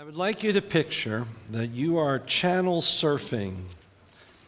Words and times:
I 0.00 0.04
would 0.04 0.16
like 0.16 0.44
you 0.44 0.52
to 0.52 0.62
picture 0.62 1.24
that 1.50 1.70
you 1.70 1.98
are 1.98 2.20
channel 2.20 2.80
surfing. 2.80 3.56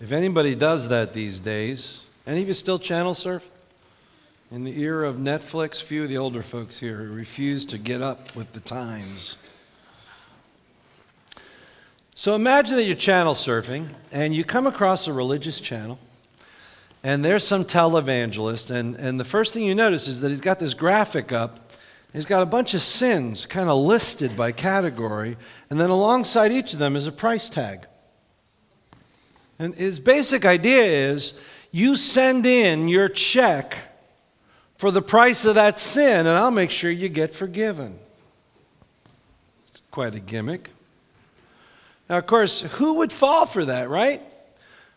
If 0.00 0.12
anybody 0.12 0.54
does 0.54 0.86
that 0.90 1.12
these 1.12 1.40
days, 1.40 2.02
any 2.24 2.40
of 2.42 2.46
you 2.46 2.54
still 2.54 2.78
channel 2.78 3.14
surf? 3.14 3.44
In 4.52 4.62
the 4.62 4.80
era 4.80 5.08
of 5.08 5.16
Netflix, 5.16 5.82
few 5.82 6.04
of 6.04 6.08
the 6.08 6.18
older 6.18 6.44
folks 6.44 6.78
here 6.78 6.98
who 6.98 7.12
refuse 7.12 7.64
to 7.64 7.78
get 7.78 8.00
up 8.00 8.36
with 8.36 8.52
the 8.52 8.60
times. 8.60 9.38
So 12.14 12.36
imagine 12.36 12.76
that 12.76 12.84
you're 12.84 12.94
channel 12.94 13.34
surfing 13.34 13.88
and 14.12 14.32
you 14.32 14.44
come 14.44 14.68
across 14.68 15.08
a 15.08 15.12
religious 15.12 15.58
channel, 15.58 15.98
and 17.02 17.24
there's 17.24 17.44
some 17.44 17.64
televangelist, 17.64 18.70
and, 18.70 18.94
and 18.94 19.18
the 19.18 19.24
first 19.24 19.52
thing 19.52 19.64
you 19.64 19.74
notice 19.74 20.06
is 20.06 20.20
that 20.20 20.28
he's 20.28 20.40
got 20.40 20.60
this 20.60 20.74
graphic 20.74 21.32
up 21.32 21.69
He's 22.12 22.26
got 22.26 22.42
a 22.42 22.46
bunch 22.46 22.74
of 22.74 22.82
sins 22.82 23.46
kind 23.46 23.68
of 23.68 23.78
listed 23.78 24.36
by 24.36 24.52
category, 24.52 25.36
and 25.68 25.78
then 25.78 25.90
alongside 25.90 26.50
each 26.50 26.72
of 26.72 26.78
them 26.78 26.96
is 26.96 27.06
a 27.06 27.12
price 27.12 27.48
tag. 27.48 27.86
And 29.58 29.74
his 29.74 30.00
basic 30.00 30.44
idea 30.44 31.10
is 31.10 31.34
you 31.70 31.94
send 31.94 32.46
in 32.46 32.88
your 32.88 33.08
check 33.08 33.76
for 34.76 34.90
the 34.90 35.02
price 35.02 35.44
of 35.44 35.54
that 35.54 35.78
sin, 35.78 36.26
and 36.26 36.36
I'll 36.36 36.50
make 36.50 36.70
sure 36.70 36.90
you 36.90 37.08
get 37.08 37.34
forgiven. 37.34 37.98
It's 39.68 39.82
quite 39.90 40.14
a 40.14 40.20
gimmick. 40.20 40.70
Now, 42.08 42.18
of 42.18 42.26
course, 42.26 42.62
who 42.62 42.94
would 42.94 43.12
fall 43.12 43.46
for 43.46 43.66
that, 43.66 43.88
right? 43.88 44.20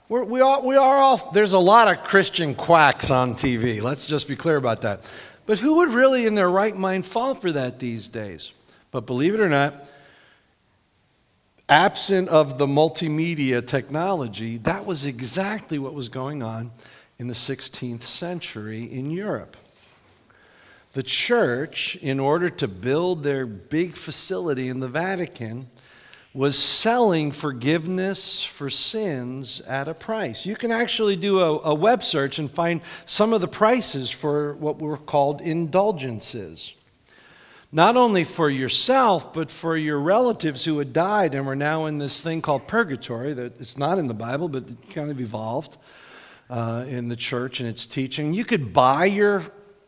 We're, 0.10 0.24
we, 0.24 0.42
all, 0.42 0.66
we 0.66 0.78
are 0.78 0.98
all, 0.98 1.32
there's 1.34 1.54
a 1.54 1.60
lot 1.60 1.88
of 1.88 2.04
Christian 2.06 2.56
quacks 2.56 3.12
on 3.12 3.36
TV. 3.36 3.82
Let's 3.82 4.08
just 4.08 4.28
be 4.28 4.36
clear 4.36 4.58
about 4.58 4.82
that. 4.82 5.02
But 5.46 5.60
who 5.60 5.76
would 5.76 5.90
really, 5.90 6.26
in 6.26 6.36
their 6.36 6.50
right 6.50 6.76
mind, 6.76 7.06
fall 7.06 7.36
for 7.36 7.52
that 7.52 7.80
these 7.80 8.08
days? 8.08 8.54
But 8.92 9.06
believe 9.06 9.34
it 9.34 9.40
or 9.40 9.50
not, 9.50 9.88
absent 11.68 12.30
of 12.30 12.58
the 12.58 12.68
multimedia 12.68 13.66
technology, 13.66 14.58
that 14.60 14.86
was 14.86 15.06
exactly 15.06 15.80
what 15.80 15.94
was 15.94 16.10
going 16.10 16.44
on 16.44 16.72
in 17.20 17.28
the 17.28 17.34
16th 17.34 18.04
century 18.04 18.84
in 18.92 19.12
Europe. 19.12 19.58
The 20.94 21.04
church, 21.04 21.96
in 21.98 22.20
order 22.20 22.50
to 22.50 22.68
build 22.68 23.24
their 23.24 23.46
big 23.46 23.96
facility 23.96 24.70
in 24.70 24.80
the 24.80 24.88
Vatican, 24.88 25.68
was 26.34 26.58
selling 26.58 27.32
forgiveness 27.32 28.44
for 28.44 28.70
sins 28.70 29.62
at 29.62 29.88
a 29.88 29.94
price. 29.94 30.46
You 30.46 30.56
can 30.56 30.72
actually 30.72 31.16
do 31.16 31.40
a, 31.40 31.60
a, 31.60 31.74
web 31.76 32.04
search 32.04 32.40
and 32.40 32.50
find 32.50 32.82
some 33.06 33.34
of 33.34 33.42
the 33.42 33.48
prices 33.48 34.10
for 34.10 34.56
what 34.56 34.80
were 34.80 34.98
called 34.98 35.42
indulgences. 35.42 36.74
Not 37.72 37.98
only 37.98 38.24
for 38.24 38.50
yourself, 38.50 39.32
but 39.34 39.52
for 39.52 39.78
your 39.78 40.00
relatives 40.00 40.66
who 40.66 40.80
had 40.80 40.92
died 40.92 41.36
and 41.36 41.46
were 41.46 41.56
now 41.56 41.86
in 41.86 42.00
this 42.00 42.24
thing 42.24 42.42
called 42.42 42.68
purgatory, 42.68 43.34
that 43.34 43.60
it's 43.60 43.78
not 43.78 44.00
in 44.00 44.08
the 44.08 44.14
Bible, 44.16 44.48
but 44.48 44.70
it 44.70 44.90
kind 44.92 45.12
of 45.12 45.22
evolved 45.22 45.78
uh, 46.50 46.86
in 46.88 47.10
the 47.10 47.16
church 47.16 47.60
and 47.60 47.70
its 47.70 47.86
teaching. 47.86 48.34
You 48.34 48.46
could 48.46 48.74
buy 48.74 49.06
your 49.06 49.44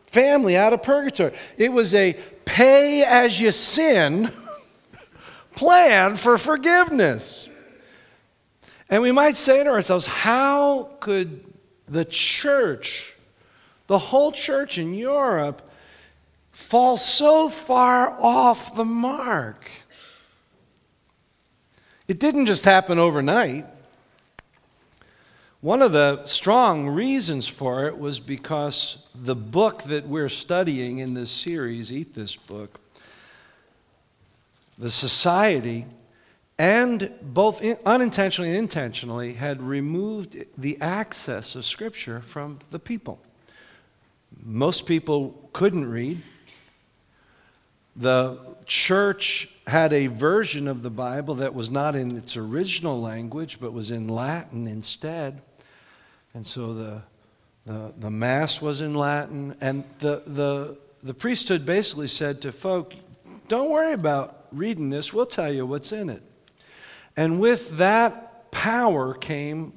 family 0.07 0.57
out 0.57 0.73
of 0.73 0.83
purgatory. 0.83 1.33
It 1.57 1.73
was 1.73 1.95
a 1.95 2.13
pay 2.45 3.03
as 3.03 3.39
you 3.39 3.51
sin 3.51 4.31
plan 5.55 6.15
for 6.15 6.37
forgiveness. 6.37 7.49
And 8.89 9.01
we 9.01 9.11
might 9.11 9.37
say 9.37 9.63
to 9.63 9.69
ourselves, 9.69 10.05
how 10.05 10.89
could 10.99 11.43
the 11.87 12.05
church, 12.05 13.13
the 13.87 13.97
whole 13.97 14.31
church 14.31 14.77
in 14.77 14.93
Europe, 14.93 15.61
fall 16.51 16.97
so 16.97 17.49
far 17.49 18.15
off 18.19 18.75
the 18.75 18.85
mark? 18.85 19.69
It 22.07 22.19
didn't 22.19 22.45
just 22.45 22.65
happen 22.65 22.99
overnight. 22.99 23.65
One 25.61 25.81
of 25.81 25.93
the 25.93 26.23
strong 26.25 26.87
reasons 26.87 27.47
for 27.47 27.87
it 27.87 27.97
was 27.97 28.19
because 28.19 28.97
the 29.15 29.33
book 29.33 29.81
that 29.83 30.07
we're 30.07 30.29
studying 30.29 30.99
in 30.99 31.15
this 31.15 31.31
series, 31.31 31.91
Eat 31.91 32.13
This 32.13 32.35
Book, 32.35 32.79
the 34.77 34.89
society, 34.89 35.85
and 36.57 37.11
both 37.21 37.61
unintentionally 37.85 38.49
and 38.49 38.57
intentionally, 38.57 39.33
had 39.33 39.61
removed 39.61 40.37
the 40.57 40.79
access 40.81 41.55
of 41.55 41.65
Scripture 41.65 42.21
from 42.21 42.59
the 42.71 42.79
people. 42.79 43.19
Most 44.43 44.85
people 44.85 45.49
couldn't 45.53 45.89
read. 45.89 46.21
The 47.95 48.37
church 48.65 49.49
had 49.67 49.93
a 49.93 50.07
version 50.07 50.67
of 50.67 50.81
the 50.81 50.89
Bible 50.89 51.35
that 51.35 51.53
was 51.53 51.71
not 51.71 51.95
in 51.95 52.17
its 52.17 52.35
original 52.35 53.01
language, 53.01 53.59
but 53.59 53.71
was 53.71 53.91
in 53.91 54.07
Latin 54.09 54.67
instead. 54.67 55.41
And 56.33 56.45
so 56.45 56.73
the, 56.73 57.01
the, 57.65 57.93
the 57.97 58.09
Mass 58.09 58.61
was 58.61 58.81
in 58.81 58.93
Latin. 58.93 59.55
And 59.61 59.85
the, 59.99 60.21
the, 60.27 60.77
the 61.03 61.13
priesthood 61.13 61.65
basically 61.65 62.07
said 62.07 62.41
to 62.41 62.51
folk, 62.51 62.93
don't 63.47 63.69
worry 63.69 63.93
about 63.93 64.44
reading 64.57 64.89
this, 64.89 65.13
we'll 65.13 65.25
tell 65.25 65.53
you 65.53 65.65
what's 65.65 65.91
in 65.91 66.09
it. 66.09 66.23
And 67.17 67.39
with 67.39 67.77
that 67.77 68.51
power 68.51 69.13
came, 69.13 69.73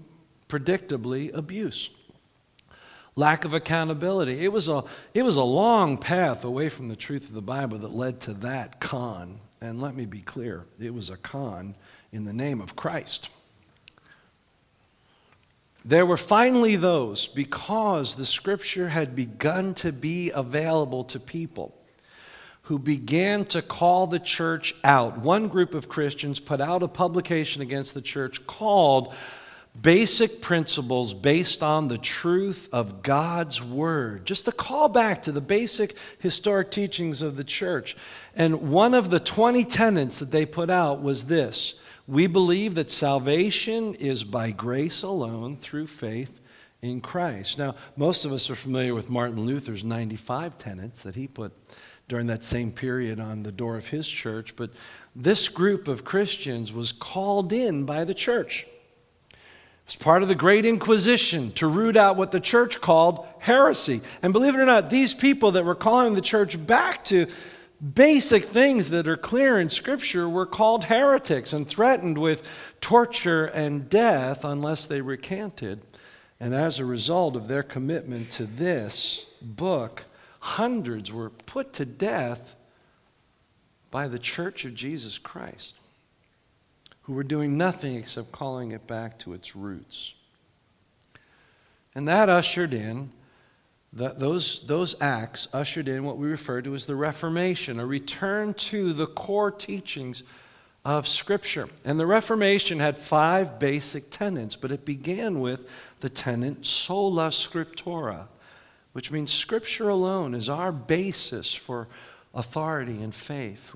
predictably, 0.49 1.35
abuse. 1.35 1.91
Lack 3.17 3.45
of 3.45 3.53
accountability. 3.53 4.45
It 4.45 4.53
was, 4.53 4.69
a, 4.69 4.85
it 5.13 5.23
was 5.23 5.37
a 5.37 5.43
long 5.43 5.99
path 5.99 6.45
away 6.45 6.69
from 6.69 6.89
the 6.89 6.97
truth 6.97 7.29
of 7.29 7.35
the 7.35 7.43
Bible 7.43 7.79
that 7.79 7.95
led 7.95 8.21
to 8.23 8.35
that 8.35 8.81
con. 8.81 9.41
And 9.61 9.81
let 9.81 9.97
me 9.97 10.07
be 10.07 10.21
clear 10.21 10.65
it 10.81 10.95
was 10.95 11.11
a 11.11 11.17
con 11.17 11.75
in 12.13 12.25
the 12.25 12.33
name 12.33 12.61
of 12.61 12.77
Christ. 12.77 13.29
There 15.85 16.05
were 16.05 16.17
finally 16.17 16.77
those, 16.77 17.27
because 17.27 18.15
the 18.15 18.27
scripture 18.27 18.89
had 18.89 19.17
begun 19.17 19.75
to 19.75 19.93
be 19.93 20.31
available 20.31 21.05
to 21.05 21.21
people, 21.21 21.75
who 22.69 22.79
began 22.79 23.47
to 23.47 23.63
call 23.63 24.07
the 24.07 24.19
church 24.19 24.75
out. 24.85 25.17
One 25.17 25.49
group 25.49 25.73
of 25.73 25.89
Christians 25.89 26.39
put 26.39 26.61
out 26.61 26.83
a 26.83 26.89
publication 26.89 27.63
against 27.63 27.95
the 27.95 28.03
church 28.03 28.47
called 28.47 29.15
Basic 29.81 30.43
Principles 30.43 31.15
Based 31.15 31.63
on 31.63 31.89
the 31.89 31.97
Truth 31.97 32.69
of 32.71 33.03
God's 33.03 33.63
Word. 33.63 34.27
Just 34.27 34.49
a 34.49 34.53
call 34.53 34.91
back 34.91 35.23
to 35.23 35.33
the 35.33 35.41
basic 35.41 35.97
historic 36.19 36.71
teachings 36.71 37.23
of 37.23 37.37
the 37.37 37.45
church. 37.45 37.97
And 38.37 38.69
one 38.71 38.93
of 38.93 39.09
the 39.09 39.19
20 39.19 39.65
tenets 39.65 40.19
that 40.19 40.31
they 40.31 40.45
put 40.45 40.69
out 40.69 41.01
was 41.03 41.25
this 41.25 41.73
We 42.07 42.27
believe 42.27 42.75
that 42.75 42.91
salvation 42.91 43.95
is 43.95 44.25
by 44.25 44.51
grace 44.51 45.03
alone 45.03 45.57
through 45.57 45.87
faith 45.87 46.39
in 46.83 47.01
Christ. 47.01 47.57
Now, 47.57 47.77
most 47.97 48.27
of 48.27 48.33
us 48.33 48.51
are 48.51 48.55
familiar 48.55 48.95
with 48.95 49.09
Martin 49.09 49.47
Luther's 49.47 49.85
95 49.85 50.59
tenets 50.59 51.03
that 51.05 51.15
he 51.15 51.27
put 51.27 51.53
during 52.09 52.27
that 52.27 52.43
same 52.43 52.73
period 52.73 53.21
on 53.21 53.43
the 53.43 53.53
door 53.53 53.77
of 53.77 53.87
his 53.87 54.09
church. 54.09 54.57
But 54.57 54.71
this 55.15 55.49
group 55.49 55.89
of 55.89 56.05
Christians 56.05 56.73
was 56.73 56.93
called 56.93 57.53
in 57.53 57.85
by 57.85 58.05
the 58.05 58.15
church. 58.15 58.67
It's 59.85 59.97
part 59.97 60.23
of 60.23 60.29
the 60.29 60.35
Great 60.35 60.67
Inquisition 60.67 61.53
to 61.53 61.67
root 61.67 61.97
out 61.97 62.17
what 62.17 62.31
the 62.31 62.41
church 62.41 62.81
called 62.81 63.27
heresy. 63.39 64.03
And 64.23 64.33
believe 64.33 64.55
it 64.55 64.61
or 64.61 64.67
not, 64.67 64.91
these 64.91 65.15
people 65.15 65.53
that 65.53 65.65
were 65.65 65.75
calling 65.75 66.15
the 66.15 66.21
church 66.21 66.65
back 66.67 67.05
to 67.05 67.27
basic 67.95 68.45
things 68.45 68.91
that 68.91 69.09
are 69.09 69.17
clear 69.17 69.59
in 69.61 69.69
Scripture 69.69 70.29
were 70.29 70.47
called 70.47 70.85
heretics 70.85 71.53
and 71.53 71.67
threatened 71.67 72.19
with 72.19 72.47
torture 72.81 73.47
and 73.47 73.89
death 73.89 74.45
unless 74.45 74.87
they 74.87 75.01
recanted. 75.01 75.81
And 76.41 76.55
as 76.55 76.79
a 76.79 76.85
result 76.85 77.35
of 77.35 77.49
their 77.49 77.63
commitment 77.63 78.31
to 78.33 78.45
this 78.45 79.25
book, 79.41 80.05
hundreds 80.41 81.13
were 81.13 81.31
put 81.31 81.73
to 81.75 81.85
death 81.85 82.55
by 83.91 84.09
the 84.09 84.19
church 84.19 84.65
of 84.65 84.75
Jesus 84.75 85.19
Christ, 85.19 85.75
who 87.03 87.15
were 87.15 87.23
doing 87.23 87.57
nothing 87.57 87.97
except 87.97 88.33
calling 88.33 88.73
it 88.73 88.87
back 88.87 89.19
to 89.21 89.33
its 89.33 89.57
roots. 89.57 90.15
And 91.95 92.07
that 92.07 92.29
ushered 92.29 92.75
in, 92.75 93.11
those, 93.93 94.67
those 94.67 95.01
acts 95.01 95.49
ushered 95.53 95.89
in 95.89 96.05
what 96.05 96.19
we 96.19 96.29
refer 96.29 96.61
to 96.63 96.75
as 96.75 96.85
the 96.85 96.95
Reformation, 96.95 97.81
a 97.81 97.87
return 97.87 98.53
to 98.55 98.93
the 98.93 99.07
core 99.07 99.51
teachings 99.51 100.23
of 100.85 101.09
Scripture. 101.09 101.69
And 101.85 101.99
the 101.99 102.07
Reformation 102.07 102.81
had 102.81 102.99
five 102.99 103.59
basic 103.59 104.11
tenets, 104.11 104.57
but 104.57 104.71
it 104.71 104.85
began 104.85 105.41
with 105.41 105.67
the 106.01 106.11
tenet 106.11 106.65
sola 106.67 107.29
scriptura 107.29 108.27
which 108.93 109.11
means 109.11 109.33
Scripture 109.33 109.89
alone 109.89 110.35
is 110.35 110.49
our 110.49 110.73
basis 110.73 111.55
for 111.55 111.89
authority 112.35 113.03
and 113.03 113.15
faith. 113.15 113.75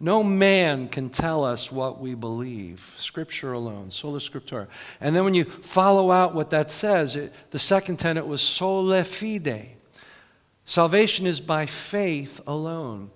No 0.00 0.22
man 0.22 0.88
can 0.88 1.08
tell 1.08 1.44
us 1.44 1.70
what 1.70 2.00
we 2.00 2.14
believe. 2.14 2.94
Scripture 2.96 3.52
alone, 3.52 3.90
sola 3.90 4.18
scriptura. 4.18 4.66
And 5.00 5.14
then 5.14 5.24
when 5.24 5.34
you 5.34 5.44
follow 5.44 6.10
out 6.10 6.34
what 6.34 6.50
that 6.50 6.70
says, 6.70 7.16
it, 7.16 7.32
the 7.50 7.58
second 7.58 7.98
tenet 7.98 8.26
was 8.26 8.42
sola 8.42 9.04
fide. 9.04 9.70
Salvation 10.64 11.26
is 11.26 11.40
by 11.40 11.66
faith 11.66 12.40
alone. 12.46 13.10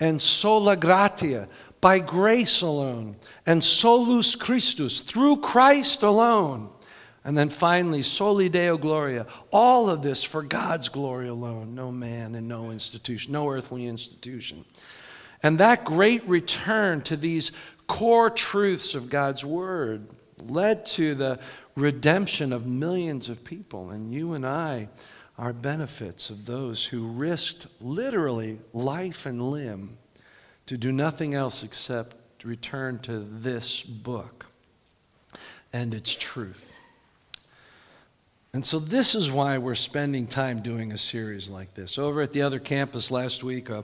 And 0.00 0.20
sola 0.20 0.76
gratia, 0.76 1.48
by 1.80 2.00
grace 2.00 2.60
alone, 2.60 3.16
and 3.46 3.62
solus 3.62 4.34
Christus, 4.34 5.00
through 5.00 5.38
Christ 5.38 6.02
alone. 6.02 6.68
And 7.26 7.36
then 7.36 7.48
finally, 7.48 8.02
soli 8.04 8.48
Deo 8.48 8.78
Gloria. 8.78 9.26
All 9.50 9.90
of 9.90 10.00
this 10.00 10.22
for 10.22 10.44
God's 10.44 10.88
glory 10.88 11.26
alone, 11.26 11.74
no 11.74 11.90
man 11.90 12.36
and 12.36 12.46
no 12.46 12.70
institution, 12.70 13.32
no 13.32 13.50
earthly 13.50 13.86
institution. 13.86 14.64
And 15.42 15.58
that 15.58 15.84
great 15.84 16.26
return 16.28 17.02
to 17.02 17.16
these 17.16 17.50
core 17.88 18.30
truths 18.30 18.94
of 18.94 19.10
God's 19.10 19.44
Word 19.44 20.06
led 20.38 20.86
to 20.86 21.16
the 21.16 21.40
redemption 21.74 22.52
of 22.52 22.64
millions 22.64 23.28
of 23.28 23.42
people. 23.42 23.90
And 23.90 24.14
you 24.14 24.34
and 24.34 24.46
I 24.46 24.88
are 25.36 25.52
benefits 25.52 26.30
of 26.30 26.46
those 26.46 26.86
who 26.86 27.08
risked 27.08 27.66
literally 27.80 28.60
life 28.72 29.26
and 29.26 29.50
limb 29.50 29.98
to 30.66 30.78
do 30.78 30.92
nothing 30.92 31.34
else 31.34 31.64
except 31.64 32.14
return 32.44 33.00
to 33.00 33.18
this 33.18 33.82
book 33.82 34.46
and 35.72 35.92
its 35.92 36.14
truth. 36.14 36.75
And 38.56 38.64
so, 38.64 38.78
this 38.78 39.14
is 39.14 39.30
why 39.30 39.58
we're 39.58 39.74
spending 39.74 40.26
time 40.26 40.62
doing 40.62 40.92
a 40.92 40.96
series 40.96 41.50
like 41.50 41.74
this. 41.74 41.98
Over 41.98 42.22
at 42.22 42.32
the 42.32 42.40
other 42.40 42.58
campus 42.58 43.10
last 43.10 43.44
week, 43.44 43.68
uh, 43.68 43.82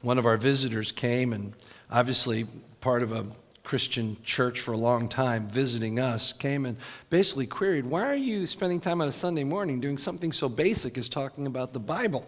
one 0.00 0.16
of 0.16 0.24
our 0.24 0.38
visitors 0.38 0.90
came, 0.92 1.34
and 1.34 1.52
obviously 1.90 2.46
part 2.80 3.02
of 3.02 3.12
a 3.12 3.26
Christian 3.64 4.16
church 4.24 4.60
for 4.60 4.72
a 4.72 4.78
long 4.78 5.10
time, 5.10 5.46
visiting 5.48 6.00
us, 6.00 6.32
came 6.32 6.64
and 6.64 6.78
basically 7.10 7.46
queried, 7.46 7.84
Why 7.84 8.06
are 8.06 8.14
you 8.14 8.46
spending 8.46 8.80
time 8.80 9.02
on 9.02 9.08
a 9.08 9.12
Sunday 9.12 9.44
morning 9.44 9.78
doing 9.78 9.98
something 9.98 10.32
so 10.32 10.48
basic 10.48 10.96
as 10.96 11.10
talking 11.10 11.46
about 11.46 11.74
the 11.74 11.78
Bible? 11.78 12.26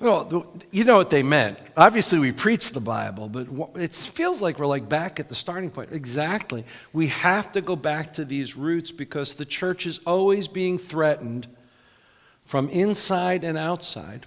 Well, 0.00 0.50
you 0.70 0.84
know 0.84 0.96
what 0.96 1.10
they 1.10 1.22
meant. 1.22 1.58
Obviously, 1.76 2.18
we 2.18 2.32
preach 2.32 2.72
the 2.72 2.80
Bible, 2.80 3.28
but 3.28 3.48
it 3.76 3.94
feels 3.94 4.40
like 4.40 4.58
we're 4.58 4.66
like 4.66 4.88
back 4.88 5.20
at 5.20 5.28
the 5.28 5.34
starting 5.34 5.70
point. 5.70 5.92
Exactly. 5.92 6.64
We 6.94 7.08
have 7.08 7.52
to 7.52 7.60
go 7.60 7.76
back 7.76 8.14
to 8.14 8.24
these 8.24 8.56
roots 8.56 8.90
because 8.90 9.34
the 9.34 9.44
church 9.44 9.86
is 9.86 10.00
always 10.06 10.48
being 10.48 10.78
threatened 10.78 11.46
from 12.46 12.70
inside 12.70 13.44
and 13.44 13.58
outside 13.58 14.24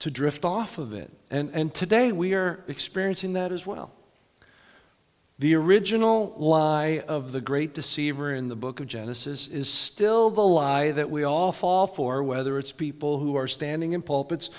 to 0.00 0.10
drift 0.10 0.44
off 0.44 0.76
of 0.78 0.92
it. 0.92 1.12
And, 1.30 1.50
and 1.54 1.72
today 1.72 2.10
we 2.10 2.34
are 2.34 2.64
experiencing 2.66 3.34
that 3.34 3.52
as 3.52 3.64
well. 3.64 3.92
The 5.42 5.56
original 5.56 6.36
lie 6.36 7.02
of 7.08 7.32
the 7.32 7.40
great 7.40 7.74
deceiver 7.74 8.32
in 8.32 8.46
the 8.46 8.54
book 8.54 8.78
of 8.78 8.86
Genesis 8.86 9.48
is 9.48 9.68
still 9.68 10.30
the 10.30 10.40
lie 10.40 10.92
that 10.92 11.10
we 11.10 11.24
all 11.24 11.50
fall 11.50 11.88
for, 11.88 12.22
whether 12.22 12.60
it's 12.60 12.70
people 12.70 13.18
who 13.18 13.34
are 13.34 13.48
standing 13.48 13.92
in 13.92 14.02
pulpits 14.02 14.50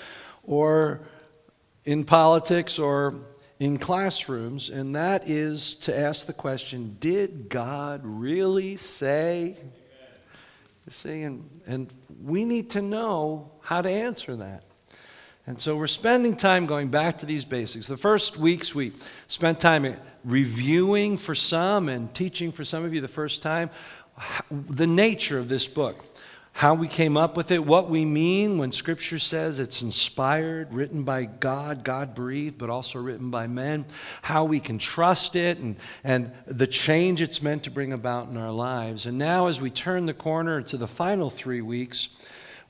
or 0.42 1.00
in 1.86 2.04
politics 2.04 2.78
or 2.78 3.14
in 3.58 3.78
classrooms, 3.78 4.68
and 4.68 4.94
that 4.94 5.26
is 5.26 5.76
to 5.76 5.98
ask 5.98 6.26
the 6.26 6.34
question 6.34 6.98
Did 7.00 7.48
God 7.48 8.02
really 8.04 8.76
say? 8.76 9.56
See, 10.90 11.22
and, 11.22 11.48
and 11.66 11.90
we 12.22 12.44
need 12.44 12.68
to 12.72 12.82
know 12.82 13.52
how 13.62 13.80
to 13.80 13.88
answer 13.88 14.36
that. 14.36 14.64
And 15.46 15.58
so 15.58 15.76
we're 15.76 15.86
spending 15.86 16.36
time 16.36 16.66
going 16.66 16.88
back 16.88 17.16
to 17.18 17.26
these 17.26 17.46
basics. 17.46 17.86
The 17.86 17.96
first 17.96 18.36
weeks 18.36 18.74
we 18.74 18.92
spent 19.28 19.60
time 19.60 19.86
reviewing 20.24 21.16
for 21.18 21.34
some 21.34 21.88
and 21.88 22.12
teaching 22.14 22.52
for 22.52 22.64
some 22.64 22.84
of 22.84 22.94
you 22.94 23.00
the 23.00 23.08
first 23.08 23.42
time 23.42 23.70
the 24.50 24.86
nature 24.86 25.38
of 25.38 25.48
this 25.48 25.66
book, 25.66 26.04
how 26.52 26.74
we 26.74 26.86
came 26.86 27.16
up 27.16 27.36
with 27.36 27.50
it, 27.50 27.64
what 27.64 27.90
we 27.90 28.04
mean 28.04 28.58
when 28.58 28.70
Scripture 28.70 29.18
says 29.18 29.58
it's 29.58 29.82
inspired, 29.82 30.72
written 30.72 31.02
by 31.02 31.24
God, 31.24 31.82
God 31.82 32.14
breathed, 32.14 32.58
but 32.58 32.70
also 32.70 33.00
written 33.00 33.30
by 33.30 33.48
men, 33.48 33.84
how 34.22 34.44
we 34.44 34.60
can 34.60 34.78
trust 34.78 35.34
it, 35.34 35.58
and, 35.58 35.76
and 36.04 36.30
the 36.46 36.68
change 36.68 37.20
it's 37.20 37.42
meant 37.42 37.64
to 37.64 37.70
bring 37.70 37.92
about 37.92 38.28
in 38.28 38.36
our 38.36 38.52
lives. 38.52 39.06
And 39.06 39.18
now, 39.18 39.48
as 39.48 39.60
we 39.60 39.68
turn 39.68 40.06
the 40.06 40.14
corner 40.14 40.62
to 40.62 40.76
the 40.76 40.86
final 40.86 41.28
three 41.28 41.60
weeks, 41.60 42.08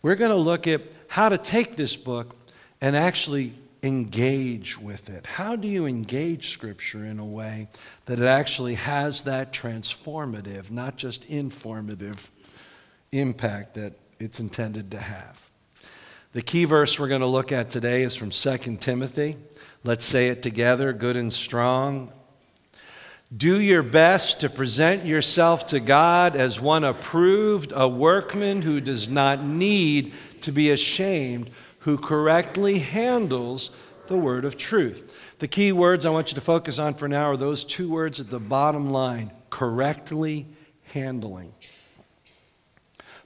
we're 0.00 0.14
going 0.14 0.30
to 0.30 0.36
look 0.36 0.66
at 0.66 0.82
how 1.08 1.28
to 1.28 1.36
take 1.36 1.76
this 1.76 1.94
book 1.94 2.34
and 2.80 2.96
actually 2.96 3.52
engage 3.84 4.80
with 4.80 5.10
it. 5.10 5.26
How 5.26 5.56
do 5.56 5.68
you 5.68 5.84
engage 5.84 6.50
Scripture 6.50 7.04
in 7.04 7.18
a 7.18 7.24
way 7.24 7.68
that 8.06 8.18
it 8.18 8.24
actually 8.24 8.76
has 8.76 9.22
that 9.22 9.52
transformative, 9.52 10.70
not 10.70 10.96
just 10.96 11.26
informative 11.26 12.30
impact 13.12 13.74
that 13.74 13.92
it's 14.18 14.40
intended 14.40 14.90
to 14.92 14.98
have? 14.98 15.38
The 16.32 16.40
key 16.40 16.64
verse 16.64 16.98
we're 16.98 17.08
going 17.08 17.20
to 17.20 17.26
look 17.26 17.52
at 17.52 17.68
today 17.68 18.04
is 18.04 18.16
from 18.16 18.30
2 18.30 18.78
Timothy. 18.78 19.36
Let's 19.84 20.06
say 20.06 20.30
it 20.30 20.42
together, 20.42 20.94
good 20.94 21.18
and 21.18 21.30
strong. 21.30 22.10
Do 23.36 23.60
your 23.60 23.82
best 23.82 24.40
to 24.40 24.48
present 24.48 25.04
yourself 25.04 25.66
to 25.68 25.80
God 25.80 26.36
as 26.36 26.58
one 26.58 26.84
approved, 26.84 27.72
a 27.74 27.86
workman 27.86 28.62
who 28.62 28.80
does 28.80 29.10
not 29.10 29.44
need 29.44 30.14
to 30.40 30.52
be 30.52 30.70
ashamed 30.70 31.50
who 31.84 31.98
correctly 31.98 32.78
handles 32.78 33.70
the 34.06 34.16
word 34.16 34.46
of 34.46 34.56
truth. 34.56 35.12
The 35.38 35.48
key 35.48 35.70
words 35.70 36.06
I 36.06 36.10
want 36.10 36.30
you 36.30 36.34
to 36.34 36.40
focus 36.40 36.78
on 36.78 36.94
for 36.94 37.08
now 37.08 37.30
are 37.30 37.36
those 37.36 37.62
two 37.62 37.90
words 37.90 38.20
at 38.20 38.30
the 38.30 38.40
bottom 38.40 38.86
line 38.86 39.30
correctly 39.50 40.46
handling. 40.84 41.52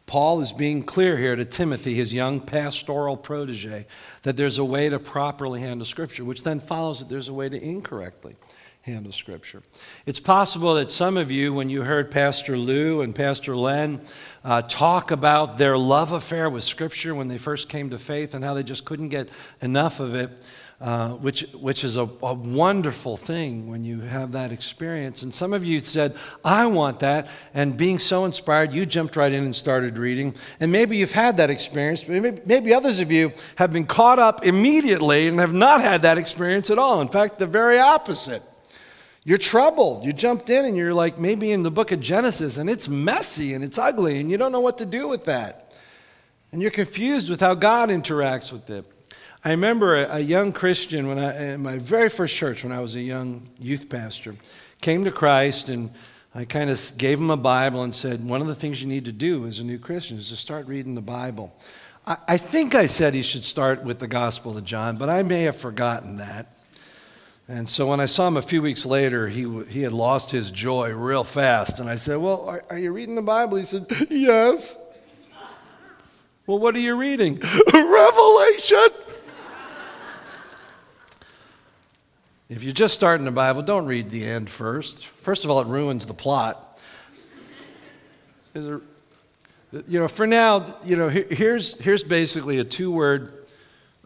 Paul 0.07 0.41
is 0.41 0.53
being 0.53 0.83
clear 0.83 1.17
here 1.17 1.37
to 1.37 1.45
Timothy, 1.45 1.95
his 1.95 2.13
young 2.13 2.41
pastoral 2.41 3.17
protege, 3.17 3.87
that 4.23 4.37
there's 4.37 4.59
a 4.59 4.65
way 4.65 4.89
to 4.89 4.99
properly 4.99 5.61
handle 5.61 5.85
Scripture, 5.85 6.25
which 6.25 6.43
then 6.43 6.59
follows 6.59 6.99
that 6.99 7.09
there's 7.09 7.29
a 7.29 7.35
way 7.35 7.49
to 7.49 7.63
incorrectly 7.63 8.35
handle 8.81 9.13
Scripture. 9.13 9.63
It's 10.07 10.19
possible 10.19 10.75
that 10.75 10.91
some 10.91 11.17
of 11.17 11.31
you, 11.31 11.53
when 11.53 11.69
you 11.71 11.83
heard 11.83 12.11
Pastor 12.11 12.57
Lou 12.57 13.03
and 13.03 13.15
Pastor 13.15 13.55
Len 13.55 14.01
uh, 14.49 14.63
talk 14.63 15.11
about 15.11 15.59
their 15.59 15.77
love 15.77 16.13
affair 16.13 16.49
with 16.49 16.65
Scripture 16.65 17.15
when 17.15 17.29
they 17.29 17.37
first 17.37 17.69
came 17.69 17.91
to 17.91 17.99
faith 17.99 18.33
and 18.33 18.43
how 18.43 18.55
they 18.55 18.63
just 18.63 18.87
couldn't 18.87 19.11
get 19.11 19.29
enough 19.61 20.01
of 20.01 20.15
it, 20.15 20.31
uh, 20.81 21.11
which, 21.11 21.43
which 21.53 21.85
is 21.85 21.99
a, 21.99 22.09
a 22.23 22.33
wonderful 22.33 23.19
thing 23.19 23.69
when 23.69 23.85
you 23.85 24.01
have 24.01 24.33
that 24.33 24.51
experience. 24.51 25.23
And 25.23 25.35
some 25.35 25.53
of 25.53 25.67
you 25.67 25.81
said, 25.81 26.17
I 26.43 26.65
want 26.65 27.01
that. 27.01 27.29
And 27.53 27.77
being 27.77 27.99
so 27.99 28.25
inspired, 28.25 28.73
you 28.73 28.87
jumped 28.87 29.17
right 29.17 29.31
in 29.31 29.45
and 29.45 29.55
started 29.55 29.99
reading. 29.99 30.35
And 30.61 30.73
maybe 30.73 30.97
you've 30.97 31.13
had 31.13 31.37
that 31.37 31.51
experience, 31.51 32.09
maybe, 32.09 32.41
maybe 32.47 32.73
others 32.73 33.01
of 33.01 33.13
you 33.13 33.35
have 33.57 33.71
been 33.71 33.85
caught 33.85 34.19
up 34.19 34.47
immediately 34.47 35.29
and 35.29 35.41
have 35.41 35.53
not 35.53 35.83
had 35.83 36.01
that 36.03 36.17
experience 36.17 36.71
at 36.71 36.79
all. 36.79 37.03
In 37.03 37.09
fact, 37.09 37.39
the 37.39 37.45
very 37.45 37.79
opposite. 37.79 38.43
You're 39.29 39.37
troubled. 39.37 40.07
You 40.07 40.15
jumped 40.15 40.49
in 40.49 40.65
and 40.65 40.75
you're 40.75 40.95
like 40.95 41.19
maybe 41.19 41.53
in 41.53 41.63
the 41.63 41.71
book 41.71 41.93
of 41.93 42.01
Genesis 42.01 42.57
and 42.57 42.71
it's 42.71 42.89
messy 42.89 43.53
and 43.53 43.63
it's 43.63 43.77
ugly 43.77 44.21
and 44.21 44.31
you 44.31 44.39
don't 44.39 44.53
know 44.53 44.61
what 44.61 44.79
to 44.79 44.87
do 44.87 45.07
with 45.07 45.27
that. 45.27 45.75
And 46.51 46.63
you're 46.63 46.71
confused 46.71 47.29
with 47.29 47.39
how 47.39 47.53
God 47.53 47.91
interacts 47.91 48.51
with 48.51 48.71
it. 48.71 48.87
I 49.45 49.51
remember 49.51 50.03
a, 50.03 50.17
a 50.17 50.19
young 50.19 50.51
Christian 50.55 51.09
when 51.09 51.19
I, 51.19 51.53
in 51.53 51.61
my 51.61 51.77
very 51.77 52.09
first 52.09 52.37
church 52.37 52.65
when 52.65 52.73
I 52.73 52.81
was 52.81 52.97
a 52.97 53.03
young 53.03 53.51
youth 53.59 53.91
pastor 53.91 54.35
came 54.81 55.05
to 55.05 55.11
Christ 55.11 55.69
and 55.69 55.91
I 56.35 56.47
kind 56.47 56.71
of 56.71 56.81
gave 56.97 57.21
him 57.21 57.29
a 57.29 57.37
Bible 57.37 57.83
and 57.83 57.95
said, 57.95 58.27
One 58.27 58.41
of 58.41 58.47
the 58.47 58.55
things 58.55 58.81
you 58.81 58.89
need 58.89 59.05
to 59.05 59.13
do 59.13 59.47
as 59.47 59.59
a 59.59 59.63
new 59.63 59.79
Christian 59.79 60.17
is 60.17 60.31
to 60.31 60.37
start 60.37 60.67
reading 60.67 60.95
the 60.95 61.03
Bible. 61.03 61.55
I, 62.07 62.17
I 62.29 62.39
think 62.39 62.75
I 62.75 62.87
said 62.87 63.13
he 63.13 63.21
should 63.21 63.45
start 63.45 63.85
with 63.85 63.99
the 63.99 64.09
Gospel 64.09 64.57
of 64.57 64.65
John, 64.65 64.97
but 64.97 65.11
I 65.11 65.23
may 65.23 65.43
have 65.43 65.57
forgotten 65.59 66.17
that. 66.17 66.55
And 67.51 67.67
so 67.67 67.87
when 67.87 67.99
I 67.99 68.05
saw 68.05 68.29
him 68.29 68.37
a 68.37 68.43
few 68.43 68.61
weeks 68.61 68.85
later, 68.85 69.27
he, 69.27 69.65
he 69.65 69.81
had 69.81 69.95
lost 69.95 70.31
his 70.31 70.51
joy 70.51 70.93
real 70.93 71.25
fast. 71.25 71.81
And 71.81 71.89
I 71.89 71.95
said, 71.95 72.19
Well, 72.19 72.45
are, 72.47 72.63
are 72.69 72.79
you 72.79 72.93
reading 72.93 73.15
the 73.15 73.23
Bible? 73.23 73.57
He 73.57 73.65
said, 73.65 73.87
Yes. 74.11 74.77
Well, 76.47 76.59
what 76.59 76.75
are 76.75 76.81
you 76.81 76.95
reading? 76.95 77.41
Revelation. 77.73 78.89
if 82.51 82.63
you're 82.63 82.73
just 82.73 82.95
starting 82.95 83.25
the 83.25 83.31
Bible, 83.31 83.63
don't 83.63 83.87
read 83.87 84.11
the 84.11 84.25
end 84.25 84.51
first. 84.51 85.07
First 85.07 85.45
of 85.45 85.51
all, 85.51 85.61
it 85.61 85.67
ruins 85.67 86.05
the 86.05 86.15
plot. 86.15 86.79
There, 88.53 88.81
you 89.87 90.01
know, 90.01 90.09
for 90.09 90.27
now, 90.27 90.77
you 90.83 90.97
know, 90.97 91.09
here's, 91.09 91.79
here's 91.79 92.03
basically 92.03 92.59
a 92.59 92.65
two 92.65 92.91
word 92.91 93.47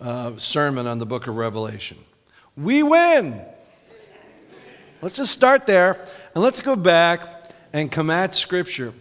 uh, 0.00 0.36
sermon 0.36 0.86
on 0.86 0.98
the 0.98 1.06
book 1.06 1.26
of 1.26 1.36
Revelation 1.36 1.98
we 2.56 2.82
win. 2.82 3.40
Let's 5.00 5.16
just 5.16 5.32
start 5.32 5.66
there 5.66 6.04
and 6.34 6.44
let's 6.44 6.60
go 6.60 6.76
back 6.76 7.26
and 7.72 7.90
come 7.90 8.10
at 8.10 8.34
Scripture. 8.34 8.92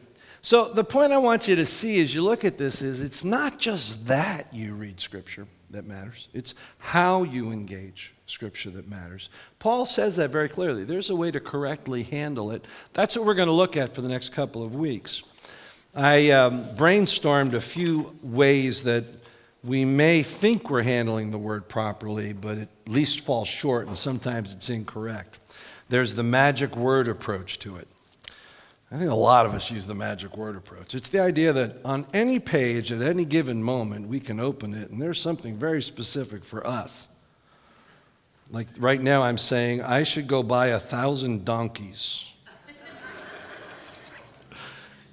So, 0.44 0.74
the 0.74 0.84
point 0.84 1.14
I 1.14 1.20
want 1.20 1.48
you 1.48 1.56
to 1.58 1.66
see 1.68 2.02
as 2.02 2.14
you 2.14 2.24
look 2.24 2.44
at 2.44 2.58
this 2.58 2.82
is 2.82 3.04
it's 3.04 3.24
not 3.24 3.60
just 3.60 4.08
that 4.08 4.52
you 4.52 4.74
read 4.74 5.00
Scripture 5.00 5.46
that 5.70 5.86
matters, 5.86 6.30
it's 6.34 6.56
how 6.80 7.22
you 7.22 7.52
engage 7.52 8.14
Scripture 8.26 8.72
that 8.72 8.90
matters. 8.90 9.30
Paul 9.60 9.86
says 9.86 10.16
that 10.16 10.32
very 10.32 10.50
clearly. 10.50 10.84
There's 10.84 11.12
a 11.12 11.16
way 11.16 11.30
to 11.30 11.40
correctly 11.40 12.02
handle 12.02 12.52
it. 12.52 12.66
That's 12.94 13.16
what 13.16 13.26
we're 13.26 13.36
going 13.36 13.48
to 13.48 13.54
look 13.54 13.78
at 13.78 13.94
for 13.94 14.02
the 14.02 14.08
next 14.08 14.30
couple 14.30 14.64
of 14.64 14.74
weeks. 14.74 15.22
I 15.94 16.32
um, 16.32 16.64
brainstormed 16.76 17.54
a 17.54 17.62
few 17.62 18.18
ways 18.24 18.84
that 18.84 19.04
we 19.64 19.86
may 19.86 20.24
think 20.24 20.70
we're 20.70 20.82
handling 20.82 21.32
the 21.32 21.38
word 21.38 21.68
properly, 21.68 22.34
but 22.34 22.58
it 22.58 22.70
at 22.86 22.92
least 22.92 23.22
falls 23.22 23.48
short, 23.48 23.88
and 23.88 23.98
sometimes 23.98 24.54
it's 24.54 24.70
incorrect. 24.70 25.40
There's 25.90 26.16
the 26.16 26.24
magic 26.24 26.76
word 26.76 27.08
approach 27.08 27.60
to 27.60 27.76
it. 27.78 27.88
I 28.92 28.98
think 28.98 29.10
a 29.10 29.16
lot 29.16 29.46
of 29.46 29.54
us 29.54 29.72
use 29.72 29.88
the 29.88 29.96
magic 29.96 30.36
word 30.36 30.58
approach. 30.58 30.96
It's 30.96 31.08
the 31.08 31.20
idea 31.20 31.54
that 31.54 31.78
on 31.86 32.06
any 32.14 32.40
page 32.40 32.92
at 32.92 33.02
any 33.02 33.24
given 33.24 33.64
moment, 33.64 34.08
we 34.08 34.20
can 34.20 34.40
open 34.40 34.74
it, 34.74 34.90
and 34.90 35.02
there's 35.02 35.22
something 35.22 35.58
very 35.58 35.82
specific 35.82 36.44
for 36.44 36.66
us. 36.66 37.08
Like 38.50 38.68
right 38.78 39.02
now, 39.02 39.22
I'm 39.22 39.38
saying 39.38 39.82
I 39.82 40.04
should 40.04 40.28
go 40.28 40.44
buy 40.44 40.68
a 40.68 40.80
thousand 40.80 41.46
donkeys. 41.46 42.31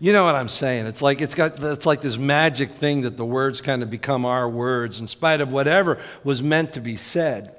You 0.00 0.12
know 0.12 0.24
what 0.24 0.34
I'm 0.34 0.48
saying? 0.48 0.86
It's 0.86 1.02
like 1.02 1.20
it's 1.20 1.34
got 1.34 1.62
it's 1.62 1.86
like 1.86 2.00
this 2.00 2.18
magic 2.18 2.72
thing 2.72 3.02
that 3.02 3.16
the 3.16 3.24
words 3.24 3.60
kind 3.60 3.82
of 3.82 3.90
become 3.90 4.24
our 4.24 4.48
words 4.48 5.00
in 5.00 5.08
spite 5.08 5.40
of 5.40 5.50
whatever 5.50 5.98
was 6.24 6.42
meant 6.42 6.74
to 6.74 6.80
be 6.80 6.96
said. 6.96 7.54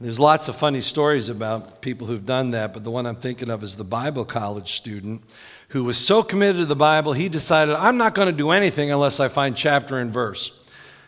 There's 0.00 0.20
lots 0.20 0.46
of 0.46 0.54
funny 0.54 0.80
stories 0.80 1.28
about 1.28 1.82
people 1.82 2.06
who've 2.06 2.24
done 2.24 2.52
that, 2.52 2.72
but 2.72 2.84
the 2.84 2.90
one 2.90 3.04
I'm 3.04 3.16
thinking 3.16 3.50
of 3.50 3.64
is 3.64 3.76
the 3.76 3.82
Bible 3.82 4.24
college 4.24 4.74
student 4.74 5.22
who 5.70 5.82
was 5.84 5.98
so 5.98 6.22
committed 6.22 6.58
to 6.58 6.66
the 6.66 6.76
Bible, 6.76 7.12
he 7.12 7.28
decided, 7.28 7.74
I'm 7.74 7.96
not 7.96 8.14
going 8.14 8.26
to 8.26 8.32
do 8.32 8.50
anything 8.50 8.90
unless 8.92 9.18
I 9.20 9.28
find 9.28 9.56
chapter 9.56 9.98
and 9.98 10.12
verse. 10.12 10.52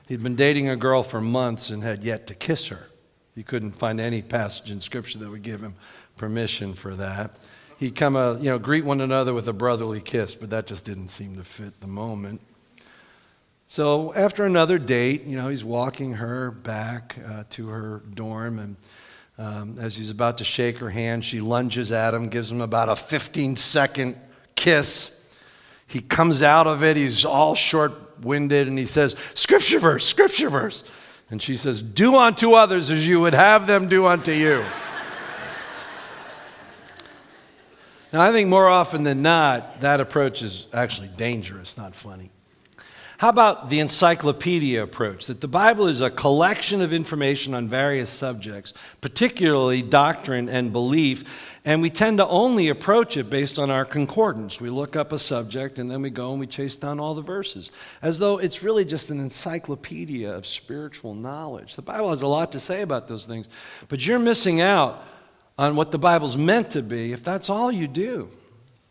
He'd 0.09 0.23
been 0.23 0.37
dating 0.37 0.69
a 0.69 0.77
girl 0.77 1.03
for 1.03 1.21
months 1.21 1.71
and 1.71 1.83
had 1.83 2.03
yet 2.03 2.27
to 2.27 2.35
kiss 2.35 2.67
her. 2.67 2.89
He 3.37 3.43
couldn't 3.43 3.73
find 3.73 4.01
any 4.01 4.23
passage 4.23 4.71
in 4.71 4.81
Scripture 4.81 5.21
that 5.21 5.31
would 5.31 5.43
give 5.43 5.63
him 5.63 5.77
permission 6.17 6.75
for 6.75 6.97
that. 6.97 7.37
He'd 7.81 7.97
come, 7.97 8.15
uh, 8.15 8.35
you 8.35 8.51
know, 8.51 8.59
greet 8.59 8.85
one 8.85 9.01
another 9.01 9.33
with 9.33 9.49
a 9.49 9.55
brotherly 9.55 10.03
kiss, 10.03 10.35
but 10.35 10.51
that 10.51 10.67
just 10.67 10.85
didn't 10.85 11.09
seem 11.09 11.37
to 11.37 11.45
fit 11.45 11.81
the 11.81 11.87
moment. 11.87 12.43
So 13.69 14.13
after 14.13 14.45
another 14.45 14.79
date, 14.79 15.25
you 15.25 15.35
know, 15.35 15.49
he's 15.49 15.65
walking 15.65 16.13
her 16.13 16.51
back 16.51 17.17
uh, 17.27 17.45
to 17.49 17.69
her 17.69 18.03
dorm, 18.13 18.59
and 18.59 18.77
um, 19.39 19.79
as 19.81 19.97
he's 19.97 20.11
about 20.11 20.37
to 20.39 20.45
shake 20.45 20.77
her 20.77 20.91
hand, 20.91 21.25
she 21.25 21.41
lunges 21.41 21.91
at 21.91 22.13
him, 22.13 22.29
gives 22.29 22.53
him 22.53 22.61
about 22.61 22.91
a 22.91 22.97
15 22.97 23.57
second 23.57 24.15
kiss. 24.57 25.11
He 25.87 26.03
comes 26.03 26.43
out 26.43 26.67
of 26.67 26.85
it, 26.85 26.99
he's 26.99 27.25
all 27.25 27.55
short 27.55 28.21
winded, 28.21 28.69
and 28.69 28.79
he 28.79 28.85
says, 28.85 29.17
Scripture 29.33 29.79
verse, 29.79 30.05
Scripture 30.05 30.51
verse. 30.51 30.85
And 31.31 31.43
she 31.43 31.57
says, 31.57 31.81
Do 31.81 32.15
unto 32.17 32.53
others 32.53 32.91
as 32.91 33.07
you 33.07 33.21
would 33.21 33.33
have 33.33 33.67
them 33.67 33.89
do 33.89 34.05
unto 34.05 34.33
you. 34.33 34.67
Now, 38.13 38.21
I 38.21 38.33
think 38.33 38.49
more 38.49 38.69
often 38.69 39.05
than 39.05 39.23
not, 39.23 39.81
that 39.81 40.01
approach 40.01 40.43
is 40.43 40.67
actually 40.73 41.09
dangerous, 41.09 41.77
not 41.77 41.95
funny. 41.95 42.31
How 43.21 43.29
about 43.29 43.69
the 43.69 43.81
encyclopedia 43.81 44.83
approach? 44.83 45.27
That 45.27 45.43
the 45.43 45.47
Bible 45.47 45.89
is 45.89 46.01
a 46.01 46.09
collection 46.09 46.81
of 46.81 46.95
information 46.95 47.53
on 47.53 47.69
various 47.69 48.09
subjects, 48.09 48.73
particularly 49.03 49.83
doctrine 49.83 50.49
and 50.49 50.73
belief, 50.73 51.25
and 51.67 51.83
we 51.83 51.91
tend 51.91 52.17
to 52.17 52.27
only 52.27 52.71
approach 52.71 53.19
it 53.19 53.29
based 53.29 53.59
on 53.59 53.71
our 53.71 53.85
concordance. 53.85 54.59
We 54.59 54.71
look 54.71 54.97
up 54.97 55.13
a 55.13 55.19
subject 55.19 55.79
and 55.79 55.91
then 55.91 56.01
we 56.01 56.09
go 56.09 56.31
and 56.31 56.41
we 56.41 56.47
chase 56.47 56.77
down 56.77 56.99
all 56.99 57.15
the 57.15 57.21
verses, 57.21 57.71
as 58.01 58.19
though 58.19 58.39
it's 58.39 58.63
really 58.63 58.87
just 58.87 59.11
an 59.11 59.21
encyclopedia 59.21 60.33
of 60.33 60.47
spiritual 60.47 61.15
knowledge. 61.15 61.77
The 61.77 61.83
Bible 61.83 62.09
has 62.09 62.23
a 62.23 62.27
lot 62.27 62.51
to 62.53 62.59
say 62.59 62.81
about 62.81 63.07
those 63.07 63.27
things, 63.27 63.49
but 63.89 64.07
you're 64.07 64.19
missing 64.19 64.63
out 64.63 65.05
on 65.61 65.77
what 65.77 65.91
the 65.91 65.99
Bible's 65.99 66.39
meant 66.39 66.71
to 66.71 66.81
be 66.81 67.13
if 67.13 67.23
that's 67.23 67.51
all 67.51 67.71
you 67.71 67.87
do. 67.87 68.31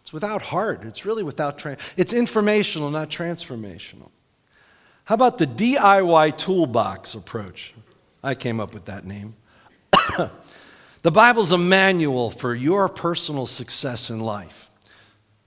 It's 0.01 0.13
without 0.13 0.43
heart. 0.43 0.83
It's 0.83 1.03
really 1.03 1.23
without, 1.23 1.57
tra- 1.57 1.77
it's 1.97 2.13
informational, 2.13 2.91
not 2.91 3.09
transformational. 3.09 4.11
How 5.03 5.15
about 5.15 5.39
the 5.39 5.47
DIY 5.47 6.37
toolbox 6.37 7.15
approach? 7.15 7.73
I 8.23 8.35
came 8.35 8.59
up 8.59 8.75
with 8.75 8.85
that 8.85 9.03
name. 9.03 9.33
the 11.01 11.11
Bible's 11.11 11.51
a 11.51 11.57
manual 11.57 12.29
for 12.29 12.53
your 12.53 12.87
personal 12.87 13.47
success 13.47 14.11
in 14.11 14.19
life. 14.19 14.69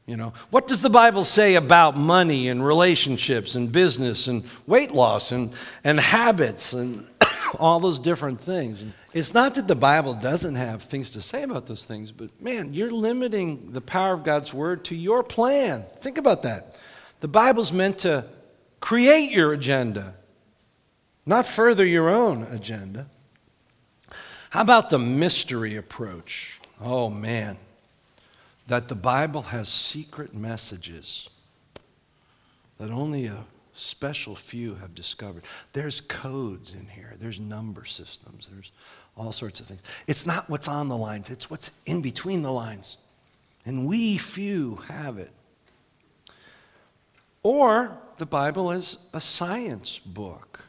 You 0.06 0.16
know, 0.16 0.32
what 0.50 0.66
does 0.66 0.82
the 0.82 0.90
Bible 0.90 1.22
say 1.22 1.54
about 1.54 1.96
money 1.96 2.48
and 2.48 2.66
relationships 2.66 3.54
and 3.54 3.70
business 3.70 4.26
and 4.26 4.42
weight 4.66 4.90
loss 4.90 5.30
and, 5.30 5.52
and 5.84 6.00
habits 6.00 6.72
and 6.72 7.06
all 7.60 7.80
those 7.80 7.98
different 7.98 8.40
things? 8.40 8.84
It's 9.12 9.34
not 9.34 9.54
that 9.56 9.68
the 9.68 9.74
Bible 9.74 10.14
doesn't 10.14 10.54
have 10.54 10.82
things 10.82 11.10
to 11.10 11.20
say 11.20 11.42
about 11.42 11.66
those 11.66 11.84
things, 11.84 12.12
but 12.12 12.30
man, 12.40 12.74
you're 12.74 12.90
limiting 12.90 13.72
the 13.72 13.80
power 13.80 14.14
of 14.14 14.24
God's 14.24 14.52
word 14.54 14.84
to 14.86 14.94
your 14.94 15.22
plan. 15.22 15.84
Think 16.00 16.18
about 16.18 16.42
that. 16.42 16.76
The 17.20 17.28
Bible's 17.28 17.72
meant 17.72 18.00
to 18.00 18.24
Create 18.82 19.30
your 19.30 19.52
agenda, 19.52 20.14
not 21.24 21.46
further 21.46 21.86
your 21.86 22.10
own 22.10 22.42
agenda. 22.50 23.06
How 24.50 24.62
about 24.62 24.90
the 24.90 24.98
mystery 24.98 25.76
approach? 25.76 26.60
Oh, 26.80 27.08
man. 27.08 27.58
That 28.66 28.88
the 28.88 28.96
Bible 28.96 29.42
has 29.42 29.68
secret 29.68 30.34
messages 30.34 31.30
that 32.78 32.90
only 32.90 33.26
a 33.26 33.44
special 33.74 34.36
few 34.36 34.74
have 34.76 34.94
discovered. 34.94 35.44
There's 35.72 36.00
codes 36.00 36.74
in 36.74 36.86
here, 36.86 37.14
there's 37.20 37.40
number 37.40 37.84
systems, 37.84 38.48
there's 38.52 38.70
all 39.16 39.32
sorts 39.32 39.60
of 39.60 39.66
things. 39.66 39.82
It's 40.06 40.26
not 40.26 40.48
what's 40.48 40.68
on 40.68 40.88
the 40.88 40.96
lines, 40.96 41.30
it's 41.30 41.50
what's 41.50 41.70
in 41.86 42.02
between 42.02 42.42
the 42.42 42.52
lines. 42.52 42.96
And 43.64 43.86
we 43.86 44.18
few 44.18 44.76
have 44.88 45.18
it. 45.18 45.30
Or 47.42 47.96
the 48.18 48.26
Bible 48.26 48.70
is 48.70 48.98
a 49.12 49.20
science 49.20 49.98
book. 49.98 50.60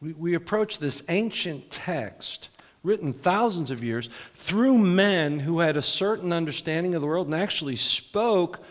We, 0.00 0.12
we 0.12 0.34
approach 0.34 0.78
this 0.78 1.02
ancient 1.08 1.70
text 1.70 2.48
written 2.82 3.12
thousands 3.12 3.70
of 3.70 3.84
years 3.84 4.08
through 4.34 4.76
men 4.78 5.38
who 5.38 5.60
had 5.60 5.76
a 5.76 5.82
certain 5.82 6.32
understanding 6.32 6.94
of 6.94 7.00
the 7.00 7.06
world 7.06 7.28
and 7.28 7.36
actually 7.36 7.76
spoke 7.76 8.64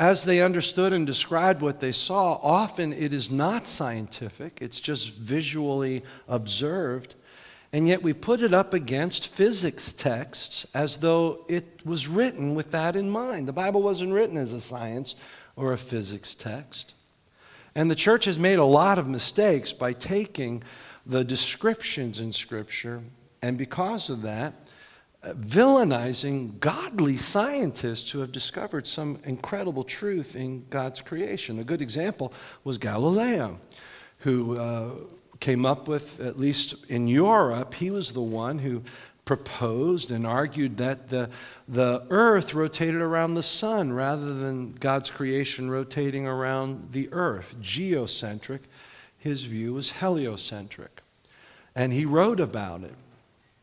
as 0.00 0.24
they 0.24 0.40
understood 0.40 0.94
and 0.94 1.06
described 1.06 1.60
what 1.60 1.78
they 1.78 1.92
saw. 1.92 2.40
Often 2.42 2.94
it 2.94 3.12
is 3.12 3.30
not 3.30 3.68
scientific, 3.68 4.58
it's 4.62 4.80
just 4.80 5.12
visually 5.14 6.02
observed. 6.26 7.14
And 7.72 7.86
yet 7.86 8.02
we 8.02 8.14
put 8.14 8.42
it 8.42 8.52
up 8.52 8.74
against 8.74 9.28
physics 9.28 9.92
texts 9.92 10.66
as 10.74 10.96
though 10.96 11.44
it 11.48 11.86
was 11.86 12.08
written 12.08 12.56
with 12.56 12.72
that 12.72 12.96
in 12.96 13.08
mind. 13.08 13.46
The 13.46 13.52
Bible 13.52 13.82
wasn't 13.82 14.12
written 14.12 14.38
as 14.38 14.52
a 14.52 14.60
science 14.60 15.14
or 15.54 15.72
a 15.72 15.78
physics 15.78 16.34
text. 16.34 16.94
And 17.76 17.88
the 17.88 17.94
church 17.94 18.24
has 18.24 18.38
made 18.40 18.58
a 18.58 18.64
lot 18.64 18.98
of 18.98 19.06
mistakes 19.06 19.72
by 19.72 19.92
taking 19.92 20.64
the 21.06 21.22
descriptions 21.22 22.18
in 22.18 22.32
Scripture, 22.32 23.02
and 23.42 23.56
because 23.56 24.10
of 24.10 24.22
that, 24.22 24.54
villainizing 25.24 26.58
godly 26.60 27.16
scientists 27.16 28.10
who 28.10 28.20
have 28.20 28.32
discovered 28.32 28.86
some 28.86 29.18
incredible 29.24 29.84
truth 29.84 30.36
in 30.36 30.64
God's 30.70 31.00
creation. 31.02 31.58
A 31.58 31.64
good 31.64 31.82
example 31.82 32.32
was 32.64 32.78
Galileo, 32.78 33.58
who. 34.18 34.58
Uh, 34.58 34.90
came 35.40 35.64
up 35.64 35.88
with, 35.88 36.20
at 36.20 36.38
least 36.38 36.74
in 36.88 37.08
Europe, 37.08 37.74
he 37.74 37.90
was 37.90 38.12
the 38.12 38.20
one 38.20 38.58
who 38.58 38.82
proposed 39.24 40.10
and 40.10 40.26
argued 40.26 40.76
that 40.76 41.08
the, 41.08 41.30
the 41.68 42.02
earth 42.10 42.52
rotated 42.52 43.00
around 43.00 43.34
the 43.34 43.42
sun 43.42 43.92
rather 43.92 44.34
than 44.34 44.72
God's 44.72 45.10
creation 45.10 45.70
rotating 45.70 46.26
around 46.26 46.90
the 46.92 47.08
earth. 47.12 47.54
Geocentric. 47.60 48.60
His 49.18 49.44
view 49.44 49.74
was 49.74 49.90
heliocentric. 49.90 51.02
And 51.74 51.92
he 51.92 52.04
wrote 52.04 52.40
about 52.40 52.82
it. 52.82 52.94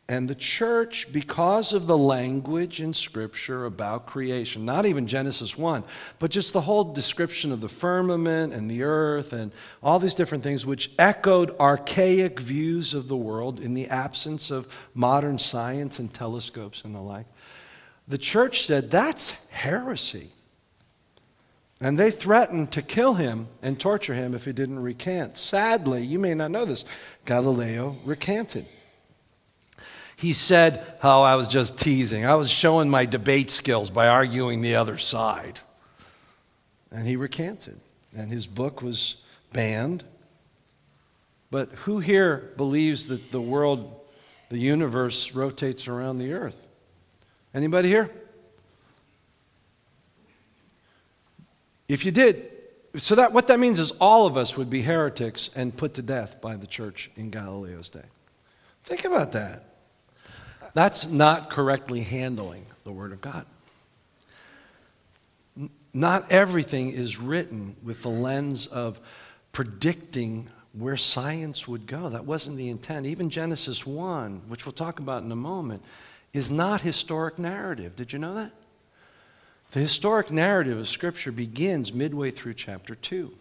And 0.09 0.29
the 0.29 0.35
church, 0.35 1.11
because 1.11 1.73
of 1.73 1.85
the 1.85 1.97
language 1.97 2.79
in 2.79 2.93
Scripture 2.93 3.65
about 3.65 4.05
creation, 4.05 4.63
not 4.63 4.85
even 4.85 5.05
Genesis 5.05 5.57
1, 5.57 5.83
but 6.17 6.31
just 6.31 6.53
the 6.53 6.61
whole 6.61 6.93
description 6.93 7.51
of 7.51 7.59
the 7.59 7.67
firmament 7.67 8.53
and 8.53 8.71
the 8.71 8.83
earth 8.83 9.33
and 9.33 9.51
all 9.83 9.99
these 9.99 10.15
different 10.15 10.45
things, 10.45 10.65
which 10.65 10.91
echoed 10.97 11.53
archaic 11.59 12.39
views 12.39 12.93
of 12.93 13.09
the 13.09 13.17
world 13.17 13.59
in 13.59 13.73
the 13.73 13.87
absence 13.87 14.49
of 14.49 14.69
modern 14.93 15.37
science 15.37 15.99
and 15.99 16.13
telescopes 16.13 16.85
and 16.85 16.95
the 16.95 17.01
like, 17.01 17.25
the 18.07 18.17
church 18.17 18.65
said 18.65 18.89
that's 18.89 19.31
heresy. 19.49 20.31
And 21.81 21.99
they 21.99 22.11
threatened 22.11 22.71
to 22.71 22.81
kill 22.81 23.13
him 23.13 23.49
and 23.61 23.77
torture 23.77 24.13
him 24.13 24.33
if 24.33 24.45
he 24.45 24.53
didn't 24.53 24.79
recant. 24.79 25.37
Sadly, 25.37 26.05
you 26.05 26.17
may 26.17 26.33
not 26.33 26.49
know 26.49 26.63
this, 26.63 26.85
Galileo 27.25 27.97
recanted. 28.05 28.65
He 30.17 30.33
said, 30.33 30.83
Oh, 31.03 31.21
I 31.21 31.35
was 31.35 31.47
just 31.47 31.77
teasing. 31.77 32.25
I 32.25 32.35
was 32.35 32.49
showing 32.49 32.89
my 32.89 33.05
debate 33.05 33.51
skills 33.51 33.91
by 33.91 34.07
arguing 34.07 34.61
the 34.61 34.75
other 34.75 34.97
side. 34.97 35.59
And 36.91 37.07
he 37.07 37.15
recanted. 37.15 37.79
And 38.15 38.31
his 38.31 38.47
book 38.47 38.81
was 38.81 39.21
banned. 39.53 40.03
But 41.51 41.69
who 41.69 41.99
here 41.99 42.51
believes 42.57 43.07
that 43.07 43.31
the 43.31 43.39
world, 43.39 43.95
the 44.49 44.57
universe, 44.57 45.33
rotates 45.33 45.87
around 45.87 46.17
the 46.17 46.33
earth? 46.33 46.67
Anybody 47.53 47.87
here? 47.87 48.09
If 51.87 52.03
you 52.03 52.11
did, 52.11 52.51
so 52.95 53.13
that 53.15 53.33
what 53.33 53.47
that 53.47 53.59
means 53.59 53.79
is 53.79 53.91
all 53.91 54.25
of 54.25 54.35
us 54.35 54.57
would 54.57 54.69
be 54.69 54.81
heretics 54.81 55.51
and 55.55 55.77
put 55.77 55.93
to 55.93 56.01
death 56.01 56.41
by 56.41 56.55
the 56.55 56.67
church 56.67 57.11
in 57.15 57.29
Galileo's 57.29 57.91
day. 57.91 58.01
Think 58.83 59.05
about 59.05 59.31
that. 59.33 59.66
That's 60.73 61.07
not 61.07 61.49
correctly 61.49 62.01
handling 62.01 62.65
the 62.83 62.91
Word 62.91 63.11
of 63.11 63.21
God. 63.21 63.45
Not 65.93 66.31
everything 66.31 66.91
is 66.91 67.19
written 67.19 67.75
with 67.83 68.03
the 68.03 68.09
lens 68.09 68.67
of 68.67 68.99
predicting 69.51 70.49
where 70.73 70.97
science 70.97 71.67
would 71.67 71.87
go. 71.87 72.09
That 72.09 72.25
wasn't 72.25 72.57
the 72.57 72.69
intent. 72.69 73.07
Even 73.07 73.29
Genesis 73.29 73.85
1, 73.85 74.43
which 74.47 74.65
we'll 74.65 74.73
talk 74.73 74.99
about 74.99 75.23
in 75.23 75.31
a 75.31 75.35
moment, 75.35 75.83
is 76.33 76.51
not 76.51 76.81
historic 76.81 77.39
narrative. 77.39 77.95
Did 77.95 78.13
you 78.13 78.19
know 78.19 78.35
that? 78.35 78.51
The 79.71 79.79
historic 79.79 80.31
narrative 80.31 80.77
of 80.77 80.87
Scripture 80.87 81.31
begins 81.31 81.91
midway 81.91 82.31
through 82.31 82.53
chapter 82.53 82.95
2. 82.95 83.33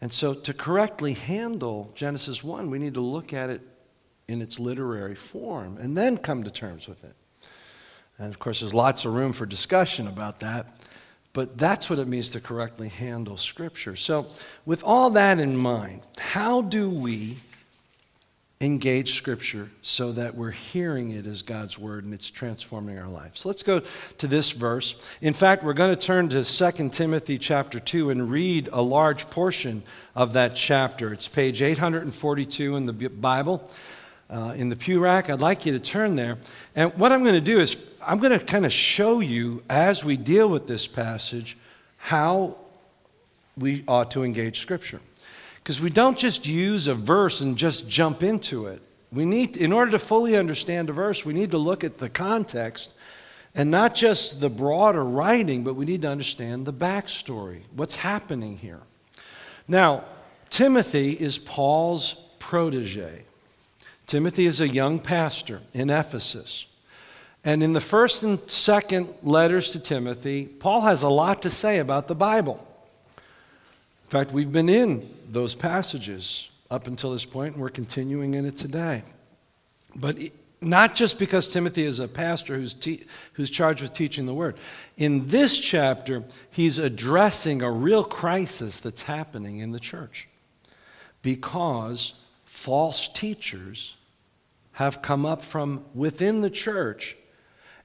And 0.00 0.12
so, 0.12 0.34
to 0.34 0.54
correctly 0.54 1.14
handle 1.14 1.90
Genesis 1.94 2.44
1, 2.44 2.70
we 2.70 2.78
need 2.78 2.94
to 2.94 3.00
look 3.00 3.32
at 3.32 3.50
it 3.50 3.60
in 4.28 4.40
its 4.40 4.58
literary 4.58 5.14
form 5.14 5.78
and 5.78 5.96
then 5.96 6.16
come 6.16 6.44
to 6.44 6.50
terms 6.50 6.88
with 6.88 7.02
it. 7.04 7.14
And 8.18 8.28
of 8.28 8.38
course, 8.38 8.60
there's 8.60 8.74
lots 8.74 9.04
of 9.04 9.12
room 9.12 9.32
for 9.32 9.46
discussion 9.46 10.06
about 10.06 10.40
that. 10.40 10.66
But 11.32 11.58
that's 11.58 11.90
what 11.90 11.98
it 11.98 12.06
means 12.06 12.30
to 12.30 12.40
correctly 12.40 12.88
handle 12.88 13.36
Scripture. 13.36 13.96
So, 13.96 14.26
with 14.64 14.84
all 14.84 15.10
that 15.10 15.40
in 15.40 15.56
mind, 15.56 16.02
how 16.16 16.62
do 16.62 16.88
we 16.88 17.38
engage 18.60 19.16
Scripture 19.16 19.68
so 19.82 20.12
that 20.12 20.36
we're 20.36 20.52
hearing 20.52 21.10
it 21.10 21.26
as 21.26 21.42
God's 21.42 21.76
Word 21.76 22.04
and 22.04 22.14
it's 22.14 22.30
transforming 22.30 23.00
our 23.00 23.08
lives? 23.08 23.40
So 23.40 23.48
let's 23.48 23.64
go 23.64 23.82
to 24.18 24.26
this 24.28 24.52
verse. 24.52 24.94
In 25.20 25.34
fact, 25.34 25.64
we're 25.64 25.74
going 25.74 25.94
to 25.94 26.00
turn 26.00 26.28
to 26.28 26.44
2 26.44 26.88
Timothy 26.90 27.36
chapter 27.36 27.80
2 27.80 28.10
and 28.10 28.30
read 28.30 28.68
a 28.72 28.80
large 28.80 29.28
portion 29.28 29.82
of 30.14 30.34
that 30.34 30.54
chapter. 30.54 31.12
It's 31.12 31.26
page 31.26 31.62
842 31.62 32.76
in 32.76 32.86
the 32.86 32.92
Bible. 32.92 33.68
Uh, 34.34 34.50
in 34.54 34.68
the 34.68 34.74
pew 34.74 34.98
rack, 34.98 35.30
I'd 35.30 35.40
like 35.40 35.64
you 35.64 35.70
to 35.74 35.78
turn 35.78 36.16
there. 36.16 36.38
And 36.74 36.92
what 36.94 37.12
I'm 37.12 37.22
going 37.22 37.36
to 37.36 37.40
do 37.40 37.60
is 37.60 37.76
I'm 38.02 38.18
going 38.18 38.36
to 38.36 38.44
kind 38.44 38.66
of 38.66 38.72
show 38.72 39.20
you 39.20 39.62
as 39.70 40.04
we 40.04 40.16
deal 40.16 40.48
with 40.48 40.66
this 40.66 40.88
passage 40.88 41.56
how 41.98 42.56
we 43.56 43.84
ought 43.86 44.10
to 44.10 44.24
engage 44.24 44.58
Scripture. 44.58 45.00
Because 45.62 45.80
we 45.80 45.88
don't 45.88 46.18
just 46.18 46.46
use 46.46 46.88
a 46.88 46.96
verse 46.96 47.42
and 47.42 47.56
just 47.56 47.88
jump 47.88 48.24
into 48.24 48.66
it. 48.66 48.82
We 49.12 49.24
need, 49.24 49.56
in 49.56 49.72
order 49.72 49.92
to 49.92 50.00
fully 50.00 50.36
understand 50.36 50.90
a 50.90 50.92
verse, 50.92 51.24
we 51.24 51.32
need 51.32 51.52
to 51.52 51.58
look 51.58 51.84
at 51.84 51.98
the 51.98 52.08
context 52.08 52.92
and 53.54 53.70
not 53.70 53.94
just 53.94 54.40
the 54.40 54.50
broader 54.50 55.04
writing, 55.04 55.62
but 55.62 55.74
we 55.74 55.84
need 55.84 56.02
to 56.02 56.08
understand 56.08 56.66
the 56.66 56.72
backstory, 56.72 57.60
what's 57.76 57.94
happening 57.94 58.58
here. 58.58 58.80
Now, 59.68 60.02
Timothy 60.50 61.12
is 61.12 61.38
Paul's 61.38 62.16
protege. 62.40 63.22
Timothy 64.06 64.46
is 64.46 64.60
a 64.60 64.68
young 64.68 64.98
pastor 64.98 65.60
in 65.72 65.90
Ephesus. 65.90 66.66
And 67.44 67.62
in 67.62 67.72
the 67.72 67.80
first 67.80 68.22
and 68.22 68.38
second 68.50 69.08
letters 69.22 69.70
to 69.72 69.80
Timothy, 69.80 70.46
Paul 70.46 70.82
has 70.82 71.02
a 71.02 71.08
lot 71.08 71.42
to 71.42 71.50
say 71.50 71.78
about 71.78 72.08
the 72.08 72.14
Bible. 72.14 72.66
In 74.04 74.10
fact, 74.10 74.32
we've 74.32 74.52
been 74.52 74.68
in 74.68 75.10
those 75.30 75.54
passages 75.54 76.50
up 76.70 76.86
until 76.86 77.12
this 77.12 77.24
point, 77.24 77.54
and 77.54 77.62
we're 77.62 77.68
continuing 77.68 78.34
in 78.34 78.46
it 78.46 78.56
today. 78.56 79.02
But 79.94 80.18
not 80.60 80.94
just 80.94 81.18
because 81.18 81.48
Timothy 81.48 81.84
is 81.84 82.00
a 82.00 82.08
pastor 82.08 82.56
who's, 82.56 82.72
te- 82.72 83.04
who's 83.34 83.50
charged 83.50 83.82
with 83.82 83.92
teaching 83.92 84.26
the 84.26 84.34
word. 84.34 84.56
In 84.96 85.28
this 85.28 85.58
chapter, 85.58 86.24
he's 86.50 86.78
addressing 86.78 87.62
a 87.62 87.70
real 87.70 88.04
crisis 88.04 88.80
that's 88.80 89.02
happening 89.02 89.58
in 89.58 89.72
the 89.72 89.80
church 89.80 90.28
because 91.22 92.14
false 92.64 93.08
teachers 93.08 93.94
have 94.72 95.02
come 95.02 95.26
up 95.26 95.42
from 95.42 95.84
within 95.94 96.40
the 96.40 96.48
church 96.48 97.14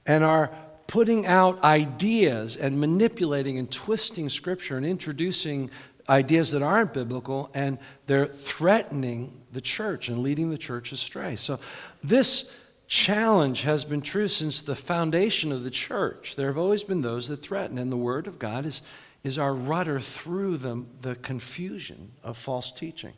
and 0.06 0.24
are 0.24 0.50
putting 0.86 1.26
out 1.26 1.62
ideas 1.62 2.56
and 2.56 2.80
manipulating 2.80 3.58
and 3.58 3.70
twisting 3.70 4.30
Scripture 4.30 4.78
and 4.78 4.86
introducing 4.86 5.70
ideas 6.08 6.50
that 6.52 6.62
aren't 6.62 6.94
biblical, 6.94 7.50
and 7.52 7.76
they're 8.06 8.26
threatening 8.26 9.42
the 9.52 9.60
church 9.60 10.08
and 10.08 10.22
leading 10.22 10.48
the 10.48 10.56
church 10.56 10.92
astray. 10.92 11.36
So, 11.36 11.60
this 12.02 12.50
challenge 12.88 13.60
has 13.60 13.84
been 13.84 14.00
true 14.00 14.28
since 14.28 14.62
the 14.62 14.74
foundation 14.74 15.52
of 15.52 15.62
the 15.62 15.70
church. 15.70 16.36
There 16.36 16.46
have 16.46 16.56
always 16.56 16.84
been 16.84 17.02
those 17.02 17.28
that 17.28 17.42
threaten, 17.42 17.76
and 17.76 17.92
the 17.92 17.98
Word 17.98 18.26
of 18.26 18.38
God 18.38 18.64
is, 18.64 18.80
is 19.24 19.38
our 19.38 19.52
rudder 19.52 20.00
through 20.00 20.56
the, 20.56 20.82
the 21.02 21.16
confusion 21.16 22.12
of 22.24 22.38
false 22.38 22.72
teaching. 22.72 23.12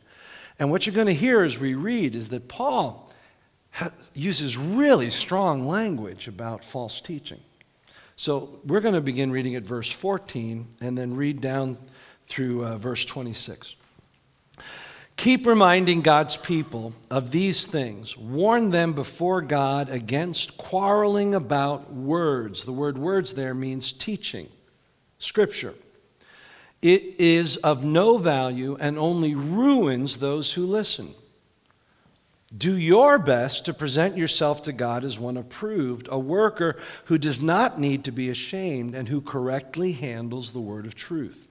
And 0.59 0.69
what 0.71 0.85
you're 0.85 0.95
going 0.95 1.07
to 1.07 1.13
hear 1.13 1.43
as 1.43 1.59
we 1.59 1.73
read 1.73 2.15
is 2.15 2.29
that 2.29 2.47
Paul 2.47 3.11
uses 4.13 4.57
really 4.57 5.09
strong 5.09 5.67
language 5.67 6.27
about 6.27 6.63
false 6.63 7.01
teaching. 7.01 7.39
So 8.15 8.59
we're 8.65 8.81
going 8.81 8.93
to 8.93 9.01
begin 9.01 9.31
reading 9.31 9.55
at 9.55 9.63
verse 9.63 9.89
14 9.89 10.67
and 10.81 10.97
then 10.97 11.15
read 11.15 11.41
down 11.41 11.77
through 12.27 12.65
uh, 12.65 12.77
verse 12.77 13.03
26. 13.05 13.75
Keep 15.15 15.45
reminding 15.45 16.01
God's 16.01 16.37
people 16.37 16.93
of 17.09 17.31
these 17.31 17.67
things. 17.67 18.17
Warn 18.17 18.71
them 18.71 18.93
before 18.93 19.41
God 19.41 19.89
against 19.89 20.57
quarreling 20.57 21.35
about 21.35 21.93
words. 21.93 22.63
The 22.63 22.71
word 22.71 22.97
words 22.97 23.33
there 23.33 23.53
means 23.53 23.93
teaching, 23.93 24.49
scripture. 25.19 25.73
It 26.83 27.15
is 27.17 27.55
of 27.55 27.85
no 27.85 28.17
value 28.17 28.75
and 28.77 28.99
only 28.99 29.35
ruins 29.35 30.17
those 30.17 30.51
who 30.51 30.65
listen. 30.65 31.15
Do 32.55 32.75
your 32.75 33.17
best 33.17 33.63
to 33.65 33.73
present 33.73 34.17
yourself 34.17 34.63
to 34.63 34.73
God 34.73 35.05
as 35.05 35.17
one 35.17 35.37
approved, 35.37 36.09
a 36.11 36.19
worker 36.19 36.75
who 37.05 37.17
does 37.17 37.41
not 37.41 37.79
need 37.79 38.03
to 38.03 38.11
be 38.11 38.29
ashamed 38.29 38.95
and 38.95 39.07
who 39.07 39.21
correctly 39.21 39.93
handles 39.93 40.51
the 40.51 40.59
word 40.59 40.85
of 40.85 40.93
truth. 40.93 41.47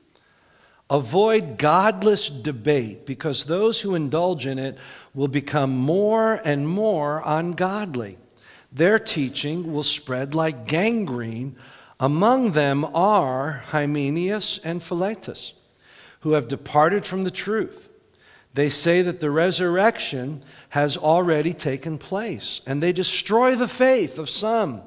Avoid 0.90 1.56
godless 1.56 2.28
debate 2.28 3.06
because 3.06 3.44
those 3.44 3.80
who 3.80 3.94
indulge 3.94 4.44
in 4.44 4.58
it 4.58 4.76
will 5.14 5.28
become 5.28 5.74
more 5.74 6.42
and 6.44 6.68
more 6.68 7.22
ungodly. 7.24 8.18
Their 8.70 8.98
teaching 8.98 9.72
will 9.72 9.82
spread 9.82 10.34
like 10.34 10.66
gangrene. 10.66 11.56
Among 12.02 12.50
them 12.50 12.84
are 12.84 13.62
Hymenaeus 13.68 14.58
and 14.64 14.82
Philetus, 14.82 15.52
who 16.20 16.32
have 16.32 16.48
departed 16.48 17.06
from 17.06 17.22
the 17.22 17.30
truth. 17.30 17.88
They 18.54 18.68
say 18.68 19.02
that 19.02 19.20
the 19.20 19.30
resurrection 19.30 20.42
has 20.70 20.96
already 20.96 21.54
taken 21.54 21.98
place, 21.98 22.60
and 22.66 22.82
they 22.82 22.92
destroy 22.92 23.54
the 23.54 23.68
faith 23.68 24.18
of 24.18 24.28
some. 24.28 24.82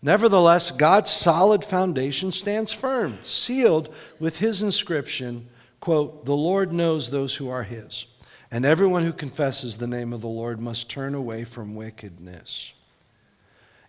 Nevertheless, 0.00 0.70
God's 0.70 1.10
solid 1.10 1.64
foundation 1.64 2.32
stands 2.32 2.72
firm, 2.72 3.18
sealed 3.24 3.94
with 4.18 4.38
his 4.38 4.62
inscription, 4.62 5.48
quote, 5.80 6.24
"The 6.24 6.34
Lord 6.34 6.72
knows 6.72 7.10
those 7.10 7.36
who 7.36 7.48
are 7.50 7.64
his, 7.64 8.06
and 8.50 8.64
everyone 8.64 9.04
who 9.04 9.12
confesses 9.12 9.76
the 9.76 9.86
name 9.86 10.14
of 10.14 10.22
the 10.22 10.28
Lord 10.28 10.60
must 10.60 10.88
turn 10.88 11.14
away 11.14 11.44
from 11.44 11.74
wickedness." 11.74 12.72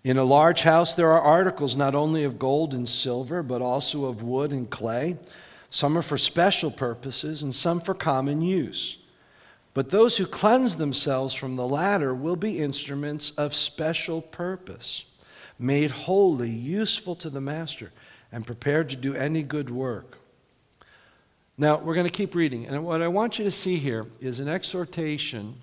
In 0.05 0.19
a 0.19 0.23
large 0.23 0.61
house 0.61 0.93
there 0.93 1.11
are 1.11 1.19
articles 1.19 1.75
not 1.75 1.95
only 1.95 2.25
of 2.25 2.37
gold 2.37 2.75
and 2.75 2.87
silver, 2.87 3.41
but 3.41 3.59
also 3.59 4.05
of 4.05 4.21
wood 4.21 4.51
and 4.51 4.69
clay. 4.69 5.17
Some 5.71 5.97
are 5.97 6.03
for 6.03 6.15
special 6.15 6.69
purposes 6.69 7.41
and 7.41 7.55
some 7.55 7.81
for 7.81 7.95
common 7.95 8.39
use. 8.39 8.99
But 9.73 9.89
those 9.89 10.15
who 10.15 10.27
cleanse 10.27 10.75
themselves 10.75 11.33
from 11.33 11.55
the 11.55 11.67
latter 11.67 12.13
will 12.13 12.35
be 12.35 12.59
instruments 12.59 13.31
of 13.31 13.55
special 13.55 14.21
purpose, 14.21 15.05
made 15.57 15.89
holy, 15.89 16.51
useful 16.51 17.15
to 17.15 17.31
the 17.31 17.41
master, 17.41 17.91
and 18.31 18.45
prepared 18.45 18.89
to 18.91 18.95
do 18.95 19.15
any 19.15 19.41
good 19.41 19.71
work. 19.71 20.19
Now, 21.57 21.79
we're 21.79 21.95
going 21.95 22.05
to 22.05 22.11
keep 22.11 22.35
reading. 22.35 22.67
And 22.67 22.85
what 22.85 23.01
I 23.01 23.07
want 23.07 23.39
you 23.39 23.45
to 23.45 23.51
see 23.51 23.77
here 23.77 24.05
is 24.21 24.39
an 24.39 24.49
exhortation. 24.49 25.55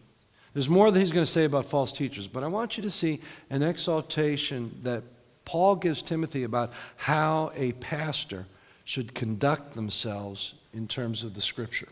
There's 0.55 0.69
more 0.69 0.91
that 0.91 0.99
he's 0.99 1.13
going 1.13 1.25
to 1.25 1.31
say 1.31 1.45
about 1.45 1.67
false 1.67 1.93
teachers, 1.93 2.29
but 2.29 2.45
I 2.45 2.47
want 2.47 2.77
you 2.77 2.83
to 2.83 2.91
see 2.91 3.21
an 3.51 3.63
exhortation 3.63 4.79
that 4.83 5.03
Paul 5.45 5.77
gives 5.77 6.03
Timothy 6.03 6.45
about 6.45 6.73
how 6.97 7.53
a 7.55 7.73
pastor 7.73 8.47
should 8.85 9.15
conduct 9.15 9.75
themselves 9.75 10.55
in 10.75 10.89
terms 10.89 11.25
of 11.25 11.35
the 11.35 11.41
scripture. 11.41 11.89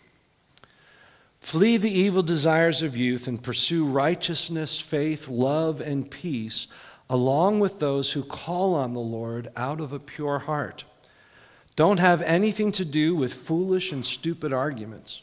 Flee 1.40 1.78
the 1.78 1.90
evil 1.90 2.22
desires 2.22 2.82
of 2.82 2.96
youth 2.96 3.26
and 3.26 3.42
pursue 3.42 3.86
righteousness, 3.86 4.78
faith, 4.78 5.26
love, 5.26 5.80
and 5.80 6.10
peace, 6.10 6.66
along 7.08 7.60
with 7.60 7.78
those 7.78 8.12
who 8.12 8.22
call 8.22 8.74
on 8.74 8.92
the 8.92 9.00
Lord 9.00 9.50
out 9.56 9.80
of 9.80 9.92
a 9.92 9.98
pure 9.98 10.40
heart. 10.40 10.84
Don't 11.76 11.98
have 11.98 12.20
anything 12.22 12.72
to 12.72 12.84
do 12.84 13.16
with 13.16 13.32
foolish 13.32 13.90
and 13.90 14.04
stupid 14.04 14.52
arguments, 14.52 15.22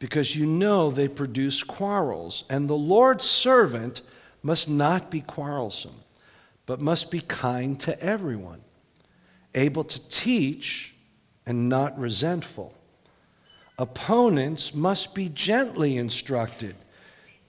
because 0.00 0.34
you 0.34 0.46
know 0.46 0.90
they 0.90 1.06
produce 1.06 1.62
quarrels, 1.62 2.44
and 2.48 2.68
the 2.68 2.74
Lord's 2.74 3.24
servant 3.24 4.00
must 4.42 4.68
not 4.68 5.10
be 5.10 5.20
quarrelsome, 5.20 5.94
but 6.66 6.80
must 6.80 7.10
be 7.10 7.20
kind 7.20 7.78
to 7.80 8.02
everyone, 8.02 8.62
able 9.54 9.84
to 9.84 10.08
teach 10.08 10.94
and 11.46 11.68
not 11.68 11.96
resentful. 11.98 12.74
Opponents 13.78 14.74
must 14.74 15.14
be 15.14 15.28
gently 15.28 15.98
instructed 15.98 16.74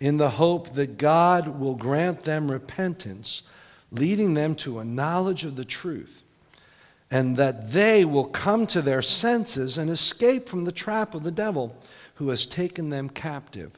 in 0.01 0.17
the 0.17 0.31
hope 0.31 0.73
that 0.75 0.97
God 0.97 1.59
will 1.59 1.75
grant 1.75 2.23
them 2.23 2.51
repentance, 2.51 3.43
leading 3.91 4.33
them 4.33 4.55
to 4.55 4.79
a 4.79 4.85
knowledge 4.85 5.45
of 5.45 5.55
the 5.55 5.65
truth, 5.65 6.21
and 7.09 7.37
that 7.37 7.71
they 7.71 8.03
will 8.03 8.25
come 8.25 8.67
to 8.67 8.81
their 8.81 9.01
senses 9.01 9.77
and 9.77 9.89
escape 9.89 10.49
from 10.49 10.65
the 10.65 10.71
trap 10.71 11.15
of 11.15 11.23
the 11.23 11.31
devil 11.31 11.77
who 12.15 12.29
has 12.29 12.45
taken 12.45 12.89
them 12.89 13.09
captive 13.09 13.71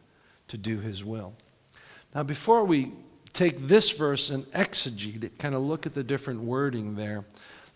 to 0.48 0.58
do 0.58 0.80
his 0.80 1.04
will. 1.04 1.34
Now, 2.14 2.24
before 2.24 2.64
we 2.64 2.92
take 3.34 3.60
this 3.68 3.92
verse 3.92 4.30
and 4.30 4.46
exegete 4.52 5.24
it, 5.24 5.40
kind 5.40 5.56
of 5.56 5.64
look 5.64 5.86
at 5.86 5.94
the 5.94 6.04
different 6.04 6.42
wording 6.42 6.96
there, 6.96 7.26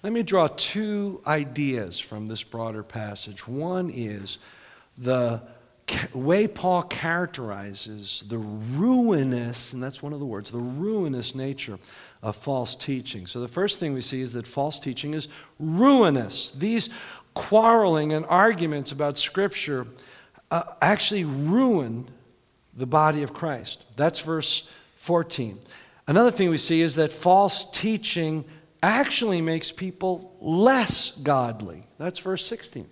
let 0.04 0.14
me 0.14 0.22
draw 0.22 0.48
two 0.56 1.22
ideas 1.26 2.00
from 2.00 2.28
this 2.28 2.44
broader 2.44 2.84
passage. 2.84 3.48
One 3.48 3.90
is 3.90 4.38
the 4.98 5.42
way 6.14 6.48
Paul 6.48 6.84
characterizes 6.84 8.24
the 8.28 8.38
ruinous, 8.38 9.74
and 9.74 9.82
that's 9.82 10.04
one 10.04 10.14
of 10.14 10.20
the 10.20 10.26
words, 10.26 10.52
the 10.52 10.60
ruinous 10.60 11.34
nature 11.34 11.80
of 12.22 12.36
false 12.36 12.76
teaching. 12.76 13.26
So 13.26 13.40
the 13.40 13.48
first 13.48 13.80
thing 13.80 13.94
we 13.94 14.02
see 14.02 14.22
is 14.22 14.34
that 14.34 14.46
false 14.46 14.80
teaching 14.80 15.14
is 15.14 15.28
ruinous. 15.60 16.52
These 16.52 16.90
quarreling 17.34 18.14
and 18.14 18.26
arguments 18.26 18.92
about 18.92 19.18
Scripture 19.18 19.88
uh, 20.52 20.64
actually 20.82 21.26
ruin 21.26 22.10
the 22.76 22.86
body 22.86 23.24
of 23.24 23.34
Christ. 23.34 23.86
That's 23.96 24.20
verse 24.20 24.68
14. 24.98 25.60
Another 26.08 26.32
thing 26.32 26.50
we 26.50 26.58
see 26.58 26.82
is 26.82 26.96
that 26.96 27.12
false 27.12 27.70
teaching 27.72 28.46
actually 28.82 29.42
makes 29.42 29.72
people 29.72 30.36
less 30.40 31.12
godly. 31.12 31.86
That's 31.98 32.20
verse 32.20 32.46
16. 32.46 32.88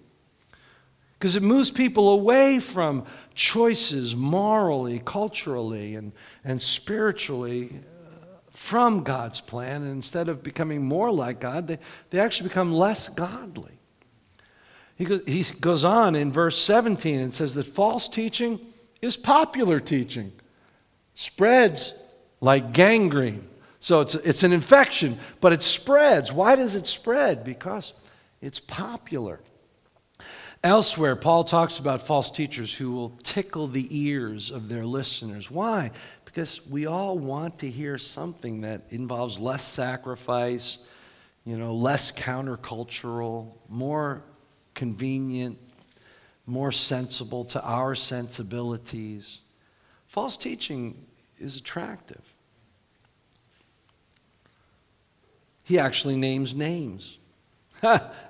Because 1.13 1.35
it 1.35 1.43
moves 1.43 1.71
people 1.71 2.09
away 2.09 2.59
from 2.59 3.05
choices 3.35 4.15
morally, 4.15 5.01
culturally, 5.05 5.95
and, 5.95 6.11
and 6.43 6.61
spiritually 6.61 7.71
uh, 7.71 8.25
from 8.49 9.03
God's 9.03 9.39
plan. 9.39 9.83
And 9.83 9.91
instead 9.91 10.27
of 10.27 10.43
becoming 10.43 10.83
more 10.83 11.11
like 11.11 11.39
God, 11.39 11.67
they, 11.67 11.79
they 12.09 12.19
actually 12.19 12.49
become 12.49 12.71
less 12.71 13.07
godly. 13.07 13.74
He, 14.95 15.05
he 15.27 15.43
goes 15.59 15.83
on 15.83 16.15
in 16.15 16.31
verse 16.31 16.57
17 16.61 17.19
and 17.19 17.33
says 17.33 17.55
that 17.55 17.67
false 17.67 18.07
teaching 18.07 18.59
is 19.01 19.17
popular 19.17 19.79
teaching, 19.79 20.31
spreads 21.13 21.93
like 22.39 22.71
gangrene. 22.71 23.47
So 23.79 24.01
it's, 24.01 24.15
it's 24.15 24.43
an 24.43 24.53
infection, 24.53 25.19
but 25.41 25.53
it 25.53 25.61
spreads. 25.61 26.31
Why 26.31 26.55
does 26.55 26.75
it 26.75 26.87
spread? 26.87 27.43
Because 27.43 27.93
it's 28.41 28.59
popular. 28.59 29.41
Elsewhere, 30.63 31.15
Paul 31.15 31.43
talks 31.43 31.77
about 31.77 32.01
false 32.01 32.31
teachers 32.31 32.73
who 32.73 32.91
will 32.91 33.11
tickle 33.21 33.67
the 33.67 33.87
ears 33.91 34.49
of 34.49 34.67
their 34.67 34.85
listeners. 34.85 35.51
Why? 35.51 35.91
Because 36.23 36.65
we 36.67 36.87
all 36.87 37.19
want 37.19 37.59
to 37.59 37.69
hear 37.69 37.99
something 37.99 38.61
that 38.61 38.81
involves 38.89 39.39
less 39.39 39.63
sacrifice, 39.63 40.79
you 41.45 41.57
know, 41.57 41.75
less 41.75 42.11
countercultural, 42.11 43.51
more 43.69 44.23
convenient, 44.75 45.57
more 46.45 46.71
sensible 46.71 47.43
to 47.45 47.63
our 47.63 47.95
sensibilities. 47.95 49.39
False 50.07 50.37
teaching 50.37 50.95
is 51.39 51.57
attractive. 51.57 52.21
He 55.63 55.79
actually 55.79 56.15
names 56.15 56.53
names. 56.53 57.17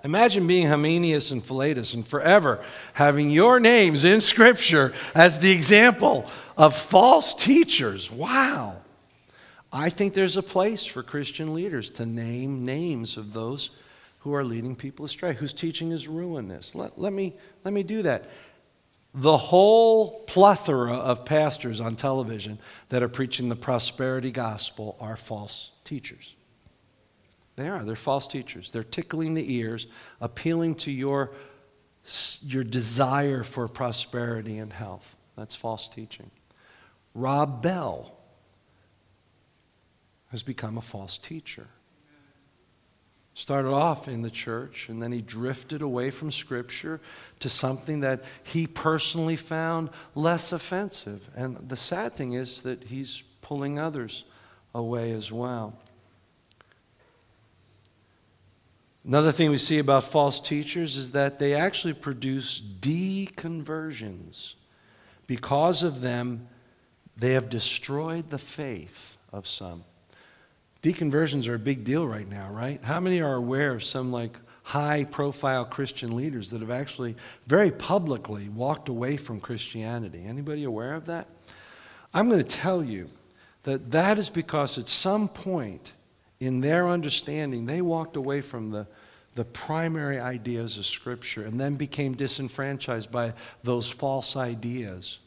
Imagine 0.03 0.47
being 0.47 0.67
Hymenaeus 0.67 1.31
and 1.31 1.43
Philetus 1.43 1.93
and 1.93 2.05
forever 2.05 2.63
having 2.93 3.29
your 3.29 3.59
names 3.59 4.05
in 4.05 4.21
Scripture 4.21 4.93
as 5.13 5.39
the 5.39 5.51
example 5.51 6.29
of 6.57 6.75
false 6.75 7.33
teachers. 7.33 8.09
Wow. 8.11 8.77
I 9.71 9.89
think 9.89 10.13
there's 10.13 10.37
a 10.37 10.43
place 10.43 10.85
for 10.85 11.03
Christian 11.03 11.53
leaders 11.53 11.89
to 11.91 12.05
name 12.05 12.65
names 12.65 13.17
of 13.17 13.33
those 13.33 13.71
who 14.25 14.33
are 14.33 14.43
leading 14.43 14.75
people 14.75 15.05
astray, 15.05 15.35
whose 15.35 15.53
teaching 15.53 15.91
is 15.91 16.07
ruinous. 16.07 16.73
Let, 16.73 16.97
let, 16.97 17.13
me, 17.13 17.35
let 17.63 17.75
me 17.75 17.83
do 17.83 18.01
that. 18.01 18.27
The 19.13 19.37
whole 19.37 20.21
plethora 20.21 20.93
of 20.93 21.25
pastors 21.25 21.79
on 21.79 21.95
television 21.95 22.57
that 22.89 23.03
are 23.03 23.07
preaching 23.07 23.49
the 23.49 23.55
prosperity 23.55 24.31
gospel 24.31 24.97
are 24.99 25.15
false 25.15 25.69
teachers. 25.83 26.33
They 27.55 27.67
are. 27.67 27.85
They're 27.85 27.95
false 27.95 28.25
teachers. 28.25 28.71
They're 28.71 28.83
tickling 28.83 29.35
the 29.35 29.53
ears, 29.53 29.85
appealing 30.19 30.73
to 30.77 30.91
your, 30.91 31.29
your 32.41 32.63
desire 32.63 33.43
for 33.43 33.67
prosperity 33.67 34.57
and 34.57 34.73
health. 34.73 35.15
That's 35.37 35.53
false 35.53 35.87
teaching. 35.87 36.31
Rob 37.13 37.61
Bell 37.61 38.17
has 40.31 40.41
become 40.41 40.79
a 40.79 40.81
false 40.81 41.19
teacher. 41.19 41.67
Started 43.37 43.71
off 43.71 44.07
in 44.07 44.21
the 44.21 44.29
church, 44.29 44.87
and 44.87 45.03
then 45.03 45.11
he 45.11 45.21
drifted 45.21 45.81
away 45.81 46.09
from 46.09 46.31
Scripture 46.31 47.01
to 47.39 47.49
something 47.49 47.99
that 47.99 48.23
he 48.43 48.65
personally 48.65 49.35
found 49.35 49.89
less 50.15 50.53
offensive. 50.53 51.29
And 51.35 51.57
the 51.67 51.75
sad 51.75 52.15
thing 52.15 52.31
is 52.31 52.61
that 52.61 52.85
he's 52.85 53.23
pulling 53.41 53.77
others 53.77 54.23
away 54.73 55.11
as 55.11 55.33
well. 55.33 55.77
Another 59.03 59.33
thing 59.33 59.51
we 59.51 59.57
see 59.57 59.79
about 59.79 60.05
false 60.05 60.39
teachers 60.39 60.95
is 60.95 61.11
that 61.11 61.37
they 61.37 61.55
actually 61.55 61.93
produce 61.93 62.61
deconversions. 62.61 64.53
Because 65.27 65.83
of 65.83 65.99
them, 65.99 66.47
they 67.17 67.33
have 67.33 67.49
destroyed 67.49 68.29
the 68.29 68.37
faith 68.37 69.17
of 69.33 69.45
some. 69.45 69.83
Deconversions 70.85 71.47
are 71.47 71.55
a 71.55 71.59
big 71.59 71.83
deal 71.83 72.07
right 72.07 72.29
now, 72.29 72.47
right? 72.51 72.79
How 72.83 72.99
many 72.99 73.19
are 73.19 73.33
aware 73.33 73.71
of 73.71 73.83
some 73.83 74.11
like 74.11 74.37
high 74.61 75.03
profile 75.03 75.65
Christian 75.65 76.15
leaders 76.15 76.51
that 76.51 76.61
have 76.61 76.69
actually 76.69 77.15
very 77.47 77.71
publicly 77.71 78.49
walked 78.49 78.87
away 78.87 79.17
from 79.17 79.39
Christianity? 79.39 80.23
Anybody 80.23 80.63
aware 80.63 80.93
of 80.93 81.07
that? 81.07 81.27
I'm 82.13 82.29
going 82.29 82.37
to 82.37 82.43
tell 82.43 82.83
you 82.83 83.09
that 83.63 83.89
that 83.89 84.19
is 84.19 84.29
because 84.29 84.77
at 84.77 84.87
some 84.87 85.27
point 85.27 85.93
in 86.39 86.61
their 86.61 86.87
understanding, 86.87 87.65
they 87.65 87.81
walked 87.81 88.15
away 88.15 88.41
from 88.41 88.69
the, 88.69 88.85
the 89.33 89.45
primary 89.45 90.19
ideas 90.19 90.77
of 90.77 90.85
Scripture 90.85 91.47
and 91.47 91.59
then 91.59 91.73
became 91.73 92.13
disenfranchised 92.13 93.11
by 93.11 93.33
those 93.63 93.89
false 93.89 94.35
ideas. 94.35 95.17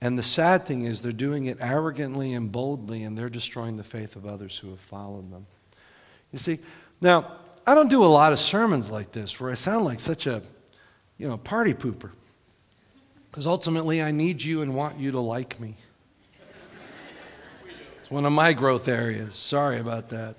And 0.00 0.16
the 0.16 0.22
sad 0.22 0.64
thing 0.64 0.84
is, 0.84 1.02
they're 1.02 1.12
doing 1.12 1.46
it 1.46 1.58
arrogantly 1.60 2.34
and 2.34 2.52
boldly, 2.52 3.02
and 3.02 3.18
they're 3.18 3.28
destroying 3.28 3.76
the 3.76 3.84
faith 3.84 4.14
of 4.14 4.26
others 4.26 4.56
who 4.56 4.70
have 4.70 4.80
followed 4.80 5.32
them. 5.32 5.46
You 6.32 6.38
see, 6.38 6.60
now, 7.00 7.38
I 7.66 7.74
don't 7.74 7.88
do 7.88 8.04
a 8.04 8.06
lot 8.06 8.32
of 8.32 8.38
sermons 8.38 8.90
like 8.90 9.12
this 9.12 9.40
where 9.40 9.50
I 9.50 9.54
sound 9.54 9.84
like 9.84 9.98
such 9.98 10.26
a, 10.26 10.42
you 11.18 11.28
know, 11.28 11.36
party 11.36 11.74
pooper. 11.74 12.10
Because 13.30 13.46
ultimately, 13.46 14.00
I 14.02 14.10
need 14.10 14.42
you 14.42 14.62
and 14.62 14.74
want 14.74 14.98
you 14.98 15.10
to 15.12 15.20
like 15.20 15.58
me. 15.60 15.76
It's 18.00 18.10
one 18.10 18.24
of 18.24 18.32
my 18.32 18.52
growth 18.52 18.88
areas. 18.88 19.34
Sorry 19.34 19.80
about 19.80 20.08
that. 20.10 20.36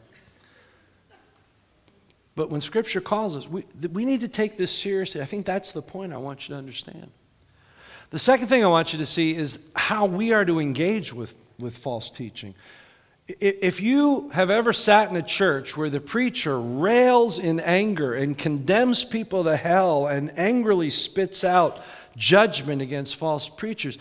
But 2.35 2.49
when 2.49 2.61
Scripture 2.61 3.01
calls 3.01 3.35
us, 3.35 3.47
we, 3.47 3.65
we 3.91 4.05
need 4.05 4.21
to 4.21 4.29
take 4.29 4.57
this 4.57 4.71
seriously. 4.71 5.21
I 5.21 5.25
think 5.25 5.45
that's 5.45 5.73
the 5.73 5.81
point 5.81 6.13
I 6.13 6.17
want 6.17 6.47
you 6.47 6.55
to 6.55 6.57
understand. 6.57 7.11
The 8.11 8.19
second 8.19 8.47
thing 8.47 8.63
I 8.63 8.67
want 8.67 8.91
you 8.91 8.99
to 8.99 9.05
see 9.05 9.35
is 9.35 9.59
how 9.75 10.05
we 10.05 10.33
are 10.33 10.43
to 10.45 10.59
engage 10.59 11.13
with, 11.13 11.33
with 11.59 11.77
false 11.77 12.09
teaching. 12.09 12.55
If 13.27 13.79
you 13.79 14.29
have 14.29 14.49
ever 14.49 14.73
sat 14.73 15.11
in 15.11 15.17
a 15.17 15.21
church 15.21 15.77
where 15.77 15.91
the 15.91 15.99
preacher 15.99 16.59
rails 16.59 17.37
in 17.37 17.59
anger 17.59 18.15
and 18.15 18.35
condemns 18.35 19.05
people 19.05 19.43
to 19.43 19.55
hell 19.55 20.07
and 20.07 20.31
angrily 20.39 20.89
spits 20.89 21.43
out 21.43 21.83
judgment 22.17 22.81
against 22.81 23.17
false 23.17 23.47
preachers, 23.47 23.99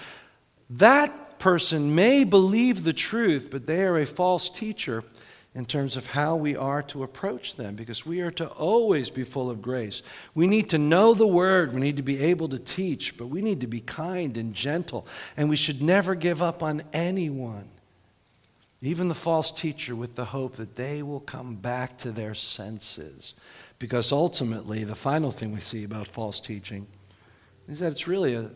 that 0.70 1.38
person 1.38 1.94
may 1.94 2.24
believe 2.24 2.84
the 2.84 2.94
truth, 2.94 3.48
but 3.50 3.66
they 3.66 3.82
are 3.82 3.98
a 3.98 4.06
false 4.06 4.48
teacher 4.48 5.04
in 5.58 5.66
terms 5.66 5.96
of 5.96 6.06
how 6.06 6.36
we 6.36 6.54
are 6.54 6.84
to 6.84 7.02
approach 7.02 7.56
them 7.56 7.74
because 7.74 8.06
we 8.06 8.20
are 8.20 8.30
to 8.30 8.46
always 8.46 9.10
be 9.10 9.24
full 9.24 9.50
of 9.50 9.60
grace. 9.60 10.02
We 10.36 10.46
need 10.46 10.70
to 10.70 10.78
know 10.78 11.14
the 11.14 11.26
word, 11.26 11.74
we 11.74 11.80
need 11.80 11.96
to 11.96 12.02
be 12.04 12.20
able 12.20 12.48
to 12.50 12.60
teach, 12.60 13.16
but 13.16 13.26
we 13.26 13.42
need 13.42 13.60
to 13.62 13.66
be 13.66 13.80
kind 13.80 14.36
and 14.36 14.54
gentle, 14.54 15.04
and 15.36 15.50
we 15.50 15.56
should 15.56 15.82
never 15.82 16.14
give 16.14 16.42
up 16.42 16.62
on 16.62 16.84
anyone. 16.92 17.68
Even 18.82 19.08
the 19.08 19.16
false 19.16 19.50
teacher, 19.50 19.96
with 19.96 20.14
the 20.14 20.26
hope 20.26 20.54
that 20.54 20.76
they 20.76 21.02
will 21.02 21.18
come 21.18 21.56
back 21.56 21.98
to 21.98 22.12
their 22.12 22.34
senses. 22.34 23.34
Because 23.80 24.12
ultimately, 24.12 24.84
the 24.84 24.94
final 24.94 25.32
thing 25.32 25.50
we 25.50 25.58
see 25.58 25.82
about 25.82 26.06
false 26.06 26.38
teaching 26.38 26.86
is 27.68 27.80
that 27.80 27.90
it's 27.90 28.06
really 28.06 28.34
a 28.34 28.48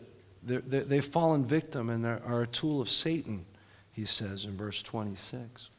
they 0.45 0.95
have 0.95 1.05
fallen 1.05 1.45
victim 1.45 1.89
and 1.89 2.05
are 2.05 2.43
a 2.43 2.47
tool 2.47 2.79
of 2.79 2.89
Satan, 2.89 3.45
he 3.91 4.05
says 4.05 4.45
in 4.45 4.55
verse 4.55 4.81
26. 4.81 5.69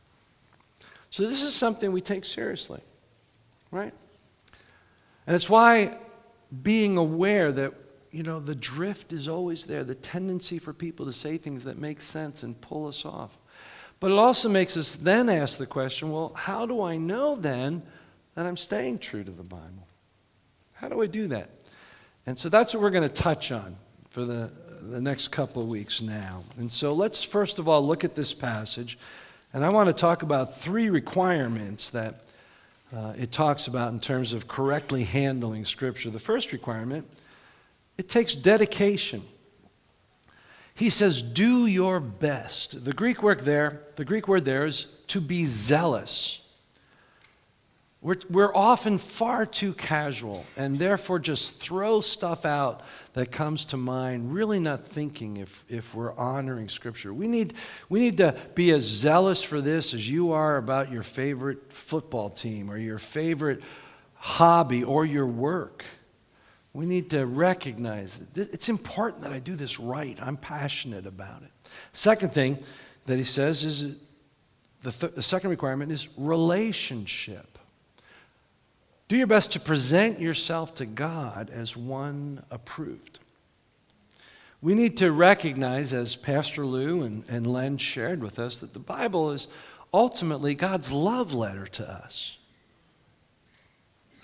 So 1.14 1.28
this 1.28 1.44
is 1.44 1.54
something 1.54 1.92
we 1.92 2.00
take 2.00 2.24
seriously, 2.24 2.80
right? 3.70 3.94
And 5.28 5.36
it's 5.36 5.48
why 5.48 5.96
being 6.64 6.96
aware 6.96 7.52
that 7.52 7.72
you 8.10 8.24
know, 8.24 8.40
the 8.40 8.56
drift 8.56 9.12
is 9.12 9.28
always 9.28 9.64
there, 9.64 9.84
the 9.84 9.94
tendency 9.94 10.58
for 10.58 10.72
people 10.72 11.06
to 11.06 11.12
say 11.12 11.38
things 11.38 11.62
that 11.62 11.78
make 11.78 12.00
sense 12.00 12.42
and 12.42 12.60
pull 12.60 12.88
us 12.88 13.04
off. 13.04 13.38
But 14.00 14.10
it 14.10 14.18
also 14.18 14.48
makes 14.48 14.76
us 14.76 14.96
then 14.96 15.28
ask 15.28 15.56
the 15.56 15.66
question 15.66 16.10
well, 16.10 16.32
how 16.34 16.66
do 16.66 16.82
I 16.82 16.96
know 16.96 17.36
then 17.36 17.84
that 18.34 18.44
I'm 18.44 18.56
staying 18.56 18.98
true 18.98 19.22
to 19.22 19.30
the 19.30 19.44
Bible? 19.44 19.86
How 20.72 20.88
do 20.88 21.00
I 21.00 21.06
do 21.06 21.28
that? 21.28 21.48
And 22.26 22.36
so 22.36 22.48
that's 22.48 22.74
what 22.74 22.82
we're 22.82 22.90
going 22.90 23.08
to 23.08 23.22
touch 23.22 23.52
on 23.52 23.76
for 24.10 24.24
the, 24.24 24.50
the 24.90 25.00
next 25.00 25.28
couple 25.28 25.62
of 25.62 25.68
weeks 25.68 26.02
now. 26.02 26.42
And 26.58 26.72
so 26.72 26.92
let's 26.92 27.22
first 27.22 27.60
of 27.60 27.68
all 27.68 27.86
look 27.86 28.02
at 28.02 28.16
this 28.16 28.34
passage. 28.34 28.98
And 29.54 29.64
I 29.64 29.68
want 29.68 29.86
to 29.86 29.92
talk 29.92 30.24
about 30.24 30.58
three 30.58 30.90
requirements 30.90 31.90
that 31.90 32.24
uh, 32.92 33.12
it 33.16 33.30
talks 33.30 33.68
about 33.68 33.92
in 33.92 34.00
terms 34.00 34.32
of 34.32 34.48
correctly 34.48 35.04
handling 35.04 35.64
Scripture. 35.64 36.10
The 36.10 36.18
first 36.18 36.50
requirement, 36.50 37.08
it 37.96 38.08
takes 38.08 38.34
dedication. 38.34 39.22
He 40.74 40.90
says, 40.90 41.22
do 41.22 41.66
your 41.66 42.00
best. 42.00 42.84
The 42.84 42.92
Greek 42.92 43.22
word 43.22 43.42
there, 43.42 43.82
the 43.94 44.04
Greek 44.04 44.26
word 44.26 44.44
there 44.44 44.66
is 44.66 44.86
to 45.06 45.20
be 45.20 45.44
zealous. 45.44 46.40
We're, 48.04 48.18
we're 48.28 48.54
often 48.54 48.98
far 48.98 49.46
too 49.46 49.72
casual 49.72 50.44
and 50.58 50.78
therefore 50.78 51.18
just 51.18 51.58
throw 51.58 52.02
stuff 52.02 52.44
out 52.44 52.82
that 53.14 53.32
comes 53.32 53.64
to 53.66 53.78
mind, 53.78 54.34
really 54.34 54.60
not 54.60 54.86
thinking 54.86 55.38
if, 55.38 55.64
if 55.70 55.94
we're 55.94 56.12
honoring 56.12 56.68
Scripture. 56.68 57.14
We 57.14 57.26
need, 57.26 57.54
we 57.88 58.00
need 58.00 58.18
to 58.18 58.36
be 58.54 58.72
as 58.72 58.82
zealous 58.82 59.42
for 59.42 59.62
this 59.62 59.94
as 59.94 60.06
you 60.06 60.32
are 60.32 60.58
about 60.58 60.92
your 60.92 61.02
favorite 61.02 61.72
football 61.72 62.28
team 62.28 62.70
or 62.70 62.76
your 62.76 62.98
favorite 62.98 63.62
hobby 64.16 64.84
or 64.84 65.06
your 65.06 65.26
work. 65.26 65.82
We 66.74 66.84
need 66.84 67.08
to 67.08 67.24
recognize 67.24 68.18
that 68.34 68.52
it's 68.52 68.68
important 68.68 69.22
that 69.22 69.32
I 69.32 69.38
do 69.38 69.56
this 69.56 69.80
right. 69.80 70.18
I'm 70.20 70.36
passionate 70.36 71.06
about 71.06 71.42
it. 71.42 71.70
Second 71.94 72.34
thing 72.34 72.62
that 73.06 73.16
he 73.16 73.24
says 73.24 73.64
is 73.64 73.96
the, 74.82 74.92
th- 74.92 75.14
the 75.14 75.22
second 75.22 75.48
requirement 75.48 75.90
is 75.90 76.06
relationship. 76.18 77.53
Do 79.08 79.16
your 79.16 79.26
best 79.26 79.52
to 79.52 79.60
present 79.60 80.18
yourself 80.18 80.74
to 80.76 80.86
God 80.86 81.50
as 81.50 81.76
one 81.76 82.42
approved. 82.50 83.18
We 84.62 84.74
need 84.74 84.96
to 84.98 85.12
recognize, 85.12 85.92
as 85.92 86.16
Pastor 86.16 86.64
Lou 86.64 87.02
and, 87.02 87.22
and 87.28 87.46
Len 87.46 87.76
shared 87.76 88.22
with 88.22 88.38
us, 88.38 88.60
that 88.60 88.72
the 88.72 88.78
Bible 88.78 89.30
is 89.30 89.46
ultimately 89.92 90.54
God's 90.54 90.90
love 90.90 91.34
letter 91.34 91.66
to 91.66 91.88
us. 91.88 92.38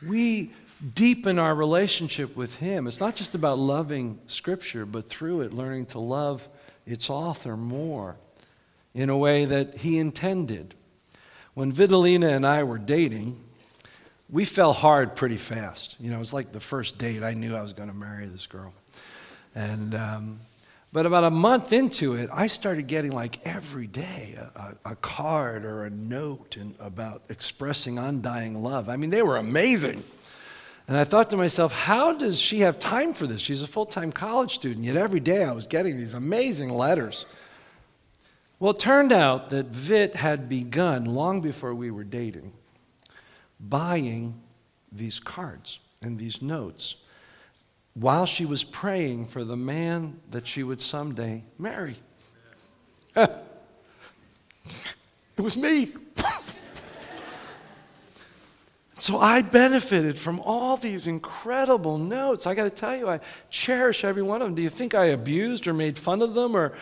We 0.06 0.50
deepen 0.94 1.38
our 1.38 1.54
relationship 1.54 2.34
with 2.36 2.56
Him. 2.56 2.86
It's 2.86 3.00
not 3.00 3.16
just 3.16 3.34
about 3.34 3.58
loving 3.58 4.18
Scripture, 4.24 4.86
but 4.86 5.10
through 5.10 5.42
it, 5.42 5.52
learning 5.52 5.86
to 5.86 5.98
love 5.98 6.48
its 6.86 7.10
author 7.10 7.54
more 7.54 8.16
in 8.94 9.10
a 9.10 9.16
way 9.16 9.44
that 9.44 9.76
He 9.76 9.98
intended. 9.98 10.74
When 11.52 11.70
Vitalina 11.70 12.34
and 12.34 12.46
I 12.46 12.62
were 12.62 12.78
dating, 12.78 13.38
we 14.30 14.44
fell 14.44 14.72
hard 14.72 15.16
pretty 15.16 15.36
fast. 15.36 15.96
You 15.98 16.10
know, 16.10 16.16
it 16.16 16.20
was 16.20 16.32
like 16.32 16.52
the 16.52 16.60
first 16.60 16.98
date. 16.98 17.22
I 17.22 17.34
knew 17.34 17.56
I 17.56 17.62
was 17.62 17.72
going 17.72 17.88
to 17.88 17.94
marry 17.94 18.26
this 18.26 18.46
girl. 18.46 18.72
And, 19.54 19.94
um, 19.94 20.40
but 20.92 21.06
about 21.06 21.24
a 21.24 21.30
month 21.30 21.72
into 21.72 22.14
it, 22.14 22.30
I 22.32 22.46
started 22.46 22.86
getting 22.86 23.12
like 23.12 23.44
every 23.44 23.86
day 23.86 24.36
a, 24.38 24.76
a, 24.86 24.92
a 24.92 24.96
card 24.96 25.64
or 25.64 25.84
a 25.84 25.90
note 25.90 26.56
in, 26.56 26.74
about 26.78 27.22
expressing 27.28 27.98
undying 27.98 28.62
love. 28.62 28.88
I 28.88 28.96
mean, 28.96 29.10
they 29.10 29.22
were 29.22 29.36
amazing. 29.36 30.02
And 30.86 30.96
I 30.96 31.04
thought 31.04 31.30
to 31.30 31.36
myself, 31.36 31.72
how 31.72 32.12
does 32.12 32.40
she 32.40 32.60
have 32.60 32.78
time 32.78 33.14
for 33.14 33.26
this? 33.26 33.40
She's 33.40 33.62
a 33.62 33.68
full 33.68 33.86
time 33.86 34.12
college 34.12 34.54
student, 34.54 34.84
yet 34.84 34.96
every 34.96 35.20
day 35.20 35.44
I 35.44 35.52
was 35.52 35.66
getting 35.66 35.96
these 35.96 36.14
amazing 36.14 36.70
letters. 36.70 37.26
Well, 38.58 38.72
it 38.72 38.78
turned 38.78 39.12
out 39.12 39.50
that 39.50 39.66
Vit 39.66 40.14
had 40.14 40.48
begun 40.48 41.06
long 41.06 41.40
before 41.40 41.74
we 41.74 41.90
were 41.90 42.04
dating 42.04 42.52
buying 43.60 44.40
these 44.90 45.20
cards 45.20 45.80
and 46.02 46.18
these 46.18 46.40
notes 46.40 46.96
while 47.94 48.26
she 48.26 48.44
was 48.44 48.64
praying 48.64 49.26
for 49.26 49.44
the 49.44 49.56
man 49.56 50.18
that 50.30 50.46
she 50.46 50.62
would 50.62 50.80
someday 50.80 51.42
marry. 51.58 51.96
it 53.16 53.30
was 55.36 55.56
me. 55.56 55.92
so 58.98 59.18
I 59.18 59.42
benefited 59.42 60.18
from 60.18 60.40
all 60.40 60.76
these 60.76 61.06
incredible 61.08 61.98
notes. 61.98 62.46
I 62.46 62.54
got 62.54 62.64
to 62.64 62.70
tell 62.70 62.96
you, 62.96 63.08
I 63.08 63.20
cherish 63.50 64.04
every 64.04 64.22
one 64.22 64.40
of 64.40 64.46
them. 64.46 64.54
Do 64.54 64.62
you 64.62 64.70
think 64.70 64.94
I 64.94 65.06
abused 65.06 65.66
or 65.66 65.74
made 65.74 65.98
fun 65.98 66.22
of 66.22 66.34
them 66.34 66.56
or, 66.56 66.72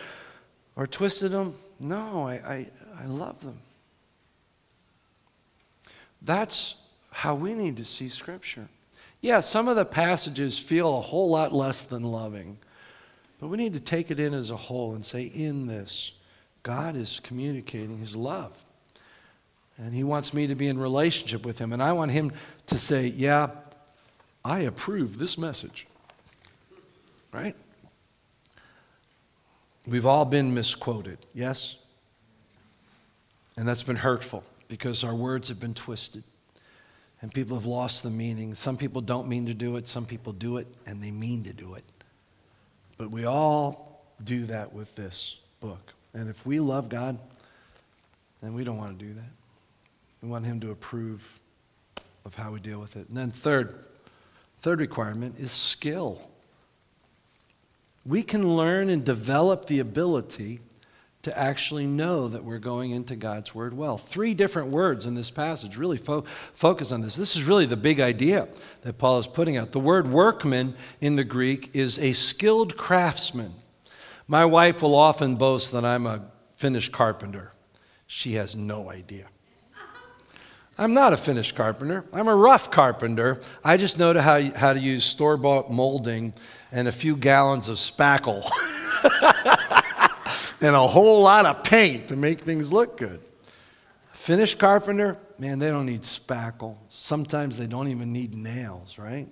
or 0.75 0.85
twisted 0.85 1.31
them? 1.31 1.55
No, 1.79 2.27
I, 2.27 2.33
I, 2.33 2.67
I 3.01 3.05
love 3.05 3.41
them. 3.41 3.59
That's 6.21 6.75
how 7.11 7.35
we 7.35 7.53
need 7.53 7.77
to 7.77 7.85
see 7.85 8.09
Scripture. 8.09 8.67
Yeah, 9.21 9.41
some 9.41 9.67
of 9.67 9.75
the 9.75 9.85
passages 9.85 10.57
feel 10.57 10.97
a 10.97 11.01
whole 11.01 11.29
lot 11.29 11.53
less 11.53 11.85
than 11.85 12.03
loving, 12.03 12.57
but 13.39 13.47
we 13.47 13.57
need 13.57 13.73
to 13.73 13.79
take 13.79 14.11
it 14.11 14.19
in 14.19 14.33
as 14.33 14.49
a 14.49 14.57
whole 14.57 14.95
and 14.95 15.05
say, 15.05 15.23
in 15.23 15.67
this, 15.67 16.13
God 16.63 16.95
is 16.95 17.19
communicating 17.23 17.97
His 17.97 18.15
love. 18.15 18.53
And 19.77 19.93
He 19.93 20.03
wants 20.03 20.33
me 20.33 20.47
to 20.47 20.55
be 20.55 20.67
in 20.67 20.77
relationship 20.77 21.45
with 21.45 21.57
Him. 21.57 21.73
And 21.73 21.81
I 21.81 21.93
want 21.93 22.11
Him 22.11 22.31
to 22.67 22.77
say, 22.77 23.07
yeah, 23.07 23.49
I 24.43 24.59
approve 24.61 25.17
this 25.17 25.37
message. 25.37 25.87
Right? 27.31 27.55
We've 29.87 30.05
all 30.05 30.25
been 30.25 30.53
misquoted, 30.53 31.17
yes? 31.33 31.77
And 33.57 33.67
that's 33.67 33.83
been 33.83 33.95
hurtful 33.95 34.43
because 34.69 35.03
our 35.03 35.15
words 35.15 35.49
have 35.49 35.59
been 35.59 35.73
twisted 35.73 36.23
and 37.21 37.33
people 37.33 37.57
have 37.57 37.65
lost 37.65 38.03
the 38.03 38.09
meaning. 38.09 38.55
Some 38.55 38.77
people 38.77 39.01
don't 39.01 39.27
mean 39.27 39.45
to 39.47 39.53
do 39.53 39.75
it, 39.75 39.87
some 39.87 40.05
people 40.05 40.31
do 40.31 40.57
it 40.57 40.67
and 40.85 41.03
they 41.03 41.11
mean 41.11 41.43
to 41.43 41.51
do 41.51 41.73
it. 41.73 41.83
But 42.97 43.11
we 43.11 43.25
all 43.25 44.05
do 44.23 44.45
that 44.45 44.71
with 44.71 44.95
this 44.95 45.37
book. 45.59 45.93
And 46.13 46.29
if 46.29 46.45
we 46.45 46.59
love 46.59 46.87
God, 46.87 47.17
then 48.41 48.53
we 48.53 48.63
don't 48.63 48.77
want 48.77 48.97
to 48.97 49.05
do 49.05 49.13
that. 49.13 49.29
We 50.21 50.29
want 50.29 50.45
Him 50.45 50.59
to 50.61 50.71
approve 50.71 51.39
of 52.25 52.35
how 52.35 52.51
we 52.51 52.59
deal 52.59 52.79
with 52.79 52.95
it. 52.95 53.07
And 53.07 53.17
then, 53.17 53.31
third, 53.31 53.85
third 54.59 54.79
requirement 54.79 55.35
is 55.39 55.51
skill. 55.51 56.21
We 58.05 58.23
can 58.23 58.55
learn 58.55 58.89
and 58.89 59.03
develop 59.03 59.65
the 59.65 59.79
ability 59.79 60.59
to 61.23 61.37
actually 61.37 61.85
know 61.85 62.29
that 62.29 62.43
we're 62.43 62.59
going 62.59 62.91
into 62.91 63.15
God's 63.15 63.53
Word 63.53 63.75
well. 63.75 63.97
Three 63.97 64.33
different 64.33 64.69
words 64.69 65.05
in 65.05 65.15
this 65.15 65.29
passage 65.29 65.75
really 65.75 65.97
fo- 65.97 66.23
focus 66.53 66.93
on 66.93 67.01
this. 67.01 67.15
This 67.15 67.35
is 67.35 67.43
really 67.43 67.65
the 67.65 67.75
big 67.75 67.99
idea 67.99 68.47
that 68.83 68.97
Paul 68.97 69.19
is 69.19 69.27
putting 69.27 69.57
out. 69.57 69.73
The 69.73 69.79
word 69.81 70.09
workman 70.09 70.75
in 71.01 71.15
the 71.15 71.25
Greek 71.25 71.71
is 71.73 71.99
a 71.99 72.13
skilled 72.13 72.77
craftsman. 72.77 73.53
My 74.27 74.45
wife 74.45 74.81
will 74.81 74.95
often 74.95 75.35
boast 75.35 75.73
that 75.73 75.83
I'm 75.83 76.07
a 76.07 76.23
finished 76.55 76.93
carpenter. 76.93 77.51
She 78.07 78.35
has 78.35 78.55
no 78.55 78.89
idea. 78.89 79.25
I'm 80.77 80.93
not 80.93 81.11
a 81.11 81.17
finished 81.17 81.55
carpenter. 81.55 82.05
I'm 82.13 82.29
a 82.29 82.35
rough 82.35 82.71
carpenter. 82.71 83.41
I 83.65 83.75
just 83.75 83.99
know 83.99 84.17
how, 84.17 84.41
how 84.51 84.71
to 84.71 84.79
use 84.79 85.03
store 85.03 85.35
bought 85.35 85.69
molding 85.69 86.33
and 86.71 86.87
a 86.87 86.91
few 86.93 87.17
gallons 87.17 87.67
of 87.67 87.75
spackle. 87.75 88.49
and 90.61 90.75
a 90.75 90.87
whole 90.87 91.21
lot 91.21 91.45
of 91.45 91.63
paint 91.63 92.07
to 92.09 92.15
make 92.15 92.41
things 92.41 92.71
look 92.71 92.97
good. 92.97 93.21
Finished 94.13 94.59
carpenter, 94.59 95.17
man, 95.37 95.59
they 95.59 95.69
don't 95.69 95.85
need 95.85 96.01
spackle. 96.01 96.75
Sometimes 96.89 97.57
they 97.57 97.67
don't 97.67 97.87
even 97.87 98.11
need 98.11 98.35
nails, 98.35 98.97
right? 98.97 99.27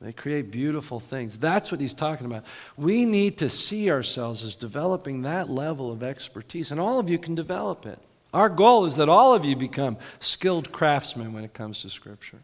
They 0.00 0.12
create 0.12 0.50
beautiful 0.50 0.98
things. 0.98 1.38
That's 1.38 1.70
what 1.70 1.80
he's 1.80 1.94
talking 1.94 2.26
about. 2.26 2.44
We 2.76 3.04
need 3.04 3.38
to 3.38 3.48
see 3.48 3.88
ourselves 3.88 4.42
as 4.42 4.56
developing 4.56 5.22
that 5.22 5.48
level 5.48 5.92
of 5.92 6.02
expertise, 6.02 6.72
and 6.72 6.80
all 6.80 6.98
of 6.98 7.08
you 7.08 7.18
can 7.18 7.36
develop 7.36 7.86
it. 7.86 8.00
Our 8.34 8.48
goal 8.48 8.86
is 8.86 8.96
that 8.96 9.08
all 9.08 9.32
of 9.32 9.44
you 9.44 9.54
become 9.54 9.96
skilled 10.18 10.72
craftsmen 10.72 11.32
when 11.32 11.44
it 11.44 11.54
comes 11.54 11.82
to 11.82 11.90
Scripture. 11.90 12.40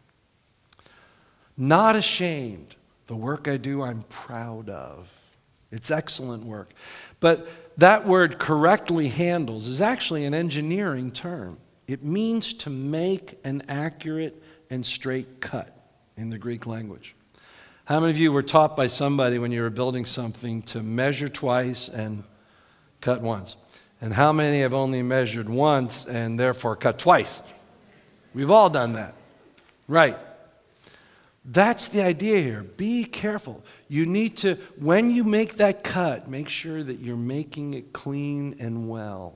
Not 1.57 1.97
ashamed. 1.97 2.75
The 3.07 3.15
work 3.15 3.49
I 3.49 3.57
do, 3.57 3.81
I'm 3.81 4.03
proud 4.03 4.69
of. 4.69 5.11
It's 5.71 5.91
excellent 5.91 6.45
work. 6.45 6.69
But 7.19 7.47
that 7.77 8.05
word 8.05 8.39
correctly 8.39 9.07
handles 9.07 9.67
is 9.67 9.81
actually 9.81 10.25
an 10.25 10.33
engineering 10.33 11.11
term. 11.11 11.57
It 11.87 12.03
means 12.03 12.53
to 12.55 12.69
make 12.69 13.39
an 13.43 13.63
accurate 13.67 14.41
and 14.69 14.85
straight 14.85 15.41
cut 15.41 15.75
in 16.17 16.29
the 16.29 16.37
Greek 16.37 16.65
language. 16.65 17.15
How 17.85 17.99
many 17.99 18.11
of 18.11 18.17
you 18.17 18.31
were 18.31 18.43
taught 18.43 18.75
by 18.75 18.87
somebody 18.87 19.39
when 19.39 19.51
you 19.51 19.61
were 19.61 19.71
building 19.71 20.05
something 20.05 20.61
to 20.63 20.83
measure 20.83 21.27
twice 21.27 21.89
and 21.89 22.23
cut 23.01 23.21
once? 23.21 23.55
And 24.01 24.13
how 24.13 24.31
many 24.31 24.61
have 24.61 24.73
only 24.73 25.01
measured 25.01 25.49
once 25.49 26.05
and 26.05 26.39
therefore 26.39 26.75
cut 26.75 26.99
twice? 26.99 27.41
We've 28.33 28.51
all 28.51 28.69
done 28.69 28.93
that. 28.93 29.15
Right. 29.87 30.17
That's 31.43 31.87
the 31.87 32.03
idea 32.03 32.41
here. 32.41 32.61
Be 32.61 33.05
careful. 33.05 33.63
You 33.89 34.05
need 34.05 34.37
to, 34.37 34.55
when 34.77 35.09
you 35.11 35.23
make 35.23 35.57
that 35.57 35.83
cut, 35.83 36.29
make 36.29 36.47
sure 36.47 36.83
that 36.83 36.99
you're 36.99 37.17
making 37.17 37.73
it 37.73 37.91
clean 37.91 38.55
and 38.59 38.87
well. 38.87 39.35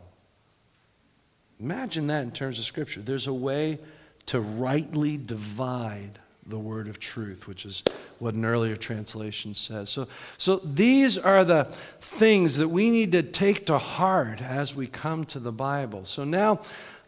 Imagine 1.59 2.07
that 2.07 2.21
in 2.21 2.31
terms 2.31 2.59
of 2.59 2.65
Scripture. 2.65 3.01
There's 3.01 3.27
a 3.27 3.33
way 3.33 3.79
to 4.27 4.39
rightly 4.39 5.17
divide 5.17 6.19
the 6.47 6.59
word 6.59 6.87
of 6.87 6.99
truth, 6.99 7.47
which 7.47 7.65
is 7.65 7.83
what 8.19 8.35
an 8.35 8.45
earlier 8.45 8.75
translation 8.75 9.53
says. 9.53 9.89
So, 9.89 10.07
so 10.37 10.57
these 10.57 11.17
are 11.17 11.43
the 11.43 11.67
things 12.01 12.57
that 12.57 12.67
we 12.67 12.91
need 12.91 13.11
to 13.13 13.23
take 13.23 13.65
to 13.67 13.77
heart 13.77 14.41
as 14.41 14.75
we 14.75 14.87
come 14.87 15.25
to 15.27 15.39
the 15.39 15.51
Bible. 15.51 16.05
So 16.05 16.23
now, 16.23 16.61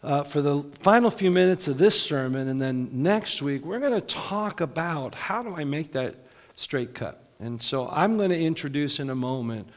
uh, 0.03 0.23
for 0.23 0.41
the 0.41 0.63
final 0.79 1.11
few 1.11 1.31
minutes 1.31 1.67
of 1.67 1.77
this 1.77 1.99
sermon, 1.99 2.47
and 2.47 2.61
then 2.61 2.89
next 2.91 3.41
week, 3.41 3.65
we're 3.65 3.79
going 3.79 3.93
to 3.93 4.01
talk 4.01 4.61
about 4.61 5.15
how 5.15 5.43
do 5.43 5.55
I 5.55 5.63
make 5.63 5.91
that 5.93 6.15
straight 6.55 6.93
cut. 6.93 7.24
And 7.45 7.61
so 7.61 7.87
I'm 7.89 8.17
going 8.17 8.31
to 8.31 8.39
introduce 8.39 8.99
in 8.99 9.11
a 9.11 9.15
moment 9.15 9.67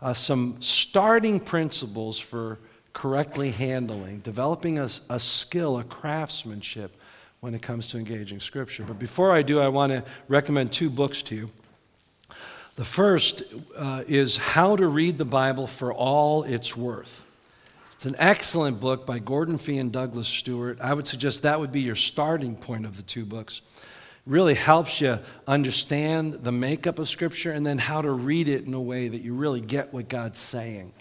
uh, 0.00 0.14
some 0.14 0.56
starting 0.60 1.38
principles 1.38 2.18
for 2.18 2.58
correctly 2.94 3.50
handling, 3.50 4.20
developing 4.20 4.78
a, 4.78 4.88
a 5.10 5.20
skill, 5.20 5.78
a 5.78 5.84
craftsmanship 5.84 6.96
when 7.40 7.54
it 7.54 7.60
comes 7.60 7.88
to 7.88 7.98
engaging 7.98 8.40
Scripture. 8.40 8.82
But 8.82 8.98
before 8.98 9.30
I 9.30 9.42
do, 9.42 9.60
I 9.60 9.68
want 9.68 9.92
to 9.92 10.02
recommend 10.28 10.72
two 10.72 10.88
books 10.88 11.20
to 11.24 11.34
you. 11.34 11.50
The 12.76 12.84
first 12.84 13.42
uh, 13.76 14.04
is 14.08 14.38
How 14.38 14.76
to 14.76 14.88
Read 14.88 15.18
the 15.18 15.26
Bible 15.26 15.66
for 15.66 15.92
All 15.92 16.44
It's 16.44 16.78
Worth. 16.78 17.22
It's 17.94 18.06
an 18.06 18.16
excellent 18.18 18.80
book 18.80 19.04
by 19.04 19.18
Gordon 19.18 19.58
Fee 19.58 19.76
and 19.76 19.92
Douglas 19.92 20.28
Stuart. 20.28 20.78
I 20.80 20.94
would 20.94 21.06
suggest 21.06 21.42
that 21.42 21.60
would 21.60 21.72
be 21.72 21.82
your 21.82 21.96
starting 21.96 22.56
point 22.56 22.86
of 22.86 22.96
the 22.96 23.02
two 23.02 23.26
books. 23.26 23.60
Really 24.28 24.52
helps 24.52 25.00
you 25.00 25.18
understand 25.46 26.34
the 26.44 26.52
makeup 26.52 26.98
of 26.98 27.08
Scripture 27.08 27.52
and 27.52 27.64
then 27.64 27.78
how 27.78 28.02
to 28.02 28.10
read 28.10 28.50
it 28.50 28.66
in 28.66 28.74
a 28.74 28.80
way 28.80 29.08
that 29.08 29.22
you 29.22 29.32
really 29.32 29.62
get 29.62 29.94
what 29.94 30.10
God's 30.10 30.38
saying. 30.38 30.92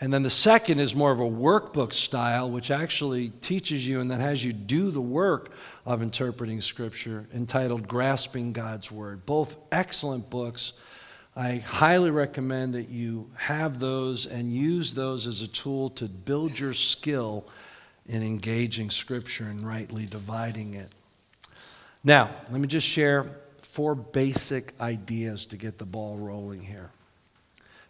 And 0.00 0.14
then 0.14 0.22
the 0.22 0.30
second 0.30 0.78
is 0.78 0.94
more 0.94 1.10
of 1.10 1.18
a 1.18 1.24
workbook 1.24 1.92
style, 1.92 2.48
which 2.48 2.70
actually 2.70 3.30
teaches 3.40 3.84
you 3.84 4.00
and 4.00 4.08
then 4.08 4.20
has 4.20 4.44
you 4.44 4.52
do 4.52 4.92
the 4.92 5.00
work 5.00 5.50
of 5.84 6.02
interpreting 6.02 6.60
Scripture, 6.60 7.26
entitled 7.34 7.88
Grasping 7.88 8.52
God's 8.52 8.92
Word. 8.92 9.26
Both 9.26 9.56
excellent 9.72 10.30
books. 10.30 10.74
I 11.34 11.56
highly 11.56 12.12
recommend 12.12 12.74
that 12.74 12.90
you 12.90 13.28
have 13.34 13.80
those 13.80 14.26
and 14.26 14.52
use 14.52 14.94
those 14.94 15.26
as 15.26 15.42
a 15.42 15.48
tool 15.48 15.90
to 15.90 16.04
build 16.04 16.56
your 16.56 16.74
skill 16.74 17.48
in 18.06 18.22
engaging 18.22 18.88
Scripture 18.88 19.46
and 19.46 19.66
rightly 19.66 20.06
dividing 20.06 20.74
it. 20.74 20.92
Now, 22.04 22.30
let 22.50 22.60
me 22.60 22.66
just 22.66 22.86
share 22.86 23.26
four 23.62 23.94
basic 23.94 24.74
ideas 24.80 25.46
to 25.46 25.56
get 25.56 25.78
the 25.78 25.84
ball 25.84 26.16
rolling 26.16 26.62
here 26.62 26.90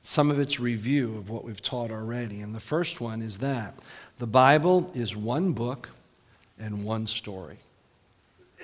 some 0.05 0.31
of 0.31 0.41
its 0.41 0.59
review 0.59 1.17
of 1.17 1.31
what 1.31 1.45
we've 1.45 1.63
taught 1.63 1.91
already. 1.91 2.41
And 2.41 2.55
the 2.55 2.61
first 2.61 3.01
one 3.01 3.23
is 3.23 3.39
that 3.39 3.79
the 4.19 4.27
Bible 4.27 4.91
is 4.95 5.17
one 5.17 5.53
book 5.53 5.89
and 6.59 6.85
one 6.85 7.07
story. 7.07 7.59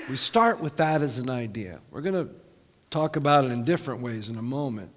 We 0.08 0.16
start 0.16 0.61
with 0.61 0.76
that 0.76 1.02
as 1.02 1.18
an 1.18 1.30
idea. 1.30 1.80
We're 1.90 2.00
going 2.00 2.26
to 2.26 2.32
talk 2.90 3.16
about 3.16 3.44
it 3.44 3.50
in 3.50 3.64
different 3.64 4.00
ways 4.00 4.28
in 4.28 4.37
a 4.37 4.42
moment. 4.42 4.90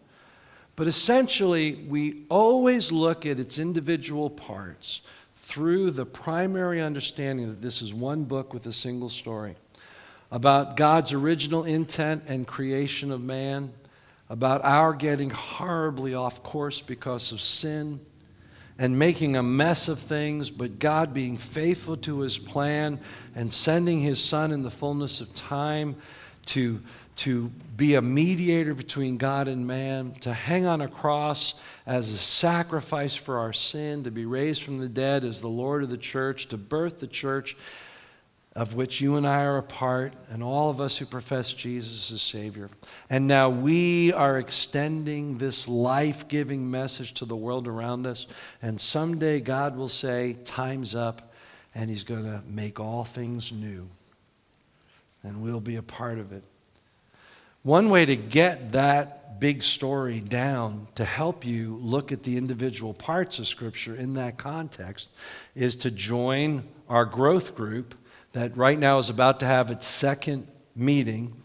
But 0.76 0.88
essentially, 0.88 1.86
we 1.88 2.24
always 2.30 2.92
look 2.92 3.26
at 3.26 3.40
its 3.40 3.60
individual 3.60 4.30
parts 4.30 5.02
through 5.36 5.92
the 5.92 6.06
primary 6.06 6.82
understanding 6.82 7.48
that 7.48 7.62
this 7.62 7.82
is 7.82 7.94
one 7.94 8.24
book 8.24 8.54
with 8.54 8.66
a 8.68 8.72
single 8.72 9.10
story 9.10 9.56
about 10.32 10.78
God's 10.78 11.12
original 11.12 11.66
intent 11.66 12.24
and 12.28 12.48
creation 12.48 13.12
of 13.12 13.22
man 13.22 13.74
about 14.30 14.64
our 14.64 14.94
getting 14.94 15.30
horribly 15.30 16.14
off 16.16 16.42
course 16.42 16.80
because 16.80 17.34
of 17.34 17.42
sin 17.42 18.00
and 18.80 18.98
making 18.98 19.36
a 19.36 19.44
mess 19.44 19.90
of 19.90 20.00
things, 20.00 20.50
but 20.50 20.80
God 20.80 21.14
being 21.14 21.38
faithful 21.38 21.98
to 21.98 22.22
his 22.22 22.38
plan 22.38 22.98
and 23.36 23.54
sending 23.54 24.00
his 24.00 24.24
son 24.24 24.54
in 24.54 24.64
the 24.64 24.72
fullness 24.72 25.20
of 25.20 25.36
time 25.36 25.98
to, 26.46 26.82
to 27.18 27.52
be 27.76 27.96
a 27.96 28.02
mediator 28.02 28.74
between 28.74 29.18
God 29.18 29.50
and 29.50 29.68
man, 29.68 30.14
to 30.22 30.34
hang 30.34 30.66
on 30.66 30.80
a 30.80 30.88
cross 30.88 31.56
as 31.86 32.10
a 32.10 32.18
sacrifice 32.18 33.14
for 33.14 33.38
our 33.38 33.52
sin, 33.52 34.06
to 34.06 34.12
be 34.12 34.26
raised 34.26 34.64
from 34.64 34.78
the 34.78 34.88
dead 34.88 35.26
as 35.26 35.42
the 35.42 35.50
Lord 35.50 35.84
of 35.84 35.90
the 35.90 35.98
church, 35.98 36.48
to 36.48 36.58
birth 36.58 37.00
the 37.00 37.08
church 37.08 37.58
of 38.56 38.74
which 38.74 39.00
you 39.00 39.16
and 39.16 39.26
I 39.26 39.44
are 39.44 39.58
a 39.58 39.64
part, 39.64 40.14
and 40.30 40.44
all 40.44 40.70
of 40.70 40.82
us 40.82 40.98
who 40.98 41.06
profess 41.06 41.54
Jesus 41.54 42.12
as 42.12 42.22
Savior. 42.22 42.70
And 43.10 43.26
now 43.26 43.50
we 43.50 44.12
are 44.12 44.40
extending 44.40 45.38
this 45.38 45.70
life 45.70 46.28
giving 46.28 46.70
message 46.70 47.14
to 47.16 47.26
the 47.26 47.36
world 47.36 47.68
around 47.68 48.06
us. 48.06 48.28
And 48.62 48.80
someday 48.80 49.40
God 49.40 49.78
will 49.78 49.88
say, 49.88 50.36
Time's 50.44 50.96
up, 50.96 51.32
and 51.74 51.90
He's 51.90 52.04
going 52.04 52.26
to 52.26 52.42
make 52.46 52.80
all 52.80 53.06
things 53.06 53.54
new. 53.54 53.88
And 55.24 55.42
we'll 55.42 55.62
be 55.62 55.78
a 55.78 55.84
part 55.84 56.20
of 56.20 56.34
it. 56.34 56.44
One 57.64 57.90
way 57.90 58.06
to 58.06 58.16
get 58.18 58.74
that 58.74 59.40
big 59.40 59.64
story 59.64 60.20
down 60.20 60.88
to 60.96 61.06
help 61.06 61.46
you 61.46 61.80
look 61.82 62.12
at 62.12 62.24
the 62.24 62.36
individual 62.36 62.94
parts 62.94 63.40
of 63.40 63.48
Scripture 63.48 63.96
in 63.96 64.16
that 64.16 64.38
context 64.38 65.10
is 65.56 65.76
to 65.78 65.90
join 65.90 66.64
our 66.90 67.06
growth 67.06 67.56
group 67.56 67.96
that 68.34 68.56
right 68.56 68.80
now 68.80 68.98
is 68.98 69.10
about 69.10 69.40
to 69.42 69.46
have 69.46 69.72
its 69.72 69.86
second 69.86 70.48
meeting, 70.76 71.36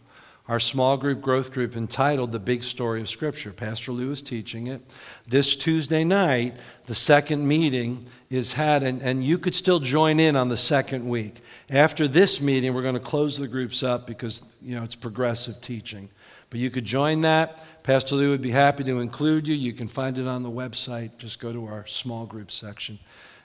our 0.49 0.61
small 0.61 0.97
group 0.97 1.21
growth 1.21 1.53
group 1.53 1.77
entitled 1.77 2.31
The 2.31 2.39
Big 2.39 2.63
Story 2.63 3.01
of 3.01 3.09
Scripture. 3.09 3.53
Pastor 3.53 3.91
Lou 3.91 4.13
is 4.13 4.23
teaching 4.23 4.69
it. 4.69 4.81
This 5.27 5.57
Tuesday 5.57 6.05
night, 6.05 6.55
the 6.87 6.95
second 6.95 7.47
meeting 7.47 8.07
is 8.31 8.53
had, 8.53 8.85
and, 8.85 9.03
and 9.03 9.25
you 9.25 9.39
could 9.39 9.57
still 9.57 9.81
join 9.81 10.21
in 10.21 10.37
on 10.37 10.49
the 10.49 10.57
second 10.57 11.09
week. 11.09 11.43
After 11.69 12.07
this 12.07 12.41
meeting, 12.41 12.75
we're 12.75 12.83
going 12.83 12.95
to 12.95 13.01
close 13.01 13.37
the 13.37 13.49
groups 13.49 13.83
up 13.83 14.07
because 14.07 14.41
you 14.63 14.77
know 14.77 14.85
it's 14.85 14.95
progressive 14.95 15.61
teaching. 15.61 16.09
But 16.49 16.61
you 16.61 16.71
could 16.71 16.85
join 16.85 17.23
that. 17.23 17.83
Pastor 17.83 18.15
Lou 18.15 18.31
would 18.31 18.43
be 18.43 18.53
happy 18.53 18.85
to 18.85 19.01
include 19.01 19.49
you. 19.49 19.57
You 19.57 19.73
can 19.73 19.89
find 19.89 20.17
it 20.17 20.29
on 20.29 20.45
the 20.45 20.51
website. 20.51 21.19
Just 21.19 21.41
go 21.41 21.53
to 21.53 21.67
our 21.67 21.85
small 21.87 22.25
group 22.25 22.53
section 22.53 23.01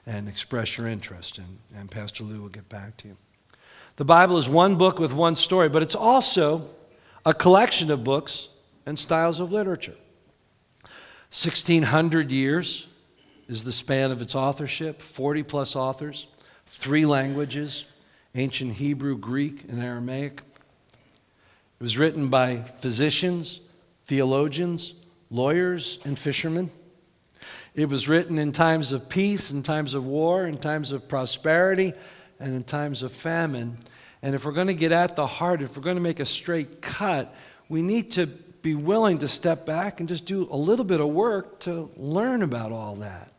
and 0.05 0.29
express 0.29 0.77
your 0.77 0.87
interest, 0.87 1.39
and, 1.39 1.57
and 1.75 1.89
Pastor 1.89 2.23
Lou 2.23 2.41
will 2.41 2.49
get 2.49 2.69
back 2.69 2.97
to 2.97 3.07
you. 3.07 3.17
The 3.97 4.05
Bible 4.05 4.37
is 4.37 4.47
one 4.47 4.75
book 4.75 4.99
with 4.99 5.13
one 5.13 5.35
story, 5.35 5.69
but 5.69 5.81
it's 5.81 5.95
also 5.95 6.69
a 7.25 7.33
collection 7.33 7.91
of 7.91 8.03
books 8.03 8.47
and 8.85 8.97
styles 8.97 9.39
of 9.39 9.51
literature. 9.51 9.95
1,600 11.31 12.31
years 12.31 12.87
is 13.47 13.63
the 13.63 13.71
span 13.71 14.11
of 14.11 14.21
its 14.21 14.35
authorship, 14.35 15.01
40 15.01 15.43
plus 15.43 15.75
authors, 15.75 16.27
three 16.67 17.05
languages 17.05 17.85
ancient 18.35 18.73
Hebrew, 18.73 19.17
Greek, 19.17 19.65
and 19.67 19.83
Aramaic. 19.83 20.41
It 21.79 21.83
was 21.83 21.97
written 21.97 22.29
by 22.29 22.61
physicians, 22.61 23.59
theologians, 24.05 24.93
lawyers, 25.29 25.99
and 26.05 26.17
fishermen. 26.17 26.69
It 27.73 27.89
was 27.89 28.07
written 28.07 28.37
in 28.37 28.51
times 28.51 28.91
of 28.91 29.09
peace, 29.09 29.51
in 29.51 29.63
times 29.63 29.93
of 29.93 30.05
war, 30.05 30.45
in 30.45 30.57
times 30.57 30.91
of 30.91 31.07
prosperity, 31.07 31.93
and 32.41 32.55
in 32.55 32.63
times 32.63 33.03
of 33.03 33.11
famine. 33.11 33.77
And 34.21 34.35
if 34.35 34.45
we're 34.45 34.51
going 34.51 34.67
to 34.67 34.73
get 34.73 34.91
at 34.91 35.15
the 35.15 35.27
heart, 35.27 35.61
if 35.61 35.75
we're 35.75 35.83
going 35.83 35.95
to 35.95 36.01
make 36.01 36.19
a 36.19 36.25
straight 36.25 36.81
cut, 36.81 37.33
we 37.69 37.81
need 37.81 38.11
to 38.11 38.27
be 38.27 38.75
willing 38.75 39.17
to 39.19 39.27
step 39.27 39.65
back 39.65 39.99
and 39.99 40.09
just 40.09 40.25
do 40.25 40.47
a 40.51 40.57
little 40.57 40.85
bit 40.85 40.99
of 40.99 41.07
work 41.07 41.59
to 41.61 41.89
learn 41.95 42.43
about 42.43 42.71
all 42.71 42.95
that. 42.97 43.31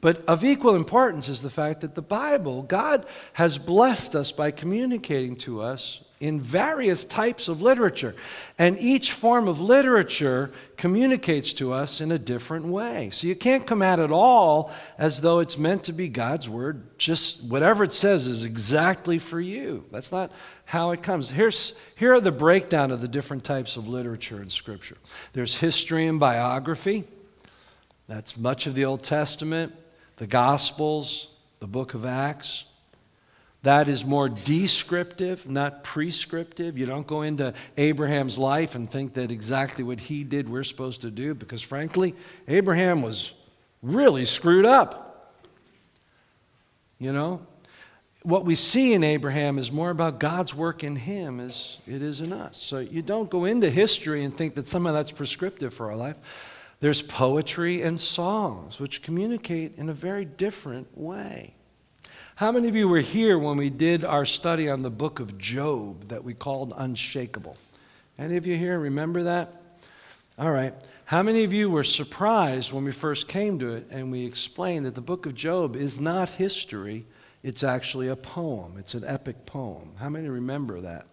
But 0.00 0.24
of 0.26 0.44
equal 0.44 0.76
importance 0.76 1.28
is 1.28 1.42
the 1.42 1.50
fact 1.50 1.80
that 1.80 1.94
the 1.94 2.02
Bible, 2.02 2.62
God 2.62 3.06
has 3.32 3.58
blessed 3.58 4.14
us 4.14 4.30
by 4.30 4.50
communicating 4.50 5.36
to 5.36 5.60
us 5.60 6.00
in 6.20 6.40
various 6.40 7.04
types 7.04 7.46
of 7.46 7.62
literature. 7.62 8.14
And 8.58 8.78
each 8.78 9.12
form 9.12 9.46
of 9.48 9.60
literature 9.60 10.50
communicates 10.76 11.52
to 11.54 11.72
us 11.72 12.00
in 12.00 12.10
a 12.10 12.18
different 12.18 12.66
way. 12.66 13.10
So 13.10 13.28
you 13.28 13.36
can't 13.36 13.66
come 13.66 13.82
at 13.82 14.00
it 14.00 14.10
all 14.10 14.72
as 14.98 15.20
though 15.20 15.38
it's 15.38 15.56
meant 15.56 15.84
to 15.84 15.92
be 15.92 16.08
God's 16.08 16.48
word. 16.48 16.98
Just 16.98 17.44
whatever 17.44 17.84
it 17.84 17.92
says 17.92 18.26
is 18.26 18.44
exactly 18.44 19.18
for 19.18 19.40
you. 19.40 19.84
That's 19.92 20.10
not 20.10 20.32
how 20.64 20.90
it 20.90 21.02
comes. 21.02 21.30
Here's, 21.30 21.74
here 21.94 22.14
are 22.14 22.20
the 22.20 22.32
breakdown 22.32 22.90
of 22.90 23.00
the 23.00 23.08
different 23.08 23.44
types 23.44 23.76
of 23.76 23.86
literature 23.86 24.42
in 24.42 24.50
Scripture 24.50 24.96
there's 25.34 25.56
history 25.56 26.06
and 26.06 26.18
biography, 26.18 27.04
that's 28.08 28.36
much 28.36 28.66
of 28.66 28.74
the 28.74 28.86
Old 28.86 29.04
Testament, 29.04 29.72
the 30.16 30.26
Gospels, 30.26 31.28
the 31.60 31.66
book 31.66 31.94
of 31.94 32.04
Acts. 32.04 32.64
That 33.62 33.88
is 33.88 34.04
more 34.04 34.28
descriptive, 34.28 35.48
not 35.48 35.82
prescriptive. 35.82 36.78
You 36.78 36.86
don't 36.86 37.06
go 37.06 37.22
into 37.22 37.54
Abraham's 37.76 38.38
life 38.38 38.74
and 38.74 38.90
think 38.90 39.14
that 39.14 39.30
exactly 39.30 39.82
what 39.82 39.98
he 39.98 40.22
did 40.22 40.48
we're 40.48 40.64
supposed 40.64 41.00
to 41.02 41.10
do, 41.10 41.34
because 41.34 41.60
frankly, 41.60 42.14
Abraham 42.46 43.02
was 43.02 43.32
really 43.82 44.24
screwed 44.24 44.64
up. 44.64 45.34
You 46.98 47.12
know? 47.12 47.40
what 48.22 48.44
we 48.44 48.54
see 48.54 48.92
in 48.92 49.04
Abraham 49.04 49.58
is 49.58 49.70
more 49.70 49.90
about 49.90 50.18
God's 50.18 50.54
work 50.54 50.82
in 50.82 50.96
him 50.96 51.40
as 51.40 51.78
it 51.86 52.02
is 52.02 52.20
in 52.20 52.32
us. 52.32 52.58
So 52.58 52.78
you 52.78 53.00
don't 53.00 53.30
go 53.30 53.44
into 53.44 53.70
history 53.70 54.24
and 54.24 54.36
think 54.36 54.54
that 54.56 54.66
some 54.66 54.86
of 54.86 54.94
that's 54.94 55.12
prescriptive 55.12 55.72
for 55.72 55.90
our 55.90 55.96
life. 55.96 56.16
There's 56.80 57.00
poetry 57.00 57.82
and 57.82 58.00
songs 58.00 58.78
which 58.78 59.02
communicate 59.02 59.78
in 59.78 59.88
a 59.88 59.94
very 59.94 60.24
different 60.24 60.88
way. 60.96 61.54
How 62.38 62.52
many 62.52 62.68
of 62.68 62.76
you 62.76 62.86
were 62.86 63.00
here 63.00 63.36
when 63.36 63.56
we 63.56 63.68
did 63.68 64.04
our 64.04 64.24
study 64.24 64.70
on 64.70 64.82
the 64.82 64.90
book 64.90 65.18
of 65.18 65.38
Job 65.38 66.06
that 66.06 66.22
we 66.22 66.34
called 66.34 66.72
Unshakable? 66.76 67.56
Any 68.16 68.36
of 68.36 68.46
you 68.46 68.56
here 68.56 68.78
remember 68.78 69.24
that? 69.24 69.60
All 70.38 70.52
right. 70.52 70.72
How 71.04 71.20
many 71.20 71.42
of 71.42 71.52
you 71.52 71.68
were 71.68 71.82
surprised 71.82 72.72
when 72.72 72.84
we 72.84 72.92
first 72.92 73.26
came 73.26 73.58
to 73.58 73.74
it 73.74 73.88
and 73.90 74.12
we 74.12 74.24
explained 74.24 74.86
that 74.86 74.94
the 74.94 75.00
book 75.00 75.26
of 75.26 75.34
Job 75.34 75.74
is 75.74 75.98
not 75.98 76.30
history, 76.30 77.04
it's 77.42 77.64
actually 77.64 78.06
a 78.06 78.14
poem? 78.14 78.76
It's 78.78 78.94
an 78.94 79.02
epic 79.04 79.44
poem. 79.44 79.90
How 79.96 80.08
many 80.08 80.28
remember 80.28 80.80
that? 80.82 81.06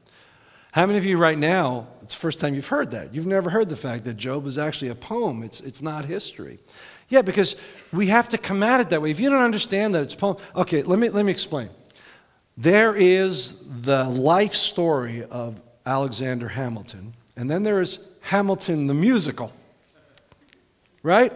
How 0.73 0.85
many 0.85 0.99
of 0.99 1.05
you 1.05 1.17
right 1.17 1.39
now, 1.39 1.87
it's 2.03 2.13
the 2.13 2.19
first 2.19 2.39
time 2.39 2.53
you've 2.53 2.67
heard 2.67 2.91
that? 2.91 3.15
You've 3.15 3.25
never 3.25 3.49
heard 3.49 3.69
the 3.69 3.75
fact 3.75 4.03
that 4.03 4.17
Job 4.17 4.45
is 4.45 4.59
actually 4.59 4.89
a 4.89 4.95
poem, 4.95 5.41
it's, 5.41 5.59
it's 5.61 5.81
not 5.81 6.05
history. 6.05 6.59
Yeah, 7.09 7.21
because 7.21 7.55
we 7.93 8.07
have 8.07 8.29
to 8.29 8.37
come 8.37 8.63
at 8.63 8.81
it 8.81 8.89
that 8.89 9.01
way. 9.01 9.11
If 9.11 9.19
you 9.19 9.29
don't 9.29 9.43
understand 9.43 9.95
that 9.95 10.03
it's 10.03 10.15
poem, 10.15 10.37
okay, 10.55 10.83
let 10.83 10.99
me, 10.99 11.09
let 11.09 11.25
me 11.25 11.31
explain. 11.31 11.69
There 12.57 12.95
is 12.95 13.55
the 13.81 14.05
life 14.05 14.53
story 14.53 15.23
of 15.25 15.59
Alexander 15.85 16.47
Hamilton, 16.47 17.13
and 17.35 17.49
then 17.49 17.63
there 17.63 17.81
is 17.81 17.99
Hamilton 18.21 18.87
the 18.87 18.93
musical, 18.93 19.51
right? 21.03 21.33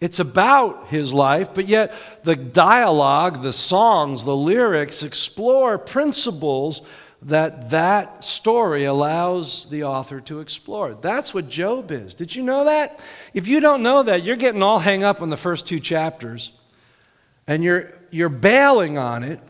It's 0.00 0.18
about 0.18 0.88
his 0.88 1.12
life, 1.12 1.54
but 1.54 1.66
yet 1.66 1.92
the 2.22 2.36
dialogue, 2.36 3.42
the 3.42 3.52
songs, 3.52 4.24
the 4.24 4.36
lyrics 4.36 5.02
explore 5.02 5.78
principles 5.78 6.82
that 7.22 7.70
that 7.70 8.22
story 8.22 8.84
allows 8.84 9.66
the 9.66 9.84
author 9.84 10.20
to 10.22 10.40
explore. 10.40 10.94
That's 10.94 11.34
what 11.34 11.48
Job 11.48 11.90
is. 11.90 12.14
Did 12.14 12.34
you 12.34 12.42
know 12.42 12.66
that? 12.66 13.00
If 13.34 13.48
you 13.48 13.60
don't 13.60 13.82
know 13.82 14.04
that, 14.04 14.22
you're 14.22 14.36
getting 14.36 14.62
all 14.62 14.78
hang 14.78 15.02
up 15.02 15.20
on 15.20 15.30
the 15.30 15.36
first 15.36 15.66
two 15.66 15.80
chapters 15.80 16.52
and 17.48 17.64
you're, 17.64 17.92
you're 18.10 18.28
bailing 18.28 18.98
on 18.98 19.24
it. 19.24 19.40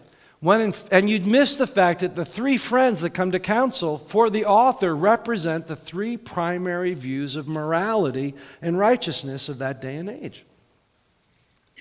When 0.41 0.61
in, 0.61 0.75
and 0.93 1.11
you'd 1.11 1.27
miss 1.27 1.57
the 1.57 1.67
fact 1.67 2.01
that 2.01 2.15
the 2.15 2.25
three 2.25 2.59
friends 2.59 3.01
that 3.01 3.11
come 3.11 3.33
to 3.33 3.41
counsel 3.41 3.99
for 3.99 4.31
the 4.31 4.45
author 4.45 4.95
represent 4.95 5.67
the 5.67 5.75
three 5.75 6.17
primary 6.17 6.95
views 6.95 7.35
of 7.35 7.49
morality 7.49 8.35
and 8.63 8.79
righteousness 8.79 9.49
of 9.49 9.59
that 9.59 9.81
day 9.81 9.97
and 9.97 10.09
age. 10.09 10.47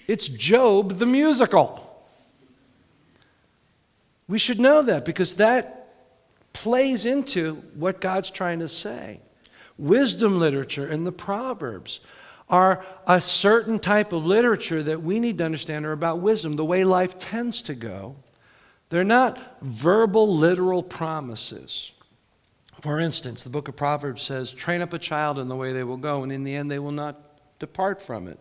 It's 0.07 0.27
Job 0.27 0.97
the 0.97 1.05
musical. 1.05 1.83
We 4.27 4.39
should 4.39 4.59
know 4.59 4.81
that 4.81 5.05
because 5.05 5.35
that 5.35 5.76
plays 6.57 7.05
into 7.05 7.53
what 7.75 8.01
God's 8.01 8.31
trying 8.31 8.59
to 8.59 8.67
say. 8.67 9.19
Wisdom 9.77 10.39
literature 10.39 10.87
and 10.87 11.05
the 11.05 11.11
Proverbs 11.11 11.99
are 12.49 12.83
a 13.05 13.21
certain 13.21 13.77
type 13.77 14.11
of 14.11 14.25
literature 14.25 14.81
that 14.81 15.03
we 15.03 15.19
need 15.19 15.37
to 15.37 15.45
understand 15.45 15.85
are 15.85 15.91
about 15.91 16.19
wisdom, 16.19 16.55
the 16.55 16.65
way 16.65 16.83
life 16.83 17.19
tends 17.19 17.61
to 17.61 17.75
go. 17.75 18.15
They're 18.89 19.03
not 19.03 19.61
verbal, 19.61 20.35
literal 20.35 20.81
promises. 20.81 21.91
For 22.81 22.99
instance, 22.99 23.43
the 23.43 23.51
book 23.51 23.67
of 23.67 23.75
Proverbs 23.75 24.23
says, 24.23 24.51
Train 24.51 24.81
up 24.81 24.93
a 24.93 24.99
child 24.99 25.37
in 25.37 25.49
the 25.49 25.55
way 25.55 25.73
they 25.73 25.83
will 25.83 25.97
go, 25.97 26.23
and 26.23 26.31
in 26.31 26.43
the 26.43 26.55
end 26.55 26.71
they 26.71 26.79
will 26.79 26.91
not 26.91 27.21
depart 27.59 28.01
from 28.01 28.27
it. 28.27 28.39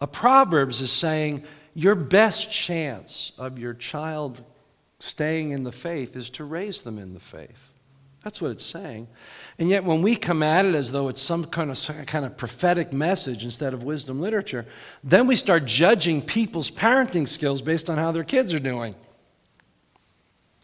A 0.00 0.06
Proverbs 0.06 0.80
is 0.80 0.90
saying, 0.90 1.44
Your 1.74 1.94
best 1.94 2.50
chance 2.50 3.32
of 3.36 3.58
your 3.58 3.74
child 3.74 4.42
staying 5.00 5.50
in 5.50 5.64
the 5.64 5.72
faith 5.72 6.16
is 6.16 6.30
to 6.30 6.44
raise 6.44 6.82
them 6.82 6.98
in 6.98 7.14
the 7.14 7.20
faith. 7.20 7.68
That's 8.24 8.40
what 8.40 8.50
it's 8.50 8.64
saying. 8.64 9.06
And 9.58 9.68
yet, 9.68 9.84
when 9.84 10.02
we 10.02 10.16
come 10.16 10.42
at 10.42 10.66
it 10.66 10.74
as 10.74 10.90
though 10.90 11.08
it's 11.08 11.22
some 11.22 11.44
kind 11.44 11.70
of, 11.70 11.78
some 11.78 12.04
kind 12.04 12.24
of 12.24 12.36
prophetic 12.36 12.92
message 12.92 13.44
instead 13.44 13.72
of 13.72 13.84
wisdom 13.84 14.20
literature, 14.20 14.66
then 15.04 15.26
we 15.26 15.36
start 15.36 15.64
judging 15.64 16.20
people's 16.20 16.70
parenting 16.70 17.28
skills 17.28 17.62
based 17.62 17.88
on 17.88 17.96
how 17.96 18.10
their 18.10 18.24
kids 18.24 18.52
are 18.52 18.60
doing. 18.60 18.94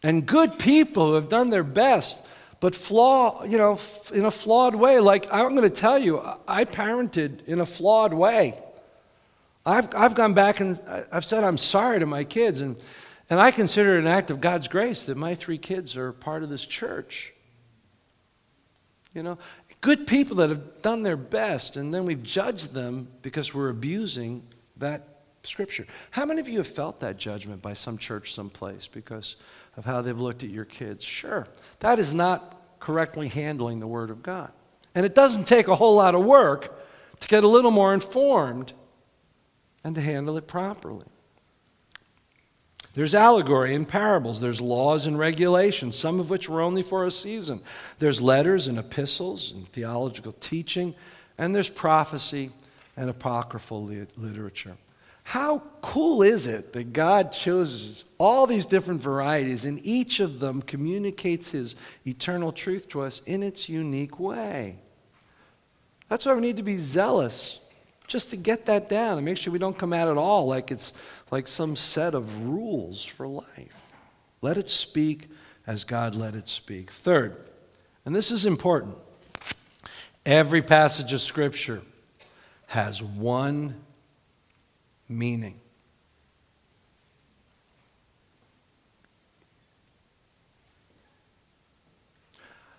And 0.02 0.26
good 0.26 0.58
people 0.58 1.06
who 1.06 1.14
have 1.14 1.28
done 1.28 1.50
their 1.50 1.62
best, 1.62 2.20
but 2.60 2.74
flaw, 2.74 3.44
you 3.44 3.56
know, 3.56 3.78
in 4.12 4.26
a 4.26 4.30
flawed 4.30 4.74
way. 4.74 4.98
Like 4.98 5.32
I'm 5.32 5.54
going 5.54 5.62
to 5.62 5.70
tell 5.70 5.98
you, 5.98 6.20
I 6.46 6.64
parented 6.64 7.46
in 7.46 7.60
a 7.60 7.66
flawed 7.66 8.12
way. 8.12 8.58
I've, 9.64 9.94
I've 9.94 10.14
gone 10.14 10.34
back 10.34 10.60
and 10.60 10.78
I've 11.10 11.24
said 11.24 11.44
I'm 11.44 11.56
sorry 11.56 12.00
to 12.00 12.06
my 12.06 12.24
kids, 12.24 12.60
and 12.60 12.76
and 13.30 13.40
I 13.40 13.50
consider 13.50 13.96
it 13.96 14.00
an 14.00 14.06
act 14.06 14.30
of 14.30 14.40
God's 14.40 14.68
grace 14.68 15.04
that 15.04 15.16
my 15.16 15.34
three 15.34 15.58
kids 15.58 15.96
are 15.96 16.12
part 16.12 16.42
of 16.42 16.50
this 16.50 16.66
church. 16.66 17.32
You 19.14 19.22
know, 19.22 19.38
good 19.80 20.06
people 20.06 20.36
that 20.36 20.50
have 20.50 20.82
done 20.82 21.02
their 21.02 21.16
best, 21.16 21.76
and 21.76 21.92
then 21.92 22.04
we've 22.04 22.22
judged 22.22 22.72
them 22.72 23.08
because 23.22 23.54
we're 23.54 23.68
abusing 23.68 24.42
that 24.78 25.20
scripture. 25.42 25.86
How 26.10 26.24
many 26.24 26.40
of 26.40 26.48
you 26.48 26.58
have 26.58 26.68
felt 26.68 27.00
that 27.00 27.16
judgment 27.16 27.62
by 27.62 27.74
some 27.74 27.98
church 27.98 28.34
someplace 28.34 28.86
because 28.86 29.36
of 29.76 29.84
how 29.84 30.02
they've 30.02 30.18
looked 30.18 30.42
at 30.42 30.50
your 30.50 30.64
kids? 30.64 31.04
Sure. 31.04 31.46
That 31.80 31.98
is 31.98 32.12
not 32.12 32.60
correctly 32.80 33.28
handling 33.28 33.80
the 33.80 33.86
Word 33.86 34.10
of 34.10 34.22
God. 34.22 34.52
And 34.94 35.04
it 35.06 35.14
doesn't 35.14 35.46
take 35.46 35.68
a 35.68 35.74
whole 35.74 35.96
lot 35.96 36.14
of 36.14 36.24
work 36.24 36.80
to 37.20 37.28
get 37.28 37.44
a 37.44 37.48
little 37.48 37.70
more 37.70 37.94
informed 37.94 38.72
and 39.82 39.94
to 39.94 40.00
handle 40.00 40.36
it 40.36 40.46
properly. 40.46 41.06
There's 42.94 43.14
allegory 43.14 43.74
and 43.74 43.86
parables. 43.86 44.40
There's 44.40 44.60
laws 44.60 45.06
and 45.06 45.18
regulations, 45.18 45.96
some 45.96 46.20
of 46.20 46.30
which 46.30 46.48
were 46.48 46.60
only 46.60 46.82
for 46.82 47.06
a 47.06 47.10
season. 47.10 47.60
There's 47.98 48.22
letters 48.22 48.68
and 48.68 48.78
epistles 48.78 49.52
and 49.52 49.68
theological 49.72 50.32
teaching, 50.32 50.94
and 51.36 51.52
there's 51.52 51.68
prophecy 51.68 52.52
and 52.96 53.10
apocryphal 53.10 53.84
literature. 54.16 54.76
How 55.24 55.62
cool 55.80 56.22
is 56.22 56.46
it 56.46 56.72
that 56.74 56.92
God 56.92 57.32
chooses 57.32 58.04
all 58.18 58.46
these 58.46 58.66
different 58.66 59.00
varieties, 59.00 59.64
and 59.64 59.84
each 59.84 60.20
of 60.20 60.38
them 60.38 60.62
communicates 60.62 61.50
His 61.50 61.74
eternal 62.06 62.52
truth 62.52 62.88
to 62.90 63.00
us 63.00 63.22
in 63.26 63.42
its 63.42 63.68
unique 63.68 64.20
way? 64.20 64.76
That's 66.08 66.26
why 66.26 66.34
we 66.34 66.42
need 66.42 66.58
to 66.58 66.62
be 66.62 66.76
zealous 66.76 67.58
just 68.06 68.30
to 68.30 68.36
get 68.36 68.66
that 68.66 68.88
down 68.88 69.18
and 69.18 69.24
make 69.24 69.36
sure 69.36 69.52
we 69.52 69.58
don't 69.58 69.78
come 69.78 69.92
at 69.92 70.08
it 70.08 70.16
all 70.16 70.46
like 70.46 70.70
it's 70.70 70.92
like 71.30 71.46
some 71.46 71.74
set 71.76 72.14
of 72.14 72.42
rules 72.44 73.04
for 73.04 73.26
life. 73.26 73.84
Let 74.42 74.56
it 74.56 74.68
speak 74.68 75.28
as 75.66 75.84
God 75.84 76.14
let 76.14 76.34
it 76.34 76.48
speak. 76.48 76.90
Third, 76.90 77.36
and 78.04 78.14
this 78.14 78.30
is 78.30 78.44
important, 78.44 78.96
every 80.26 80.62
passage 80.62 81.12
of 81.12 81.20
Scripture 81.20 81.82
has 82.66 83.02
one 83.02 83.80
meaning. 85.08 85.60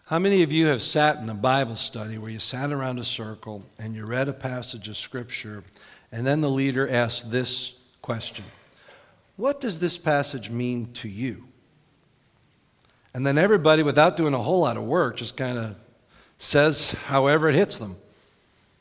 How 0.06 0.20
many 0.20 0.44
of 0.44 0.52
you 0.52 0.68
have 0.68 0.84
sat 0.84 1.18
in 1.18 1.30
a 1.30 1.34
Bible 1.34 1.76
study 1.76 2.20
where 2.20 2.30
you 2.30 2.38
sat 2.38 2.72
around 2.72 3.00
a 3.00 3.04
circle 3.04 3.64
and 3.80 3.96
you 3.96 4.06
read 4.06 4.30
a 4.30 4.34
passage 4.34 4.88
of 4.88 4.98
Scripture, 4.98 5.64
and 6.12 6.28
then 6.28 6.42
the 6.42 6.50
leader 6.50 6.88
asked 6.88 7.32
this 7.32 7.74
question 8.04 8.46
What 9.36 9.60
does 9.60 9.80
this 9.80 9.98
passage 9.98 10.52
mean 10.52 10.94
to 10.94 11.10
you? 11.10 11.46
And 13.16 13.26
then 13.26 13.40
everybody, 13.40 13.82
without 13.82 14.16
doing 14.16 14.36
a 14.36 14.42
whole 14.42 14.60
lot 14.60 14.78
of 14.78 14.84
work, 14.84 15.18
just 15.18 15.36
kind 15.36 15.58
of 15.58 15.76
says 16.38 16.92
however 16.92 17.50
it 17.50 17.56
hits 17.56 17.80
them. 17.80 17.96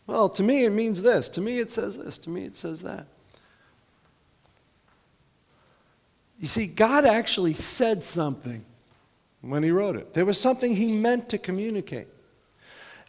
Well, 0.06 0.28
to 0.28 0.42
me, 0.42 0.66
it 0.66 0.70
means 0.70 1.00
this. 1.00 1.30
To 1.30 1.40
me, 1.40 1.58
it 1.58 1.70
says 1.70 1.96
this. 1.96 2.18
To 2.18 2.28
me, 2.28 2.44
it 2.44 2.54
says 2.54 2.82
that. 2.82 3.06
You 6.38 6.48
see, 6.48 6.66
God 6.66 7.06
actually 7.06 7.54
said 7.54 8.04
something 8.04 8.62
when 9.48 9.62
he 9.62 9.70
wrote 9.70 9.96
it. 9.96 10.14
There 10.14 10.24
was 10.24 10.40
something 10.40 10.74
he 10.74 10.92
meant 10.92 11.28
to 11.30 11.38
communicate. 11.38 12.08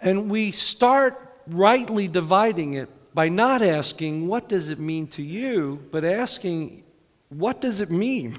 And 0.02 0.30
we 0.30 0.52
start 0.52 1.22
rightly 1.48 2.08
dividing 2.08 2.74
it 2.76 2.90
by 3.14 3.30
not 3.30 3.62
asking, 3.62 4.28
What 4.28 4.50
does 4.50 4.70
it 4.70 4.80
mean 4.80 5.08
to 5.08 5.24
you? 5.24 5.82
but 5.92 6.04
asking, 6.04 6.84
What 7.30 7.62
does 7.62 7.82
it 7.82 7.90
mean? 7.90 8.38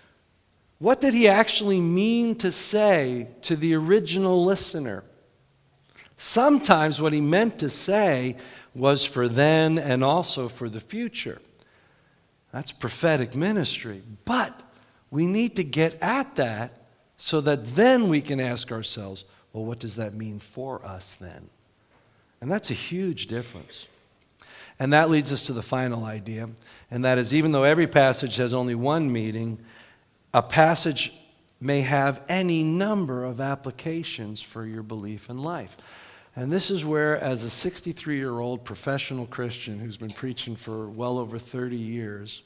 what 0.78 1.00
did 1.00 1.14
he 1.14 1.28
actually 1.28 1.80
mean 1.80 2.36
to 2.36 2.52
say 2.52 3.28
to 3.42 3.56
the 3.56 3.74
original 3.74 4.44
listener? 4.44 5.04
Sometimes 6.16 7.00
what 7.00 7.12
he 7.12 7.20
meant 7.20 7.58
to 7.60 7.70
say 7.70 8.36
was 8.74 9.04
for 9.04 9.28
then 9.28 9.78
and 9.78 10.04
also 10.04 10.48
for 10.48 10.68
the 10.68 10.80
future. 10.80 11.40
That's 12.52 12.72
prophetic 12.72 13.34
ministry. 13.34 14.02
But 14.24 14.60
we 15.10 15.26
need 15.26 15.56
to 15.56 15.64
get 15.64 16.00
at 16.02 16.36
that 16.36 16.77
so 17.18 17.40
that 17.42 17.74
then 17.74 18.08
we 18.08 18.22
can 18.22 18.40
ask 18.40 18.72
ourselves, 18.72 19.24
well, 19.52 19.66
what 19.66 19.80
does 19.80 19.96
that 19.96 20.14
mean 20.14 20.38
for 20.38 20.82
us 20.86 21.16
then? 21.20 21.50
And 22.40 22.50
that's 22.50 22.70
a 22.70 22.74
huge 22.74 23.26
difference. 23.26 23.88
And 24.78 24.92
that 24.92 25.10
leads 25.10 25.32
us 25.32 25.42
to 25.44 25.52
the 25.52 25.62
final 25.62 26.04
idea, 26.04 26.48
and 26.90 27.04
that 27.04 27.18
is 27.18 27.34
even 27.34 27.50
though 27.50 27.64
every 27.64 27.88
passage 27.88 28.36
has 28.36 28.54
only 28.54 28.76
one 28.76 29.12
meaning, 29.12 29.58
a 30.32 30.42
passage 30.42 31.12
may 31.60 31.80
have 31.80 32.22
any 32.28 32.62
number 32.62 33.24
of 33.24 33.40
applications 33.40 34.40
for 34.40 34.64
your 34.64 34.84
belief 34.84 35.28
in 35.28 35.38
life. 35.42 35.76
And 36.36 36.52
this 36.52 36.70
is 36.70 36.84
where, 36.84 37.20
as 37.20 37.42
a 37.42 37.50
63 37.50 38.16
year 38.16 38.38
old 38.38 38.64
professional 38.64 39.26
Christian 39.26 39.80
who's 39.80 39.96
been 39.96 40.12
preaching 40.12 40.54
for 40.54 40.88
well 40.88 41.18
over 41.18 41.36
30 41.36 41.74
years, 41.74 42.42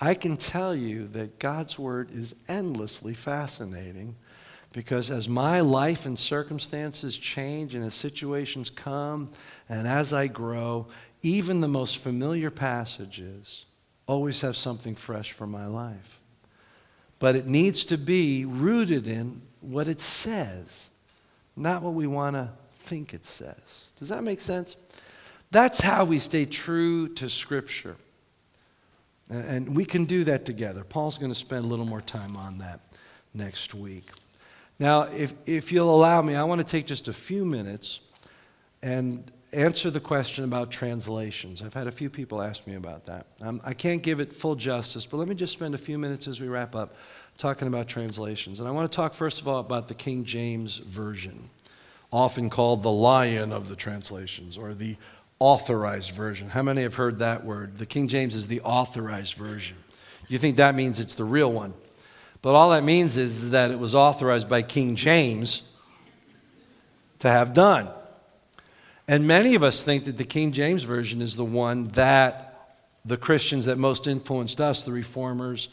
I 0.00 0.14
can 0.14 0.36
tell 0.36 0.74
you 0.74 1.08
that 1.08 1.38
God's 1.38 1.78
Word 1.78 2.10
is 2.14 2.34
endlessly 2.48 3.12
fascinating 3.12 4.16
because 4.72 5.10
as 5.10 5.28
my 5.28 5.60
life 5.60 6.06
and 6.06 6.18
circumstances 6.18 7.16
change 7.16 7.74
and 7.74 7.84
as 7.84 7.94
situations 7.94 8.70
come 8.70 9.30
and 9.68 9.86
as 9.86 10.12
I 10.12 10.28
grow, 10.28 10.86
even 11.22 11.60
the 11.60 11.68
most 11.68 11.98
familiar 11.98 12.50
passages 12.50 13.66
always 14.06 14.40
have 14.40 14.56
something 14.56 14.94
fresh 14.94 15.32
for 15.32 15.46
my 15.46 15.66
life. 15.66 16.20
But 17.18 17.36
it 17.36 17.46
needs 17.46 17.84
to 17.86 17.98
be 17.98 18.46
rooted 18.46 19.06
in 19.06 19.42
what 19.60 19.86
it 19.86 20.00
says, 20.00 20.88
not 21.56 21.82
what 21.82 21.92
we 21.92 22.06
want 22.06 22.36
to 22.36 22.48
think 22.84 23.12
it 23.12 23.26
says. 23.26 23.54
Does 23.98 24.08
that 24.08 24.24
make 24.24 24.40
sense? 24.40 24.76
That's 25.50 25.80
how 25.80 26.04
we 26.04 26.18
stay 26.18 26.46
true 26.46 27.08
to 27.14 27.28
Scripture. 27.28 27.96
And 29.30 29.76
we 29.76 29.84
can 29.84 30.04
do 30.06 30.24
that 30.24 30.44
together. 30.44 30.82
Paul's 30.82 31.16
going 31.16 31.30
to 31.30 31.38
spend 31.38 31.64
a 31.64 31.68
little 31.68 31.84
more 31.84 32.00
time 32.00 32.36
on 32.36 32.58
that 32.58 32.80
next 33.32 33.74
week. 33.74 34.10
Now, 34.80 35.02
if, 35.02 35.32
if 35.46 35.70
you'll 35.70 35.94
allow 35.94 36.20
me, 36.20 36.34
I 36.34 36.42
want 36.42 36.58
to 36.60 36.66
take 36.66 36.86
just 36.86 37.06
a 37.06 37.12
few 37.12 37.44
minutes 37.44 38.00
and 38.82 39.30
answer 39.52 39.90
the 39.90 40.00
question 40.00 40.44
about 40.44 40.70
translations. 40.70 41.62
I've 41.62 41.74
had 41.74 41.86
a 41.86 41.92
few 41.92 42.10
people 42.10 42.40
ask 42.40 42.66
me 42.66 42.74
about 42.74 43.06
that. 43.06 43.26
Um, 43.40 43.60
I 43.64 43.74
can't 43.74 44.02
give 44.02 44.20
it 44.20 44.32
full 44.32 44.54
justice, 44.56 45.06
but 45.06 45.18
let 45.18 45.28
me 45.28 45.34
just 45.34 45.52
spend 45.52 45.74
a 45.74 45.78
few 45.78 45.98
minutes 45.98 46.26
as 46.26 46.40
we 46.40 46.48
wrap 46.48 46.74
up 46.74 46.94
talking 47.36 47.68
about 47.68 47.88
translations. 47.88 48.60
And 48.60 48.68
I 48.68 48.72
want 48.72 48.90
to 48.90 48.96
talk, 48.96 49.14
first 49.14 49.40
of 49.40 49.48
all, 49.48 49.60
about 49.60 49.86
the 49.86 49.94
King 49.94 50.24
James 50.24 50.78
Version, 50.78 51.50
often 52.12 52.50
called 52.50 52.82
the 52.82 52.90
lion 52.90 53.52
of 53.52 53.68
the 53.68 53.76
translations 53.76 54.58
or 54.58 54.74
the 54.74 54.96
authorized 55.40 56.12
version. 56.12 56.48
How 56.48 56.62
many 56.62 56.82
have 56.82 56.94
heard 56.94 57.18
that 57.18 57.44
word? 57.44 57.78
The 57.78 57.86
King 57.86 58.06
James 58.06 58.36
is 58.36 58.46
the 58.46 58.60
authorized 58.60 59.34
version. 59.34 59.76
You 60.28 60.38
think 60.38 60.58
that 60.58 60.76
means 60.76 61.00
it's 61.00 61.16
the 61.16 61.24
real 61.24 61.50
one. 61.50 61.74
But 62.42 62.54
all 62.54 62.70
that 62.70 62.84
means 62.84 63.16
is 63.16 63.50
that 63.50 63.70
it 63.70 63.78
was 63.78 63.94
authorized 63.94 64.48
by 64.48 64.62
King 64.62 64.94
James 64.94 65.62
to 67.18 67.28
have 67.28 67.52
done. 67.52 67.88
And 69.08 69.26
many 69.26 69.56
of 69.56 69.64
us 69.64 69.82
think 69.82 70.04
that 70.04 70.16
the 70.16 70.24
King 70.24 70.52
James 70.52 70.84
Version 70.84 71.20
is 71.20 71.34
the 71.34 71.44
one 71.44 71.88
that 71.88 72.78
the 73.04 73.16
Christians 73.16 73.64
that 73.64 73.76
most 73.76 74.06
influenced 74.06 74.60
us, 74.60 74.84
the 74.84 74.92
reformers 74.92 75.68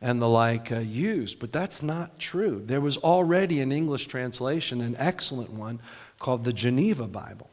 and 0.00 0.20
the 0.20 0.28
like, 0.28 0.72
uh, 0.72 0.80
used. 0.80 1.38
But 1.38 1.52
that's 1.52 1.82
not 1.82 2.18
true. 2.18 2.62
There 2.64 2.80
was 2.80 2.98
already 2.98 3.60
an 3.60 3.72
English 3.72 4.08
translation, 4.08 4.80
an 4.80 4.96
excellent 4.98 5.50
one, 5.50 5.80
called 6.18 6.44
the 6.44 6.52
Geneva 6.52 7.06
Bible. 7.06 7.48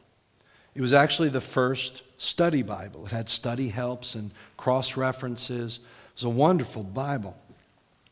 It 0.80 0.82
was 0.82 0.94
actually 0.94 1.28
the 1.28 1.42
first 1.42 2.04
study 2.18 2.62
Bible. 2.62 3.06
It 3.06 3.12
had 3.12 3.28
study 3.28 3.68
helps 3.68 4.16
and 4.16 4.32
cross 4.56 4.96
references. 4.96 5.80
It 5.80 6.16
was 6.16 6.24
a 6.24 6.30
wonderful 6.30 6.84
Bible. 6.84 7.36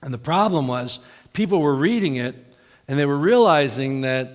And 0.01 0.13
the 0.13 0.17
problem 0.17 0.67
was, 0.67 0.99
people 1.31 1.61
were 1.61 1.73
reading 1.73 2.17
it 2.17 2.35
and 2.89 2.99
they 2.99 3.05
were 3.05 3.17
realizing 3.17 4.01
that, 4.01 4.33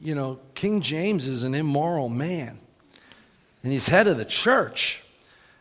you 0.00 0.14
know, 0.14 0.40
King 0.54 0.80
James 0.80 1.26
is 1.26 1.42
an 1.42 1.54
immoral 1.54 2.08
man 2.08 2.58
and 3.62 3.74
he's 3.74 3.88
head 3.88 4.06
of 4.06 4.16
the 4.16 4.24
church. 4.24 5.02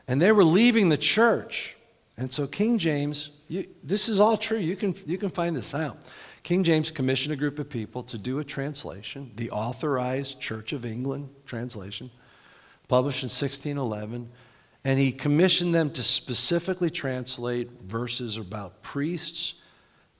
And 0.07 0.22
they 0.22 0.32
were 0.32 0.45
leaving 0.45 0.88
the 0.88 0.95
church. 0.95 1.76
And 2.16 2.32
so 2.32 2.47
King 2.47 2.78
James, 2.78 3.32
you, 3.49 3.68
this 3.84 4.07
is 4.07 4.22
all 4.22 4.38
true. 4.38 4.57
You 4.57 4.78
can, 4.78 4.95
you 5.05 5.18
can 5.18 5.32
find 5.32 5.53
this 5.53 5.74
out. 5.74 5.97
King 6.46 6.64
James 6.64 6.91
commissioned 6.91 7.34
a 7.34 7.36
group 7.36 7.58
of 7.58 7.68
people 7.68 8.04
to 8.04 8.20
do 8.20 8.38
a 8.38 8.43
translation, 8.43 9.32
the 9.36 9.50
authorized 9.50 10.39
Church 10.39 10.74
of 10.74 10.86
England 10.86 11.28
translation, 11.48 12.12
published 12.88 13.24
in 13.24 13.30
1611. 13.30 14.30
And 14.84 15.00
he 15.00 15.12
commissioned 15.12 15.74
them 15.74 15.89
to 15.93 16.04
specifically 16.04 16.91
translate 16.91 17.72
verses 17.82 18.38
about 18.38 18.84
priests 18.84 19.56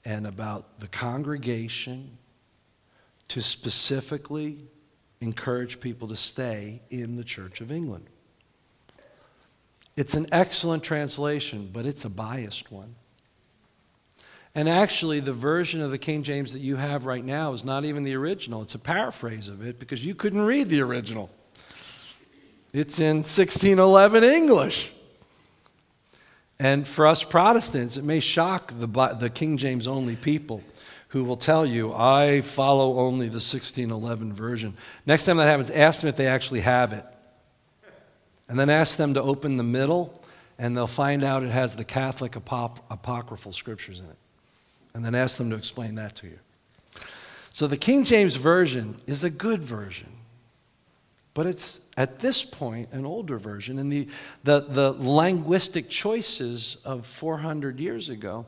and 0.04 0.26
about 0.26 0.80
the 0.80 0.88
congregation 0.88 2.18
to 3.28 3.40
specifically 3.40 4.66
encourage 5.22 5.80
people 5.80 6.08
to 6.08 6.16
stay 6.16 6.82
in 6.90 7.18
the 7.18 7.24
Church 7.24 7.62
of 7.62 7.72
England. 7.72 8.08
It's 9.96 10.16
an 10.16 10.26
excellent 10.32 10.82
translation, 10.82 11.70
but 11.72 11.86
it's 11.86 12.04
a 12.04 12.10
biased 12.10 12.72
one. 12.72 12.96
And 14.56 14.70
actually, 14.70 15.20
the 15.20 15.34
version 15.34 15.82
of 15.82 15.92
the 15.92 15.98
King 15.98 16.24
James 16.24 16.54
that 16.54 16.60
you 16.60 16.78
have 16.78 17.06
right 17.06 17.24
now 17.24 17.52
is 17.52 17.66
not 17.66 17.84
even 17.84 18.06
the 18.06 18.16
original. 18.16 18.62
It's 18.62 18.74
a 18.74 18.80
paraphrase 18.80 19.50
of 19.50 19.66
it 19.66 19.80
because 19.80 20.04
you 20.06 20.16
couldn't 20.16 20.42
read 20.42 20.70
the 20.70 20.80
original. 20.82 21.30
It's 22.72 23.00
in 23.00 23.18
1611 23.18 24.24
English. 24.24 24.94
And 26.58 26.88
for 26.88 27.06
us 27.06 27.22
Protestants, 27.22 27.98
it 27.98 28.06
may 28.06 28.22
shock 28.22 28.72
the, 28.80 28.88
the 29.20 29.30
King 29.30 29.58
James 29.58 29.88
only 29.88 30.16
people 30.16 30.64
who 31.10 31.26
will 31.26 31.36
tell 31.36 31.66
you, 31.66 31.94
I 31.94 32.40
follow 32.40 33.00
only 33.00 33.28
the 33.28 33.36
1611 33.36 34.32
version. 34.34 34.74
Next 35.06 35.26
time 35.26 35.36
that 35.38 35.50
happens, 35.50 35.70
ask 35.70 36.00
them 36.00 36.08
if 36.08 36.16
they 36.16 36.28
actually 36.28 36.62
have 36.62 36.94
it. 36.94 37.06
And 38.48 38.58
then 38.58 38.70
ask 38.70 38.96
them 38.96 39.16
to 39.16 39.22
open 39.22 39.58
the 39.58 39.64
middle, 39.64 40.22
and 40.58 40.78
they'll 40.78 40.88
find 40.88 41.26
out 41.26 41.44
it 41.44 41.52
has 41.52 41.76
the 41.76 41.84
Catholic 41.84 42.34
apop- 42.34 42.80
apocryphal 42.90 43.52
scriptures 43.52 44.00
in 44.00 44.06
it 44.06 44.18
and 44.96 45.06
then 45.06 45.14
ask 45.14 45.38
them 45.38 45.50
to 45.50 45.58
explain 45.58 45.96
that 45.96 46.16
to 46.16 46.28
you. 46.28 46.40
So 47.52 47.68
the 47.68 47.78
King 47.78 48.06
James 48.06 48.36
Version 48.36 48.96
is 49.06 49.24
a 49.24 49.30
good 49.30 49.62
version, 49.62 50.10
but 51.34 51.46
it's 51.46 51.82
at 51.98 52.20
this 52.20 52.44
point 52.44 52.90
an 52.94 53.06
older 53.06 53.38
version, 53.38 53.78
and 53.78 53.92
the, 53.92 54.08
the, 54.44 54.62
the 54.62 54.92
linguistic 54.94 55.90
choices 55.90 56.78
of 56.86 57.06
400 57.06 57.80
years 57.80 58.10
ago 58.10 58.46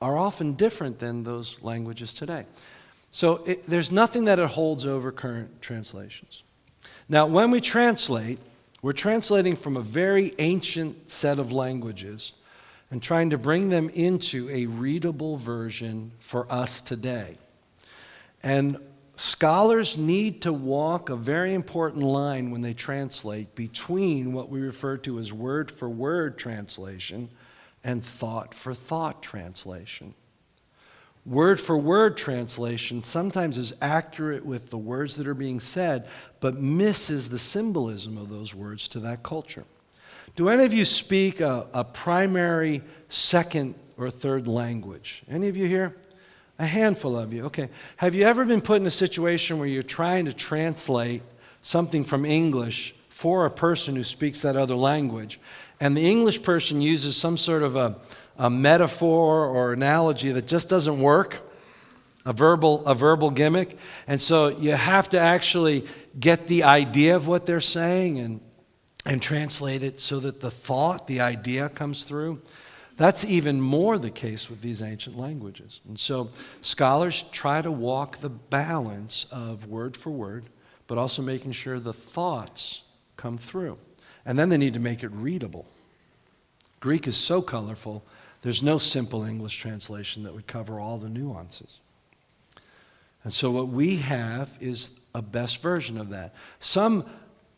are 0.00 0.18
often 0.18 0.54
different 0.54 0.98
than 0.98 1.22
those 1.22 1.62
languages 1.62 2.12
today. 2.12 2.44
So 3.12 3.44
it, 3.44 3.68
there's 3.68 3.92
nothing 3.92 4.24
that 4.24 4.40
it 4.40 4.48
holds 4.48 4.84
over 4.84 5.12
current 5.12 5.62
translations. 5.62 6.42
Now, 7.08 7.26
when 7.26 7.52
we 7.52 7.60
translate, 7.60 8.40
we're 8.82 8.92
translating 8.92 9.54
from 9.54 9.76
a 9.76 9.82
very 9.82 10.34
ancient 10.40 11.08
set 11.08 11.38
of 11.38 11.52
languages 11.52 12.32
and 12.92 13.02
trying 13.02 13.30
to 13.30 13.38
bring 13.38 13.70
them 13.70 13.88
into 13.88 14.50
a 14.50 14.66
readable 14.66 15.38
version 15.38 16.12
for 16.18 16.46
us 16.52 16.82
today. 16.82 17.38
And 18.42 18.76
scholars 19.16 19.96
need 19.96 20.42
to 20.42 20.52
walk 20.52 21.08
a 21.08 21.16
very 21.16 21.54
important 21.54 22.02
line 22.02 22.50
when 22.50 22.60
they 22.60 22.74
translate 22.74 23.54
between 23.54 24.34
what 24.34 24.50
we 24.50 24.60
refer 24.60 24.98
to 24.98 25.18
as 25.18 25.32
word 25.32 25.70
for 25.70 25.88
word 25.88 26.36
translation 26.36 27.30
and 27.82 28.04
thought 28.04 28.54
for 28.54 28.74
thought 28.74 29.22
translation. 29.22 30.12
Word 31.24 31.62
for 31.62 31.78
word 31.78 32.18
translation 32.18 33.02
sometimes 33.02 33.56
is 33.56 33.72
accurate 33.80 34.44
with 34.44 34.68
the 34.68 34.76
words 34.76 35.16
that 35.16 35.26
are 35.26 35.32
being 35.32 35.60
said, 35.60 36.08
but 36.40 36.56
misses 36.56 37.30
the 37.30 37.38
symbolism 37.38 38.18
of 38.18 38.28
those 38.28 38.54
words 38.54 38.86
to 38.88 39.00
that 39.00 39.22
culture. 39.22 39.64
Do 40.34 40.48
any 40.48 40.64
of 40.64 40.72
you 40.72 40.84
speak 40.84 41.40
a, 41.40 41.66
a 41.74 41.84
primary, 41.84 42.82
second, 43.08 43.74
or 43.98 44.10
third 44.10 44.48
language? 44.48 45.22
Any 45.28 45.48
of 45.48 45.56
you 45.56 45.66
here? 45.66 45.94
A 46.58 46.66
handful 46.66 47.18
of 47.18 47.32
you. 47.32 47.44
Okay. 47.46 47.68
Have 47.96 48.14
you 48.14 48.24
ever 48.24 48.44
been 48.44 48.62
put 48.62 48.80
in 48.80 48.86
a 48.86 48.90
situation 48.90 49.58
where 49.58 49.68
you're 49.68 49.82
trying 49.82 50.24
to 50.24 50.32
translate 50.32 51.22
something 51.60 52.02
from 52.02 52.24
English 52.24 52.94
for 53.10 53.44
a 53.44 53.50
person 53.50 53.94
who 53.94 54.02
speaks 54.02 54.42
that 54.42 54.56
other 54.56 54.74
language, 54.74 55.38
and 55.80 55.96
the 55.96 56.08
English 56.08 56.42
person 56.42 56.80
uses 56.80 57.16
some 57.16 57.36
sort 57.36 57.62
of 57.62 57.76
a, 57.76 57.96
a 58.38 58.48
metaphor 58.48 59.46
or 59.46 59.72
analogy 59.72 60.32
that 60.32 60.46
just 60.46 60.68
doesn't 60.68 60.98
work? 61.00 61.40
A 62.24 62.32
verbal, 62.32 62.86
a 62.86 62.94
verbal 62.94 63.30
gimmick. 63.30 63.76
And 64.06 64.22
so 64.22 64.48
you 64.48 64.72
have 64.72 65.08
to 65.10 65.18
actually 65.18 65.86
get 66.18 66.46
the 66.46 66.62
idea 66.62 67.16
of 67.16 67.26
what 67.26 67.46
they're 67.46 67.60
saying 67.60 68.18
and 68.18 68.40
and 69.04 69.20
translate 69.20 69.82
it 69.82 70.00
so 70.00 70.20
that 70.20 70.40
the 70.40 70.50
thought, 70.50 71.06
the 71.06 71.20
idea 71.20 71.68
comes 71.68 72.04
through. 72.04 72.40
That's 72.96 73.24
even 73.24 73.60
more 73.60 73.98
the 73.98 74.10
case 74.10 74.48
with 74.48 74.60
these 74.60 74.82
ancient 74.82 75.18
languages. 75.18 75.80
And 75.88 75.98
so 75.98 76.28
scholars 76.60 77.24
try 77.32 77.62
to 77.62 77.72
walk 77.72 78.18
the 78.18 78.28
balance 78.28 79.26
of 79.30 79.66
word 79.66 79.96
for 79.96 80.10
word, 80.10 80.44
but 80.86 80.98
also 80.98 81.22
making 81.22 81.52
sure 81.52 81.80
the 81.80 81.92
thoughts 81.92 82.82
come 83.16 83.38
through. 83.38 83.78
And 84.24 84.38
then 84.38 84.50
they 84.50 84.58
need 84.58 84.74
to 84.74 84.80
make 84.80 85.02
it 85.02 85.10
readable. 85.12 85.66
Greek 86.80 87.08
is 87.08 87.16
so 87.16 87.40
colorful, 87.40 88.04
there's 88.42 88.62
no 88.62 88.76
simple 88.76 89.24
English 89.24 89.56
translation 89.56 90.24
that 90.24 90.34
would 90.34 90.46
cover 90.46 90.80
all 90.80 90.98
the 90.98 91.08
nuances. 91.08 91.78
And 93.24 93.32
so 93.32 93.50
what 93.50 93.68
we 93.68 93.96
have 93.98 94.50
is 94.60 94.90
a 95.14 95.22
best 95.22 95.62
version 95.62 95.96
of 95.96 96.10
that. 96.10 96.34
Some 96.58 97.06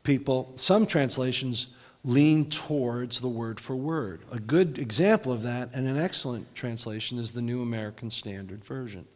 people, 0.04 0.52
some 0.54 0.86
translations 0.86 1.66
lean 2.04 2.48
towards 2.50 3.18
the 3.18 3.28
word 3.28 3.58
for 3.58 3.74
word. 3.74 4.20
A 4.30 4.38
good 4.38 4.78
example 4.78 5.32
of 5.32 5.42
that 5.42 5.70
and 5.72 5.88
an 5.88 5.98
excellent 5.98 6.54
translation 6.54 7.18
is 7.18 7.32
the 7.32 7.42
New 7.42 7.62
American 7.62 8.10
Standard 8.10 8.64
Version. 8.64 9.06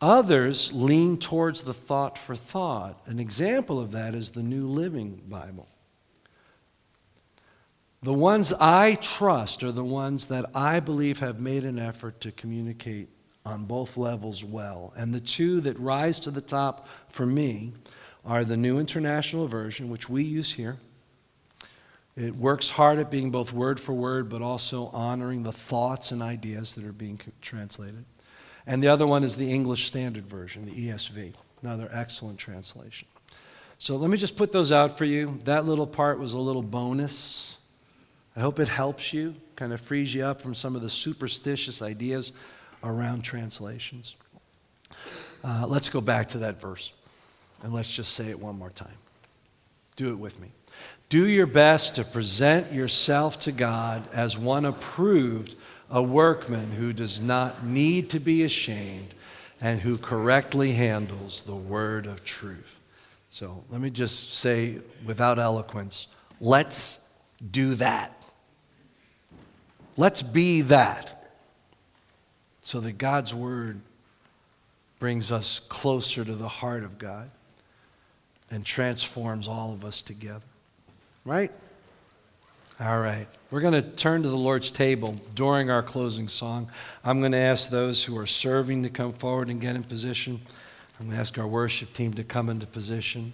Others 0.00 0.72
lean 0.72 1.16
towards 1.16 1.62
the 1.62 1.74
thought 1.74 2.18
for 2.18 2.34
thought. 2.34 3.00
An 3.06 3.20
example 3.20 3.78
of 3.78 3.92
that 3.92 4.16
is 4.16 4.32
the 4.32 4.42
New 4.42 4.66
Living 4.66 5.22
Bible. 5.28 5.68
The 8.02 8.12
ones 8.12 8.52
I 8.54 8.96
trust 8.96 9.62
are 9.62 9.70
the 9.70 9.84
ones 9.84 10.26
that 10.26 10.46
I 10.56 10.80
believe 10.80 11.20
have 11.20 11.38
made 11.38 11.64
an 11.64 11.78
effort 11.78 12.20
to 12.22 12.32
communicate 12.32 13.08
on 13.46 13.64
both 13.64 13.96
levels 13.96 14.42
well. 14.42 14.92
And 14.96 15.14
the 15.14 15.20
two 15.20 15.60
that 15.60 15.78
rise 15.78 16.18
to 16.20 16.32
the 16.32 16.40
top 16.40 16.88
for 17.08 17.26
me 17.26 17.72
are 18.24 18.44
the 18.44 18.56
New 18.56 18.78
International 18.78 19.46
Version, 19.46 19.90
which 19.90 20.08
we 20.08 20.22
use 20.22 20.52
here. 20.52 20.78
It 22.16 22.36
works 22.36 22.68
hard 22.68 22.98
at 22.98 23.10
being 23.10 23.30
both 23.30 23.52
word 23.52 23.80
for 23.80 23.94
word, 23.94 24.28
but 24.28 24.42
also 24.42 24.88
honoring 24.88 25.42
the 25.42 25.52
thoughts 25.52 26.12
and 26.12 26.22
ideas 26.22 26.74
that 26.74 26.84
are 26.84 26.92
being 26.92 27.20
translated. 27.40 28.04
And 28.66 28.82
the 28.82 28.88
other 28.88 29.06
one 29.06 29.24
is 29.24 29.36
the 29.36 29.50
English 29.50 29.86
Standard 29.86 30.26
Version, 30.26 30.66
the 30.66 30.88
ESV, 30.88 31.34
another 31.62 31.88
excellent 31.92 32.38
translation. 32.38 33.08
So 33.78 33.96
let 33.96 34.10
me 34.10 34.18
just 34.18 34.36
put 34.36 34.52
those 34.52 34.70
out 34.70 34.96
for 34.96 35.04
you. 35.04 35.38
That 35.44 35.64
little 35.64 35.86
part 35.86 36.18
was 36.18 36.34
a 36.34 36.38
little 36.38 36.62
bonus. 36.62 37.56
I 38.36 38.40
hope 38.40 38.60
it 38.60 38.68
helps 38.68 39.12
you, 39.12 39.34
kind 39.56 39.72
of 39.72 39.80
frees 39.80 40.14
you 40.14 40.24
up 40.24 40.40
from 40.40 40.54
some 40.54 40.76
of 40.76 40.82
the 40.82 40.90
superstitious 40.90 41.82
ideas 41.82 42.32
around 42.84 43.22
translations. 43.22 44.16
Uh, 45.42 45.64
let's 45.66 45.88
go 45.88 46.00
back 46.00 46.28
to 46.28 46.38
that 46.38 46.60
verse 46.60 46.92
and 47.62 47.72
let's 47.72 47.90
just 47.90 48.14
say 48.14 48.28
it 48.28 48.38
one 48.38 48.58
more 48.58 48.70
time. 48.70 48.88
Do 49.96 50.10
it 50.10 50.18
with 50.18 50.40
me. 50.40 50.48
Do 51.08 51.26
your 51.26 51.46
best 51.46 51.96
to 51.96 52.04
present 52.04 52.72
yourself 52.72 53.38
to 53.40 53.52
God 53.52 54.08
as 54.12 54.36
one 54.38 54.64
approved 54.64 55.56
a 55.90 56.02
workman 56.02 56.70
who 56.70 56.92
does 56.92 57.20
not 57.20 57.64
need 57.64 58.10
to 58.10 58.20
be 58.20 58.44
ashamed 58.44 59.14
and 59.60 59.80
who 59.80 59.98
correctly 59.98 60.72
handles 60.72 61.42
the 61.42 61.54
word 61.54 62.06
of 62.06 62.24
truth. 62.24 62.80
So 63.30 63.62
let 63.70 63.80
me 63.80 63.90
just 63.90 64.34
say 64.34 64.78
without 65.04 65.38
eloquence 65.38 66.08
let's 66.40 66.98
do 67.50 67.74
that. 67.76 68.16
Let's 69.96 70.22
be 70.22 70.62
that 70.62 71.30
so 72.62 72.80
that 72.80 72.92
God's 72.92 73.34
word 73.34 73.80
brings 74.98 75.30
us 75.30 75.58
closer 75.58 76.24
to 76.24 76.34
the 76.34 76.48
heart 76.48 76.84
of 76.84 76.96
God 76.96 77.30
and 78.52 78.64
transforms 78.64 79.48
all 79.48 79.72
of 79.72 79.84
us 79.84 80.02
together. 80.02 80.44
Right? 81.24 81.50
All 82.78 83.00
right. 83.00 83.26
We're 83.50 83.60
going 83.60 83.74
to 83.74 83.82
turn 83.82 84.22
to 84.22 84.28
the 84.28 84.36
Lord's 84.36 84.70
table 84.70 85.16
during 85.34 85.70
our 85.70 85.82
closing 85.82 86.28
song. 86.28 86.70
I'm 87.04 87.20
going 87.20 87.32
to 87.32 87.38
ask 87.38 87.70
those 87.70 88.04
who 88.04 88.16
are 88.18 88.26
serving 88.26 88.82
to 88.82 88.90
come 88.90 89.10
forward 89.12 89.48
and 89.48 89.60
get 89.60 89.74
in 89.74 89.82
position. 89.82 90.40
I'm 91.00 91.06
going 91.06 91.16
to 91.16 91.20
ask 91.20 91.38
our 91.38 91.46
worship 91.46 91.92
team 91.94 92.12
to 92.14 92.24
come 92.24 92.48
into 92.48 92.66
position. 92.66 93.32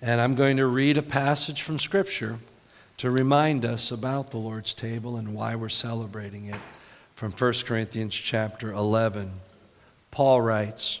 And 0.00 0.20
I'm 0.20 0.34
going 0.34 0.56
to 0.56 0.66
read 0.66 0.96
a 0.96 1.02
passage 1.02 1.62
from 1.62 1.78
Scripture 1.78 2.38
to 2.98 3.10
remind 3.10 3.64
us 3.64 3.90
about 3.90 4.30
the 4.30 4.38
Lord's 4.38 4.74
table 4.74 5.16
and 5.16 5.34
why 5.34 5.54
we're 5.56 5.68
celebrating 5.68 6.46
it 6.46 6.60
from 7.16 7.32
1 7.32 7.52
Corinthians 7.64 8.14
chapter 8.14 8.72
11. 8.72 9.30
Paul 10.10 10.40
writes, 10.40 11.00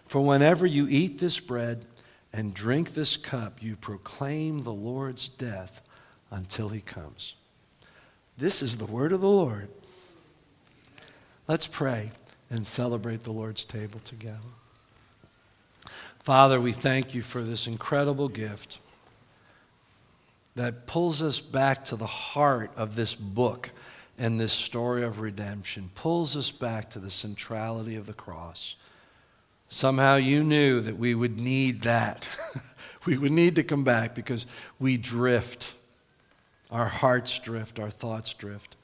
For 0.11 0.19
whenever 0.19 0.65
you 0.65 0.89
eat 0.89 1.19
this 1.19 1.39
bread 1.39 1.85
and 2.33 2.53
drink 2.53 2.93
this 2.93 3.15
cup, 3.15 3.63
you 3.63 3.77
proclaim 3.77 4.59
the 4.59 4.73
Lord's 4.73 5.29
death 5.29 5.79
until 6.31 6.67
he 6.67 6.81
comes. 6.81 7.35
This 8.37 8.61
is 8.61 8.75
the 8.75 8.85
word 8.85 9.13
of 9.13 9.21
the 9.21 9.29
Lord. 9.29 9.69
Let's 11.47 11.65
pray 11.65 12.11
and 12.49 12.67
celebrate 12.67 13.23
the 13.23 13.31
Lord's 13.31 13.63
table 13.63 14.01
together. 14.01 14.39
Father, 16.19 16.59
we 16.59 16.73
thank 16.73 17.15
you 17.15 17.21
for 17.21 17.41
this 17.41 17.65
incredible 17.65 18.27
gift 18.27 18.79
that 20.57 20.87
pulls 20.87 21.23
us 21.23 21.39
back 21.39 21.85
to 21.85 21.95
the 21.95 22.05
heart 22.05 22.71
of 22.75 22.97
this 22.97 23.15
book 23.15 23.69
and 24.17 24.37
this 24.37 24.51
story 24.51 25.03
of 25.03 25.21
redemption, 25.21 25.89
pulls 25.95 26.35
us 26.35 26.51
back 26.51 26.89
to 26.89 26.99
the 26.99 27.09
centrality 27.09 27.95
of 27.95 28.07
the 28.07 28.13
cross. 28.13 28.75
Somehow 29.73 30.17
you 30.17 30.43
knew 30.43 30.81
that 30.81 30.97
we 30.97 31.15
would 31.15 31.39
need 31.39 31.83
that. 31.83 32.27
we 33.05 33.17
would 33.17 33.31
need 33.31 33.55
to 33.55 33.63
come 33.63 33.85
back 33.85 34.13
because 34.13 34.45
we 34.79 34.97
drift. 34.97 35.71
Our 36.69 36.87
hearts 36.87 37.39
drift, 37.39 37.79
our 37.79 37.89
thoughts 37.89 38.33
drift, 38.33 38.75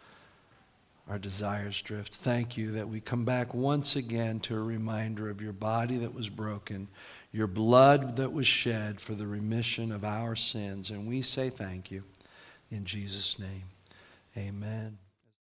our 1.09 1.19
desires 1.19 1.81
drift. 1.81 2.15
Thank 2.15 2.55
you 2.55 2.71
that 2.71 2.87
we 2.87 3.01
come 3.01 3.25
back 3.25 3.53
once 3.53 3.97
again 3.97 4.39
to 4.41 4.55
a 4.55 4.61
reminder 4.61 5.29
of 5.29 5.41
your 5.41 5.51
body 5.51 5.97
that 5.97 6.13
was 6.13 6.29
broken, 6.29 6.87
your 7.33 7.47
blood 7.47 8.15
that 8.15 8.31
was 8.31 8.47
shed 8.47 9.01
for 9.01 9.13
the 9.13 9.27
remission 9.27 9.91
of 9.91 10.05
our 10.05 10.37
sins. 10.37 10.89
And 10.89 11.05
we 11.05 11.21
say 11.21 11.49
thank 11.49 11.91
you 11.91 12.01
in 12.71 12.85
Jesus' 12.85 13.37
name. 13.37 13.63
Amen. 14.37 14.97